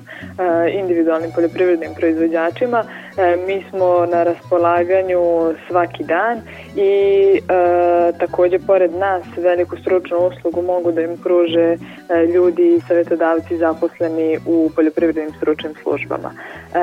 individualnim 0.80 1.30
poljoprivrednim 1.34 1.90
proizvođačima, 1.94 2.84
e, 2.84 3.36
mi 3.46 3.64
smo 3.70 4.06
na 4.06 4.22
raspolaganju 4.22 5.54
svaki 5.68 6.04
dan 6.04 6.40
i 6.76 6.92
e, 7.48 7.57
takođe 8.18 8.58
pored 8.58 8.92
nas 8.94 9.24
veliku 9.36 9.76
stručnu 9.76 10.18
uslugu 10.18 10.62
mogu 10.62 10.92
da 10.92 11.00
im 11.02 11.16
pruže 11.16 11.76
e, 11.76 12.26
ljudi 12.26 12.74
i 12.76 12.80
savjetodavci 12.80 13.56
zaposleni 13.56 14.38
u 14.46 14.70
poljoprivrednim 14.76 15.34
stručnim 15.36 15.74
službama. 15.82 16.30
E, 16.32 16.78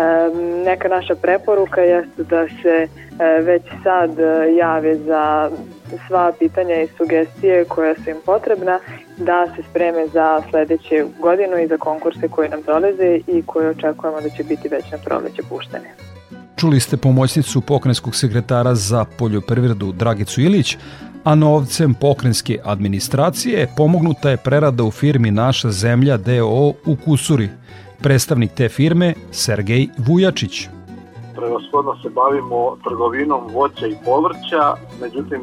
neka 0.65 0.87
naša 0.87 1.15
preporuka 1.15 1.81
jeste 1.81 2.23
da 2.23 2.47
se 2.47 2.87
e, 2.87 2.87
već 3.41 3.63
sad 3.83 4.11
jave 4.57 4.95
za 4.95 5.49
sva 6.07 6.31
pitanja 6.39 6.81
i 6.81 6.87
sugestije 6.87 7.65
koja 7.65 7.95
su 7.95 8.09
im 8.09 8.17
potrebna 8.25 8.79
da 9.17 9.47
se 9.55 9.63
spreme 9.69 10.07
za 10.07 10.41
sledeće 10.49 11.05
godinu 11.19 11.57
i 11.57 11.67
za 11.67 11.77
konkurse 11.77 12.27
koje 12.27 12.49
nam 12.49 12.61
dolaze 12.61 13.19
i 13.27 13.43
koje 13.45 13.69
očekujemo 13.69 14.21
da 14.21 14.29
će 14.29 14.43
biti 14.43 14.67
već 14.67 14.91
na 14.91 14.97
proleće 15.05 15.41
puštene. 15.49 16.04
Čuli 16.55 16.79
ste 16.79 16.97
pomoćnicu 16.97 17.61
pokrenjskog 17.61 18.15
sekretara 18.15 18.75
za 18.75 19.05
poljoprivredu 19.19 19.91
Dragicu 19.91 20.41
Ilić, 20.41 20.77
a 21.23 21.35
novcem 21.35 21.93
pokrenjske 21.93 22.59
administracije 22.63 23.67
pomognuta 23.77 24.29
je 24.29 24.37
prerada 24.37 24.83
u 24.83 24.91
firmi 24.91 25.31
Naša 25.31 25.71
zemlja 25.71 26.17
DO 26.17 26.73
u 26.85 26.95
Kusuri. 27.05 27.49
Predstavnik 28.01 28.51
te 28.51 28.69
firme 28.69 29.13
Sergej 29.31 29.87
Vujačić. 29.97 30.67
Prevashodno 31.35 31.95
se 32.03 32.09
bavimo 32.09 32.77
trgovinom 32.83 33.41
voća 33.53 33.87
i 33.87 33.95
povrća, 34.05 34.75
međutim, 35.01 35.41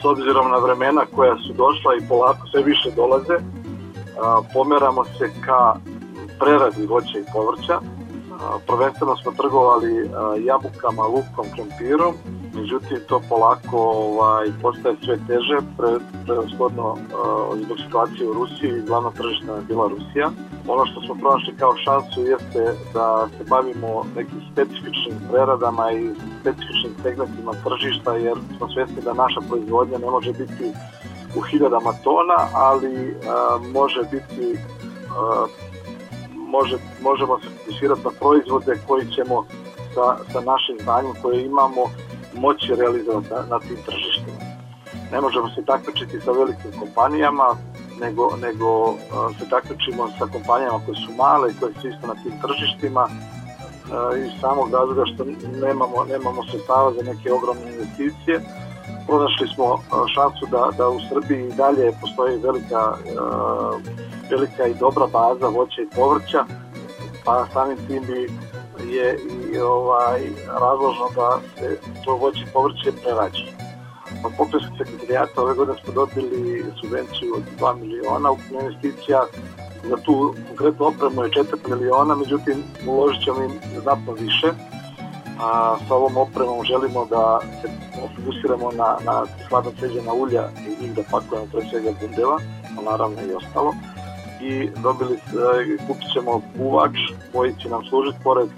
s 0.00 0.04
obzirom 0.04 0.50
na 0.50 0.56
vremena 0.56 1.02
koja 1.14 1.36
su 1.36 1.52
došla 1.52 1.90
i 1.94 2.08
polako 2.08 2.46
sve 2.46 2.62
više 2.62 2.90
dolaze, 2.96 3.36
pomeramo 4.54 5.04
se 5.04 5.30
ka 5.44 5.74
preradi 6.40 6.86
voća 6.86 7.18
i 7.18 7.30
povrća 7.32 7.80
prvenstveno 8.66 9.16
smo 9.16 9.32
trgovali 9.32 10.10
jabukama, 10.44 11.02
lukom, 11.02 11.46
krempirom, 11.54 12.14
međutim 12.54 12.98
to 13.08 13.20
polako 13.28 13.78
ovaj, 13.78 14.46
postaje 14.62 14.96
sve 15.04 15.16
teže, 15.28 15.58
pre, 15.76 15.92
prevashodno 16.24 16.96
zbog 17.64 17.78
situacije 17.84 18.28
u 18.28 18.32
Rusiji 18.32 18.70
i 18.70 18.86
glavno 18.86 19.10
tržište 19.10 19.46
je 19.52 19.68
bila 19.68 19.88
Rusija. 19.88 20.30
Ono 20.68 20.86
što 20.86 21.00
smo 21.00 21.14
pronašli 21.14 21.56
kao 21.58 21.76
šansu 21.76 22.20
jeste 22.22 22.62
da 22.94 23.28
se 23.38 23.44
bavimo 23.44 24.04
nekim 24.16 24.40
specifičnim 24.52 25.16
preradama 25.30 25.92
i 25.92 26.10
specifičnim 26.40 26.92
segmentima 27.02 27.52
tržišta, 27.64 28.16
jer 28.16 28.36
smo 28.56 28.68
svesni 28.68 29.02
da 29.04 29.12
naša 29.12 29.40
proizvodnja 29.48 29.98
ne 29.98 30.10
može 30.10 30.32
biti 30.32 30.66
u 31.36 31.40
hiljadama 31.40 31.92
tona, 32.04 32.38
ali 32.54 33.16
a, 33.28 33.58
može 33.72 34.02
biti 34.10 34.58
a, 35.18 35.46
može, 36.46 36.76
možemo 37.00 37.38
se 37.38 37.48
fokusirati 37.56 38.00
na 38.04 38.10
proizvode 38.20 38.72
koji 38.86 39.04
ćemo 39.16 39.44
sa, 39.94 40.16
sa 40.32 40.40
našim 40.40 40.76
znanjem 40.82 41.14
koje 41.22 41.44
imamo 41.44 41.82
moći 42.34 42.74
realizovati 42.74 43.30
na, 43.30 43.40
na 43.50 43.58
tim 43.58 43.78
tržištima. 43.86 44.40
Ne 45.12 45.20
možemo 45.20 45.48
se 45.48 45.64
takmičiti 45.64 46.20
sa 46.20 46.30
velikim 46.30 46.72
kompanijama, 46.80 47.48
nego, 48.00 48.24
nego 48.44 48.94
se 49.38 49.48
takmičimo 49.48 50.08
sa 50.18 50.26
kompanijama 50.34 50.80
koje 50.84 50.96
su 50.96 51.12
male 51.16 51.50
i 51.50 51.56
koje 51.60 51.72
su 51.80 51.88
isto 51.88 52.06
na 52.06 52.14
tim 52.22 52.34
tržištima 52.42 53.08
iz 54.24 54.40
samog 54.40 54.70
razloga 54.72 55.04
što 55.14 55.24
nemamo, 55.62 56.04
nemamo 56.08 56.44
sredstava 56.50 56.92
za 56.92 57.02
neke 57.02 57.32
ogromne 57.32 57.72
investicije. 57.72 58.40
Pronašli 59.06 59.48
smo 59.54 59.82
šansu 60.14 60.46
da, 60.50 60.70
da 60.78 60.88
u 60.88 60.98
Srbiji 61.08 61.52
dalje 61.56 61.92
postoji 62.00 62.36
velika 62.36 62.96
velika 64.30 64.66
i 64.66 64.74
dobra 64.74 65.06
baza 65.06 65.46
voća 65.46 65.82
i 65.82 65.94
povrća, 65.96 66.44
pa 67.24 67.46
samim 67.52 67.76
tim 67.86 68.02
bi 68.06 68.30
je 68.94 69.18
i 69.52 69.58
ovaj 69.58 70.20
razložno 70.46 71.06
da 71.16 71.38
se 71.58 71.78
to 72.04 72.16
voće 72.16 72.40
i 72.42 72.52
povrće 72.52 72.92
prerađe. 73.02 73.46
od 74.24 74.32
pokrenjskog 74.38 74.76
sekretarijata 74.78 75.42
ove 75.42 75.54
godine 75.54 75.78
smo 75.84 75.92
dobili 75.92 76.64
subvenciju 76.80 77.34
od 77.36 77.42
2 77.60 77.80
miliona 77.80 78.30
ukupna 78.30 78.60
investicija 78.60 79.22
za 79.88 79.96
tu 79.96 80.34
konkretnu 80.48 80.86
opremu 80.86 81.22
je 81.22 81.30
4 81.30 81.70
miliona, 81.70 82.14
međutim 82.14 82.62
uložit 82.86 83.24
ćemo 83.24 83.42
im 83.42 83.52
znatno 83.82 84.12
više. 84.12 84.48
A, 85.40 85.76
sa 85.88 85.94
ovom 85.94 86.16
opremom 86.16 86.64
želimo 86.64 87.04
da 87.04 87.40
se 87.62 87.68
fokusiramo 88.16 88.70
na, 88.72 88.96
na 89.04 89.24
sladno 89.48 89.70
ceđena 89.80 90.12
ulja 90.12 90.42
i 90.66 90.82
njih 90.82 90.94
da 90.94 91.02
pakujemo 91.10 91.46
pre 91.52 91.60
svega 91.70 91.90
bundeva, 92.00 92.36
a 92.78 92.90
naravno 92.90 93.16
i 93.22 93.34
ostalo. 93.34 93.74
I 94.40 94.70
dobili, 94.82 95.14
e, 95.14 95.76
kupit 95.86 96.12
ćemo 96.12 96.40
kuvač 96.58 96.96
koji 97.32 97.54
će 97.62 97.68
nam 97.68 97.84
služiti 97.84 98.18
pored 98.24 98.48
e, 98.48 98.52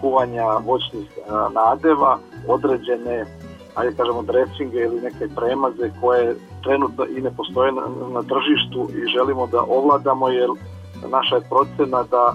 kuvanja 0.00 0.44
voćnih 0.44 1.08
e, 1.16 1.20
nadeva, 1.54 2.18
određene 2.48 3.26
ajde 3.74 3.96
kažemo 3.96 4.22
dresinge 4.22 4.78
ili 4.78 5.00
neke 5.00 5.34
premaze 5.36 5.90
koje 6.00 6.36
trenutno 6.62 7.04
i 7.06 7.20
ne 7.20 7.30
postoje 7.36 7.72
na, 7.72 7.82
na 8.12 8.22
tržištu 8.22 8.88
i 8.98 9.10
želimo 9.16 9.46
da 9.46 9.60
ovladamo 9.68 10.28
jer 10.28 10.50
naša 11.10 11.34
je 11.34 11.48
procena 11.50 12.02
da 12.10 12.34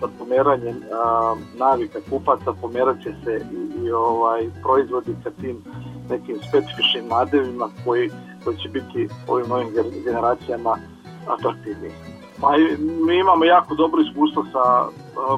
sa 0.00 0.08
pomeranjem 0.18 0.76
a, 0.92 1.34
navika 1.58 1.98
kupaca 2.10 2.52
pomerat 2.60 2.96
će 3.02 3.10
se 3.24 3.40
i, 3.52 3.84
i 3.84 3.90
ovaj 3.90 4.48
proizvodi 4.62 5.16
sa 5.22 5.30
tim 5.30 5.62
nekim 6.10 6.36
specifičnim 6.48 7.08
nadevima 7.08 7.68
koji, 7.84 8.10
koji 8.44 8.56
će 8.56 8.68
biti 8.68 9.08
ovim 9.28 9.48
novim 9.48 9.68
generacijama 10.04 10.76
atraktivniji. 11.28 11.92
Pa 12.40 12.48
mi 13.06 13.16
imamo 13.16 13.44
jako 13.44 13.74
dobro 13.74 14.02
iskustvo 14.02 14.44
sa 14.52 14.88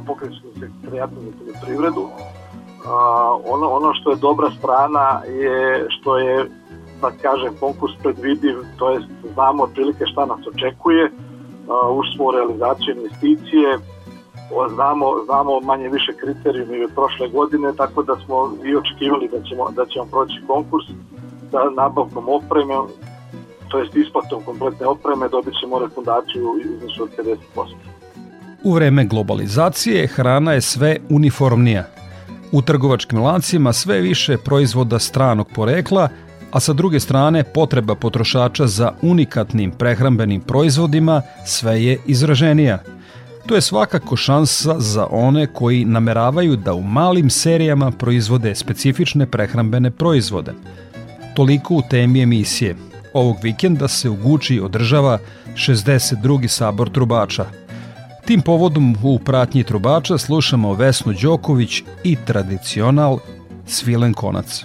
pokrenjskim 0.06 0.50
sekretarijatom 0.60 1.18
za 1.18 1.32
poljoprivredu. 1.38 2.08
ono, 3.44 3.68
ono 3.68 3.94
što 3.94 4.10
je 4.10 4.16
dobra 4.16 4.50
strana 4.58 5.22
je 5.28 5.86
što 5.88 6.18
je 6.18 6.46
da 7.00 7.10
kažem, 7.22 7.56
konkurs 7.60 7.92
predvidiv, 8.02 8.56
to 8.78 8.90
jest 8.90 9.06
znamo 9.34 9.62
otprilike 9.62 10.06
šta 10.06 10.26
nas 10.26 10.40
očekuje, 10.54 11.10
ušli 11.92 12.12
smo 12.16 12.24
u 12.24 12.30
realizaciju 12.30 12.96
investicije, 12.96 13.78
znamo, 14.74 15.06
znamo 15.24 15.60
manje 15.60 15.88
više 15.88 16.12
kriterijumi 16.12 16.84
od 16.84 16.90
prošle 16.94 17.28
godine, 17.28 17.68
tako 17.76 18.02
da 18.02 18.14
smo 18.24 18.36
i 18.64 18.76
očekivali 18.76 19.28
da 19.32 19.38
ćemo, 19.48 19.70
da 19.70 19.86
ćemo 19.86 20.04
proći 20.10 20.46
konkurs 20.46 20.86
sa 21.50 21.60
nabavkom 21.76 22.24
opreme, 22.28 22.74
to 23.68 23.78
jest 23.78 23.96
isplatom 23.96 24.42
kompletne 24.44 24.86
opreme, 24.86 25.28
dobit 25.28 25.54
ćemo 25.60 25.78
refundaciju 25.78 26.46
iznosu 26.64 27.02
od 27.02 27.10
50%. 27.18 27.36
U 28.64 28.72
vreme 28.72 29.04
globalizacije 29.04 30.06
hrana 30.06 30.52
je 30.52 30.60
sve 30.60 30.96
uniformnija. 31.10 31.84
U 32.52 32.62
trgovačkim 32.62 33.22
lancima 33.22 33.72
sve 33.72 34.00
više 34.00 34.36
proizvoda 34.44 34.98
stranog 34.98 35.48
porekla, 35.54 36.08
a 36.50 36.60
sa 36.60 36.72
druge 36.72 37.00
strane 37.00 37.44
potreba 37.44 37.94
potrošača 37.94 38.66
za 38.66 38.92
unikatnim 39.02 39.70
prehrambenim 39.70 40.40
proizvodima 40.40 41.22
sve 41.46 41.84
je 41.84 41.98
izraženija. 42.06 42.78
To 43.46 43.54
je 43.54 43.60
svakako 43.60 44.16
šansa 44.16 44.80
za 44.80 45.06
one 45.10 45.46
koji 45.46 45.84
nameravaju 45.84 46.56
da 46.56 46.74
u 46.74 46.82
malim 46.82 47.30
serijama 47.30 47.90
proizvode 47.90 48.54
specifične 48.54 49.26
prehrambene 49.26 49.90
proizvode. 49.90 50.52
Toliko 51.34 51.74
u 51.74 51.82
temi 51.90 52.22
emisije. 52.22 52.76
Ovog 53.12 53.36
vikenda 53.42 53.88
se 53.88 54.10
u 54.10 54.14
Guči 54.14 54.60
održava 54.60 55.18
62. 55.54 56.48
sabor 56.48 56.90
trubača. 56.90 57.46
Tim 58.26 58.40
povodom 58.40 58.96
u 59.02 59.18
pratnji 59.18 59.64
trubača 59.64 60.18
slušamo 60.18 60.74
Vesnu 60.74 61.14
Đoković 61.22 61.82
i 62.04 62.16
tradicional 62.26 63.18
Svilen 63.66 64.14
konac. 64.14 64.64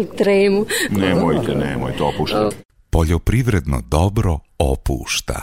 Imam 0.00 0.16
tremu. 0.16 0.66
Nemojte, 0.90 1.54
nemojte, 1.54 2.02
opuštajte. 2.02 2.56
Poljoprivredno 2.90 3.82
dobro 3.88 4.38
opušta. 4.58 5.39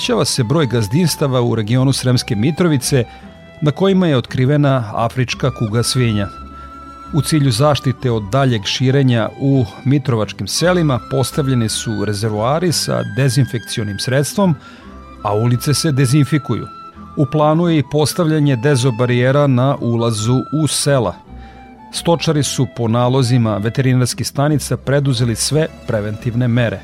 Povećava 0.00 0.24
se 0.24 0.44
broj 0.44 0.66
gazdinstava 0.66 1.40
u 1.42 1.54
regionu 1.54 1.92
Sremske 1.92 2.36
Mitrovice 2.36 3.04
na 3.60 3.70
kojima 3.70 4.06
je 4.06 4.16
otkrivena 4.16 4.92
afrička 4.94 5.50
kuga 5.50 5.82
svinja. 5.82 6.28
U 7.12 7.22
cilju 7.22 7.50
zaštite 7.50 8.10
od 8.10 8.22
daljeg 8.32 8.64
širenja 8.64 9.28
u 9.40 9.64
mitrovačkim 9.84 10.46
selima 10.46 11.00
postavljeni 11.10 11.68
su 11.68 12.04
rezervoari 12.04 12.72
sa 12.72 13.02
dezinfekcionim 13.16 13.98
sredstvom, 13.98 14.54
a 15.22 15.34
ulice 15.34 15.74
se 15.74 15.92
dezinfikuju. 15.92 16.66
U 17.16 17.26
planu 17.32 17.68
je 17.68 17.78
i 17.78 17.84
postavljanje 17.92 18.56
dezobarijera 18.56 19.46
na 19.46 19.76
ulazu 19.80 20.42
u 20.62 20.66
sela. 20.66 21.14
Stočari 21.92 22.42
su 22.42 22.66
po 22.76 22.88
nalozima 22.88 23.56
veterinarskih 23.56 24.26
stanica 24.26 24.76
preduzeli 24.76 25.36
sve 25.36 25.66
preventivne 25.86 26.48
mere. 26.48 26.80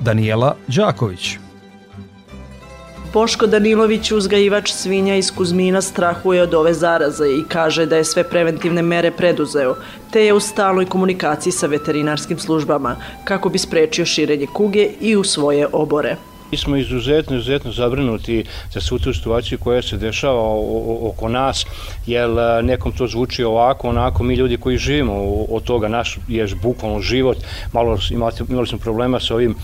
Daniela 0.00 0.54
Đaković 0.68 1.41
Boško 3.12 3.46
Danilović, 3.46 4.10
uzgajivač 4.12 4.70
svinja 4.72 5.16
iz 5.16 5.30
Kuzmina, 5.36 5.82
strahuje 5.82 6.42
od 6.42 6.54
ove 6.54 6.74
zaraze 6.74 7.28
i 7.28 7.44
kaže 7.48 7.86
da 7.86 7.96
je 7.96 8.04
sve 8.04 8.24
preventivne 8.24 8.82
mere 8.82 9.10
preduzeo, 9.10 9.74
te 10.10 10.24
je 10.24 10.32
u 10.32 10.40
stalnoj 10.40 10.86
komunikaciji 10.86 11.52
sa 11.52 11.66
veterinarskim 11.66 12.38
službama 12.38 12.96
kako 13.24 13.48
bi 13.48 13.58
sprečio 13.58 14.06
širenje 14.06 14.46
kuge 14.54 14.88
i 15.00 15.16
u 15.16 15.24
svoje 15.24 15.66
obore. 15.72 16.16
Mi 16.52 16.58
smo 16.58 16.76
izuzetno, 16.76 17.36
izuzetno 17.36 17.72
zabrinuti 17.72 18.44
za 18.72 18.80
svu 18.80 18.98
tu 18.98 19.12
situaciju 19.14 19.58
koja 19.58 19.82
se 19.82 19.96
dešava 19.96 20.42
oko 21.02 21.28
nas, 21.28 21.66
jer 22.06 22.30
nekom 22.62 22.92
to 22.92 23.06
zvuči 23.06 23.44
ovako, 23.44 23.88
onako, 23.88 24.22
mi 24.22 24.34
ljudi 24.34 24.56
koji 24.56 24.76
živimo 24.76 25.14
od 25.48 25.62
toga, 25.64 25.88
naš 25.88 26.18
je 26.28 26.46
bukvalno 26.62 27.00
život, 27.00 27.36
malo 27.72 27.98
imali, 28.10 28.66
smo 28.66 28.78
problema 28.78 29.20
sa 29.20 29.34
ovim 29.34 29.54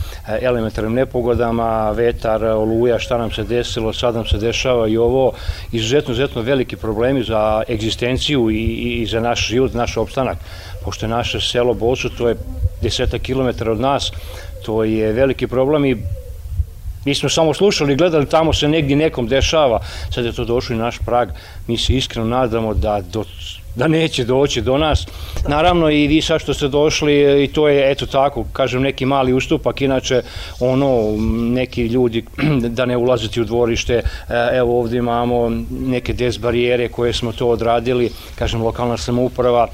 elementarnim 0.41 0.95
nepogodama, 0.95 1.91
vetar, 1.91 2.45
oluja, 2.45 2.99
šta 2.99 3.19
nam 3.19 3.31
se 3.31 3.45
desilo, 3.45 3.93
sad 3.93 4.15
nam 4.15 4.27
se 4.27 4.39
dešava 4.39 4.89
i 4.89 4.97
ovo, 4.97 5.33
izuzetno, 5.73 6.13
izuzetno 6.13 6.43
veliki 6.43 6.77
problemi 6.77 7.23
za 7.23 7.63
egzistenciju 7.69 8.51
i, 8.51 8.65
i 9.03 9.07
za 9.07 9.21
naš 9.21 9.49
život, 9.49 9.75
naš 9.75 9.97
opstanak, 9.97 10.39
pošto 10.85 11.07
je 11.07 11.11
naše 11.11 11.41
selo 11.41 11.75
Bosu, 11.75 12.09
to 12.09 12.29
je 12.29 12.37
deseta 12.83 13.19
kilometara 13.19 13.73
od 13.73 13.81
nas, 13.81 14.13
to 14.65 14.85
je 14.85 15.13
veliki 15.13 15.47
problem 15.47 15.85
i 15.85 15.97
Mi 17.09 17.15
smo 17.15 17.29
samo 17.29 17.55
slušali, 17.55 17.97
gledali, 17.97 18.27
tamo 18.29 18.53
se 18.53 18.69
negdje 18.69 18.97
nekom 18.97 19.29
dešava, 19.29 19.81
sad 20.15 20.25
je 20.25 20.33
to 20.33 20.45
došlo 20.45 20.75
i 20.75 20.79
naš 20.79 20.99
prag, 21.07 21.29
mi 21.67 21.77
se 21.77 21.95
iskreno 21.95 22.29
nadamo 22.29 22.75
da 22.75 23.01
do 23.13 23.25
da 23.75 23.89
neće 23.89 24.25
doći 24.25 24.61
do 24.61 24.79
nas. 24.79 25.07
Naravno 25.49 25.91
i 25.91 26.07
vi 26.07 26.23
sad 26.23 26.41
što 26.41 26.55
ste 26.55 26.69
došli 26.69 27.45
i 27.45 27.49
to 27.49 27.69
je 27.69 27.91
eto 27.91 28.07
tako, 28.07 28.45
kažem 28.53 28.83
neki 28.83 29.07
mali 29.07 29.33
ustupak, 29.33 29.81
inače 29.81 30.23
ono 30.61 31.17
neki 31.53 31.87
ljudi 31.87 32.25
da 32.77 32.87
ne 32.87 32.97
ulaziti 32.97 33.41
u 33.41 33.45
dvorište, 33.45 34.03
evo 34.53 34.79
ovdje 34.79 34.99
imamo 34.99 35.51
neke 35.71 36.13
des 36.13 36.39
barijere 36.39 36.89
koje 36.89 37.13
smo 37.13 37.33
to 37.33 37.49
odradili, 37.49 38.11
kažem 38.35 38.63
lokalna 38.63 38.97
samouprava 38.97 39.69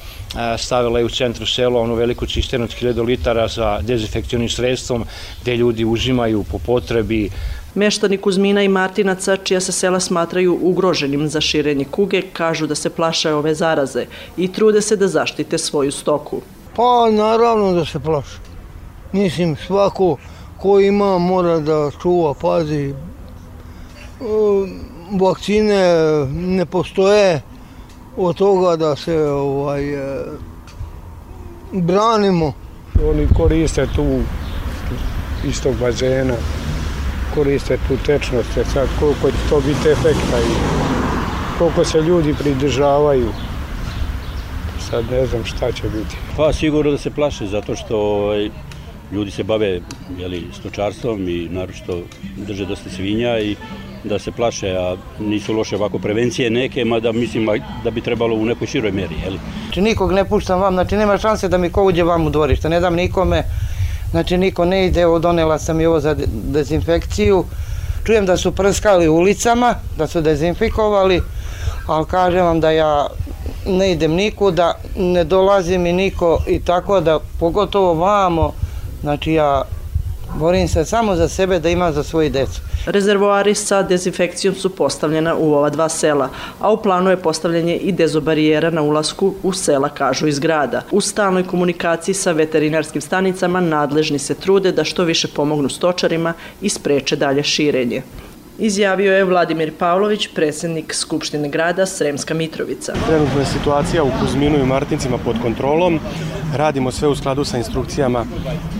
stavila 0.58 0.98
je 0.98 1.04
u 1.04 1.08
centru 1.08 1.46
sela 1.46 1.80
onu 1.80 1.94
veliku 1.94 2.26
cisternu 2.26 2.64
od 2.64 2.70
1000 2.82 3.04
litara 3.04 3.48
sa 3.48 3.80
dezinfekcionim 3.80 4.48
sredstvom 4.48 5.04
gde 5.42 5.56
ljudi 5.56 5.84
uzimaju 5.84 6.44
po 6.50 6.58
potrebi 6.58 7.30
Meštani 7.74 8.18
Kuzmina 8.18 8.62
i 8.62 8.68
Martinaca, 8.68 9.36
čija 9.36 9.60
se 9.60 9.72
sela 9.72 10.00
smatraju 10.00 10.58
ugroženim 10.62 11.28
za 11.28 11.40
širenje 11.40 11.84
kuge, 11.84 12.22
kažu 12.22 12.66
da 12.66 12.74
se 12.74 12.90
plaše 12.90 13.32
ove 13.34 13.54
zaraze 13.54 14.06
i 14.36 14.52
trude 14.52 14.82
se 14.82 14.96
da 14.96 15.08
zaštite 15.08 15.58
svoju 15.58 15.92
stoku. 15.92 16.40
Pa 16.76 17.10
naravno 17.10 17.72
da 17.72 17.84
se 17.84 18.00
plaše. 18.00 18.38
Mislim, 19.12 19.56
svako 19.66 20.16
ko 20.58 20.80
ima 20.80 21.18
mora 21.18 21.58
da 21.58 21.90
čuva, 22.02 22.34
pazi. 22.34 22.84
E, 22.84 22.94
vakcine 25.20 25.84
ne 26.32 26.66
postoje 26.66 27.42
od 28.16 28.36
toga 28.36 28.76
da 28.76 28.96
se 28.96 29.18
ovaj, 29.22 29.94
e, 29.94 30.24
branimo. 31.72 32.52
Oni 33.10 33.28
koriste 33.36 33.86
tu 33.96 34.20
istog 35.48 35.74
bazena 35.80 36.34
koriste 37.34 37.78
tu 37.88 37.96
tečnost, 38.06 38.48
sad 38.72 38.88
koliko 39.00 39.30
će 39.30 39.36
to 39.48 39.60
biti 39.60 39.88
efekta 39.88 40.38
i 40.38 40.54
koliko 41.58 41.84
se 41.84 42.00
ljudi 42.00 42.34
pridržavaju. 42.34 43.28
Sad 44.90 45.04
ne 45.10 45.26
znam 45.26 45.44
šta 45.44 45.72
će 45.72 45.82
biti. 45.82 46.16
Pa 46.36 46.52
sigurno 46.52 46.90
da 46.90 46.98
se 46.98 47.10
plaše, 47.10 47.46
zato 47.46 47.76
što 47.76 47.98
ovaj, 47.98 48.50
ljudi 49.12 49.30
se 49.30 49.42
bave 49.42 49.80
jeli, 50.18 50.44
stočarstvom 50.52 51.28
i 51.28 51.48
naročito 51.50 52.00
drže 52.36 52.66
dosta 52.66 52.90
svinja 52.90 53.38
i 53.38 53.56
da 54.04 54.18
se 54.18 54.32
plaše, 54.32 54.70
a 54.70 54.96
nisu 55.20 55.52
loše 55.52 55.76
ovako 55.76 55.98
prevencije 55.98 56.50
neke, 56.50 56.84
mada 56.84 57.12
mislim 57.12 57.48
da 57.84 57.90
bi 57.90 58.00
trebalo 58.00 58.36
u 58.36 58.44
nekoj 58.44 58.66
široj 58.66 58.92
meri. 58.92 59.14
Jeli. 59.24 59.38
Znači 59.64 59.80
nikog 59.80 60.12
ne 60.12 60.24
puštam 60.24 60.60
vam, 60.60 60.74
znači 60.74 60.96
nema 60.96 61.18
šanse 61.18 61.48
da 61.48 61.58
mi 61.58 61.70
ko 61.70 61.84
uđe 61.84 62.02
vam 62.02 62.26
u 62.26 62.30
dvorište, 62.30 62.68
ne 62.68 62.80
dam 62.80 62.94
nikome, 62.94 63.42
Znači 64.14 64.36
niko 64.36 64.64
ne 64.64 64.86
ide, 64.86 65.04
donela 65.20 65.58
sam 65.58 65.80
i 65.80 65.86
ovo 65.86 66.00
za 66.00 66.16
dezinfekciju. 66.28 67.44
Čujem 68.04 68.26
da 68.26 68.36
su 68.36 68.52
prskali 68.52 69.08
ulicama, 69.08 69.74
da 69.98 70.06
su 70.06 70.20
dezinfikovali, 70.20 71.22
ali 71.86 72.06
kažem 72.06 72.44
vam 72.46 72.60
da 72.60 72.70
ja 72.70 73.06
ne 73.66 73.92
idem 73.92 74.12
nikuda, 74.12 74.74
ne 74.96 75.24
dolazi 75.24 75.78
mi 75.78 75.92
niko 75.92 76.38
i 76.46 76.60
tako 76.60 77.00
da 77.00 77.18
pogotovo 77.40 77.94
vamo, 77.94 78.52
znači 79.00 79.32
ja 79.32 79.62
borim 80.38 80.68
se 80.68 80.84
samo 80.84 81.16
za 81.16 81.28
sebe 81.28 81.58
da 81.58 81.68
imam 81.68 81.92
za 81.92 82.02
svoju 82.02 82.30
decu. 82.30 82.60
Rezervoari 82.86 83.54
sa 83.54 83.82
dezinfekcijom 83.82 84.54
su 84.54 84.70
postavljena 84.70 85.36
u 85.36 85.54
ova 85.54 85.70
dva 85.70 85.88
sela, 85.88 86.28
a 86.60 86.72
u 86.72 86.82
planu 86.82 87.10
je 87.10 87.16
postavljanje 87.16 87.76
i 87.76 87.92
dezobarijera 87.92 88.70
na 88.70 88.82
ulasku 88.82 89.34
u 89.42 89.52
sela, 89.52 89.88
kažu 89.88 90.26
iz 90.26 90.38
grada. 90.38 90.82
U 90.90 91.00
stalnoj 91.00 91.46
komunikaciji 91.46 92.14
sa 92.14 92.32
veterinarskim 92.32 93.00
stanicama 93.00 93.60
nadležni 93.60 94.18
se 94.18 94.34
trude 94.34 94.72
da 94.72 94.84
što 94.84 95.04
više 95.04 95.28
pomognu 95.28 95.68
stočarima 95.68 96.32
i 96.60 96.68
spreče 96.68 97.16
dalje 97.16 97.42
širenje. 97.42 98.02
Izjavio 98.58 99.16
je 99.16 99.24
Vladimir 99.24 99.72
Pavlović, 99.78 100.28
predsjednik 100.34 100.94
Skupštine 100.94 101.48
grada 101.48 101.86
Sremska 101.86 102.34
Mitrovica. 102.34 102.92
Trenutno 103.06 103.40
je 103.40 103.46
situacija 103.46 104.04
u 104.04 104.10
Kuzminu 104.20 104.58
i 104.58 104.66
Martincima 104.66 105.18
pod 105.18 105.36
kontrolom. 105.42 106.00
Radimo 106.56 106.90
sve 106.90 107.08
u 107.08 107.14
skladu 107.14 107.44
sa 107.44 107.58
instrukcijama 107.58 108.24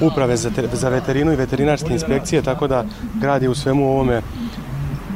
uprave 0.00 0.36
za, 0.36 0.50
za 0.72 0.88
veterinu 0.88 1.32
i 1.32 1.36
veterinarske 1.36 1.92
inspekcije, 1.92 2.42
tako 2.42 2.66
da 2.66 2.84
grad 3.20 3.42
je 3.42 3.48
u 3.48 3.54
svemu 3.54 3.90
ovome 3.90 4.22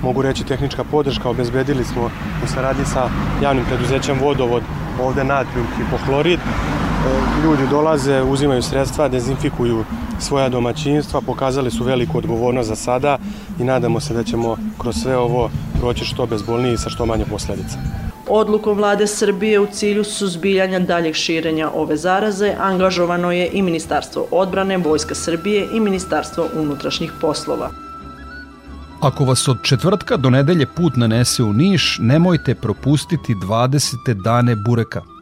mogu 0.02 0.22
reći 0.22 0.44
tehnička 0.44 0.84
podrška. 0.84 1.30
Obezbedili 1.30 1.84
smo 1.84 2.10
u 2.44 2.46
saradnji 2.54 2.84
sa 2.84 3.08
javnim 3.42 3.64
preduzećem 3.64 4.18
Vodovod 4.20 4.62
ovde 5.02 5.24
natrium 5.24 5.66
hipohlorid. 5.76 6.40
Ljudi 7.44 7.62
dolaze, 7.70 8.22
uzimaju 8.22 8.62
sredstva, 8.62 9.08
dezinfikuju 9.08 9.84
svoja 10.20 10.48
domaćinstva, 10.48 11.20
pokazali 11.20 11.70
su 11.70 11.84
veliku 11.84 12.18
odgovornost 12.18 12.68
za 12.68 12.76
sada 12.76 13.18
i 13.60 13.64
nadamo 13.64 14.00
se 14.00 14.14
da 14.14 14.24
ćemo 14.24 14.56
kroz 14.78 14.96
sve 15.02 15.16
ovo 15.16 15.50
proći 15.78 16.04
što 16.04 16.26
bezbolniji 16.26 16.72
i 16.72 16.78
sa 16.78 16.90
što 16.90 17.06
manje 17.06 17.24
posledica. 17.30 17.78
Odlukom 18.28 18.76
vlade 18.76 19.06
Srbije 19.06 19.60
u 19.60 19.66
cilju 19.66 20.04
suzbijanja 20.04 20.80
daljeg 20.80 21.14
širenja 21.14 21.70
ove 21.74 21.96
zaraze 21.96 22.54
angažovano 22.60 23.32
je 23.32 23.50
i 23.52 23.62
Ministarstvo 23.62 24.26
odbrane, 24.30 24.76
Vojska 24.76 25.14
Srbije 25.14 25.68
i 25.72 25.80
Ministarstvo 25.80 26.48
unutrašnjih 26.54 27.12
poslova. 27.20 27.70
Ako 29.00 29.24
vas 29.24 29.48
od 29.48 29.62
četvrtka 29.62 30.16
do 30.16 30.30
nedelje 30.30 30.66
put 30.66 30.96
nanese 30.96 31.42
u 31.42 31.52
Niš, 31.52 31.98
nemojte 32.00 32.54
propustiti 32.54 33.34
20. 33.34 34.22
dane 34.22 34.56
bureka– 34.56 35.02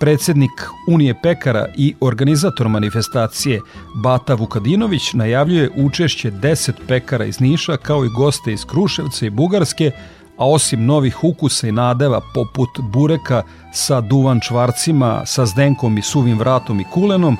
Predsednik 0.00 0.50
Unije 0.88 1.14
pekara 1.22 1.66
i 1.76 1.94
organizator 2.00 2.68
manifestacije 2.68 3.60
Bata 3.94 4.34
Vukadinović 4.34 5.12
najavljuje 5.12 5.70
učešće 5.76 6.30
10 6.30 6.72
pekara 6.88 7.24
iz 7.24 7.40
Niša 7.40 7.76
kao 7.76 8.04
i 8.04 8.08
goste 8.08 8.52
iz 8.52 8.64
Kruševca 8.64 9.26
i 9.26 9.30
Bugarske, 9.30 9.90
a 10.36 10.48
osim 10.48 10.84
novih 10.84 11.24
ukusa 11.24 11.68
i 11.68 11.72
nadeva 11.72 12.20
poput 12.34 12.68
bureka 12.82 13.42
sa 13.72 14.00
duvan 14.00 14.40
čvarcima, 14.40 15.22
sa 15.26 15.46
zdenkom 15.46 15.98
i 15.98 16.02
suvim 16.02 16.38
vratom 16.38 16.80
i 16.80 16.84
kulenom, 16.92 17.36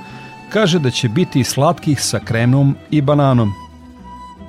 kaže 0.53 0.79
da 0.79 0.91
će 0.91 1.09
biti 1.09 1.45
slatkih 1.45 2.03
sa 2.03 2.19
kremom 2.19 2.77
i 2.91 3.01
bananom. 3.01 3.53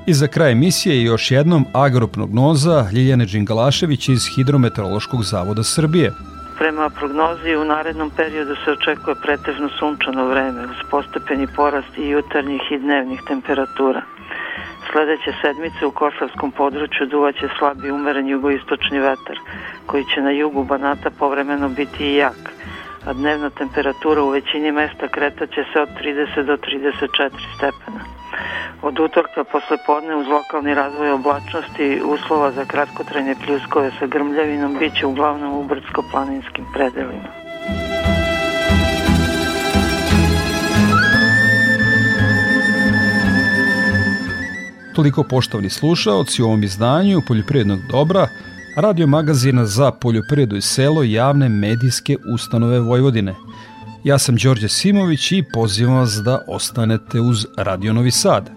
I 0.06 0.14
za 0.14 0.28
kraj 0.28 0.52
emisije 0.52 1.04
još 1.04 1.32
jednom 1.32 1.66
agroprognoza 1.74 2.90
Ljiljane 2.92 3.26
Đingalašević 3.26 4.10
iz 4.10 4.22
Hidrometeorološkog 4.36 5.24
zavoda 5.24 5.64
Srbije. 5.64 6.12
Prema 6.60 6.90
prognozi 6.90 7.56
u 7.56 7.66
narednom 7.66 8.10
periodu 8.10 8.56
se 8.56 8.72
očekuje 8.72 9.16
pretežno 9.16 9.70
sunčano 9.70 10.26
vreme 10.26 10.64
uz 10.64 10.82
postepeni 10.92 11.48
porast 11.56 11.98
i 11.98 12.10
jutarnjih 12.10 12.62
i 12.72 12.78
dnevnih 12.78 13.22
temperatura. 13.28 14.02
Sledeće 14.92 15.34
sedmice 15.42 15.86
u 15.86 15.92
Kosovskom 15.92 16.52
području 16.52 17.08
duvaće 17.08 17.48
slabi 17.60 17.92
umeren 17.92 18.28
jugoistočni 18.28 19.00
vetar, 19.00 19.38
koji 19.86 20.06
će 20.06 20.22
na 20.22 20.32
jugu 20.32 20.64
Banata 20.64 21.10
povremeno 21.20 21.70
biti 21.70 22.06
i 22.06 22.16
jak, 22.16 22.54
a 23.06 23.14
dnevna 23.14 23.50
temperatura 23.50 24.24
u 24.24 24.30
većini 24.30 24.72
mesta 24.72 25.08
kretaće 25.08 25.64
se 25.74 25.82
od 25.82 25.90
30 26.02 26.44
do 26.44 26.58
34 26.58 27.30
stepena. 27.56 28.19
Od 28.82 29.00
utorka 29.00 29.44
posle 29.44 29.78
podne 29.86 30.16
uz 30.16 30.28
lokalni 30.28 30.74
razvoj 30.74 31.12
oblačnosti 31.12 32.02
uslova 32.06 32.52
za 32.52 32.66
kratkotrajne 32.66 33.36
pljuskove 33.46 33.92
sa 34.00 34.08
grmljavinom 34.08 34.78
biće 34.80 35.06
uglavnom 35.06 35.54
u 35.54 35.64
brdsko-planinskim 35.64 36.66
predelima. 36.74 37.30
Toliko 44.96 45.24
poštovni 45.24 45.70
slušaoci 45.70 46.42
u 46.44 46.46
ovom 46.46 46.64
izdanju 46.64 47.22
Poljoprivrednog 47.28 47.80
dobra, 47.92 48.28
radio 48.76 49.08
magazina 49.08 49.66
za 49.66 49.92
poljoprivredu 49.92 50.56
i 50.56 50.62
selo 50.62 51.04
javne 51.04 51.50
medijske 51.50 52.18
ustanove 52.34 52.80
Vojvodine. 52.80 53.36
Ja 54.04 54.20
sam 54.20 54.36
Đorđe 54.36 54.68
Simović 54.70 55.32
i 55.32 55.44
pozivam 55.54 55.96
vas 55.96 56.14
da 56.26 56.42
ostanete 56.48 57.20
uz 57.20 57.46
Radio 57.58 57.94
Novi 57.94 58.12
Sad. 58.12 58.50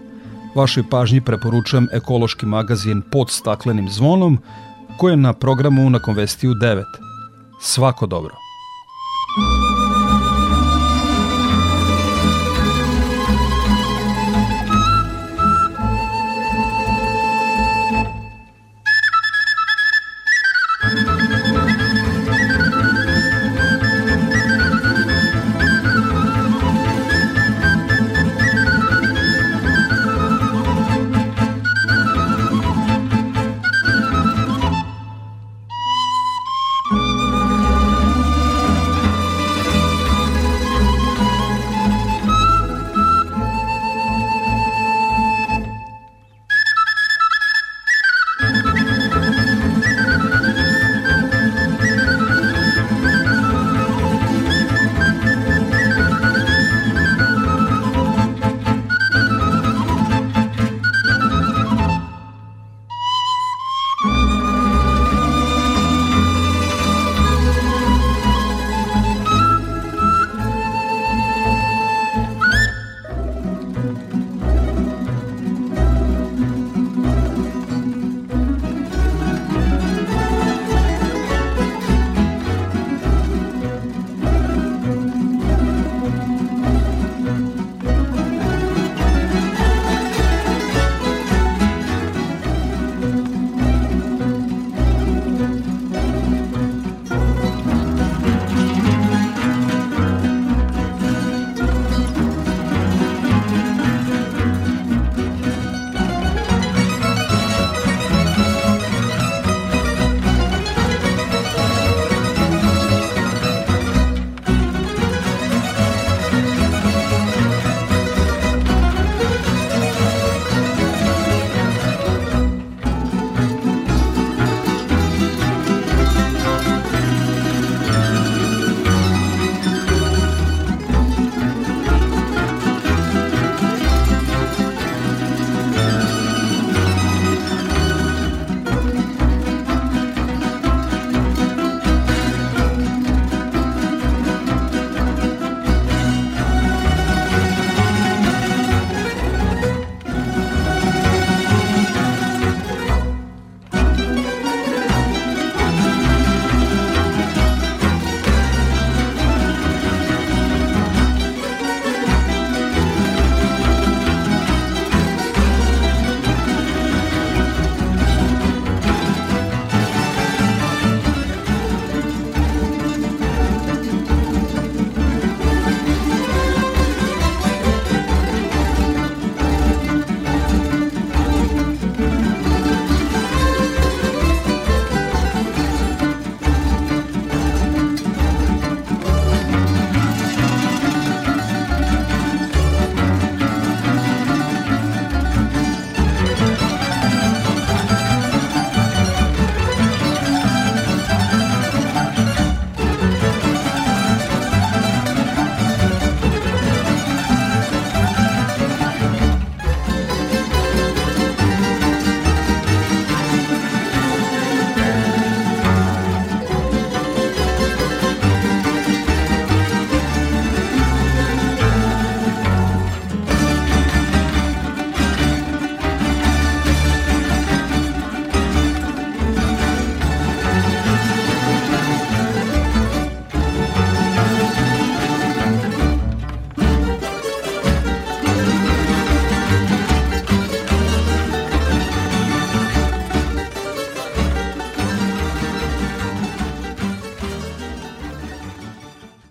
Vašoj 0.55 0.83
pažnji 0.89 1.21
preporučujem 1.21 1.87
ekološki 1.93 2.45
magazin 2.45 3.01
pod 3.11 3.29
staklenim 3.29 3.89
zvonom 3.89 4.39
koji 4.97 5.13
je 5.13 5.17
na 5.17 5.33
programu 5.33 5.89
na 5.89 5.99
Konvestiju 5.99 6.53
9. 6.53 6.83
Svako 7.61 8.05
dobro! 8.05 8.35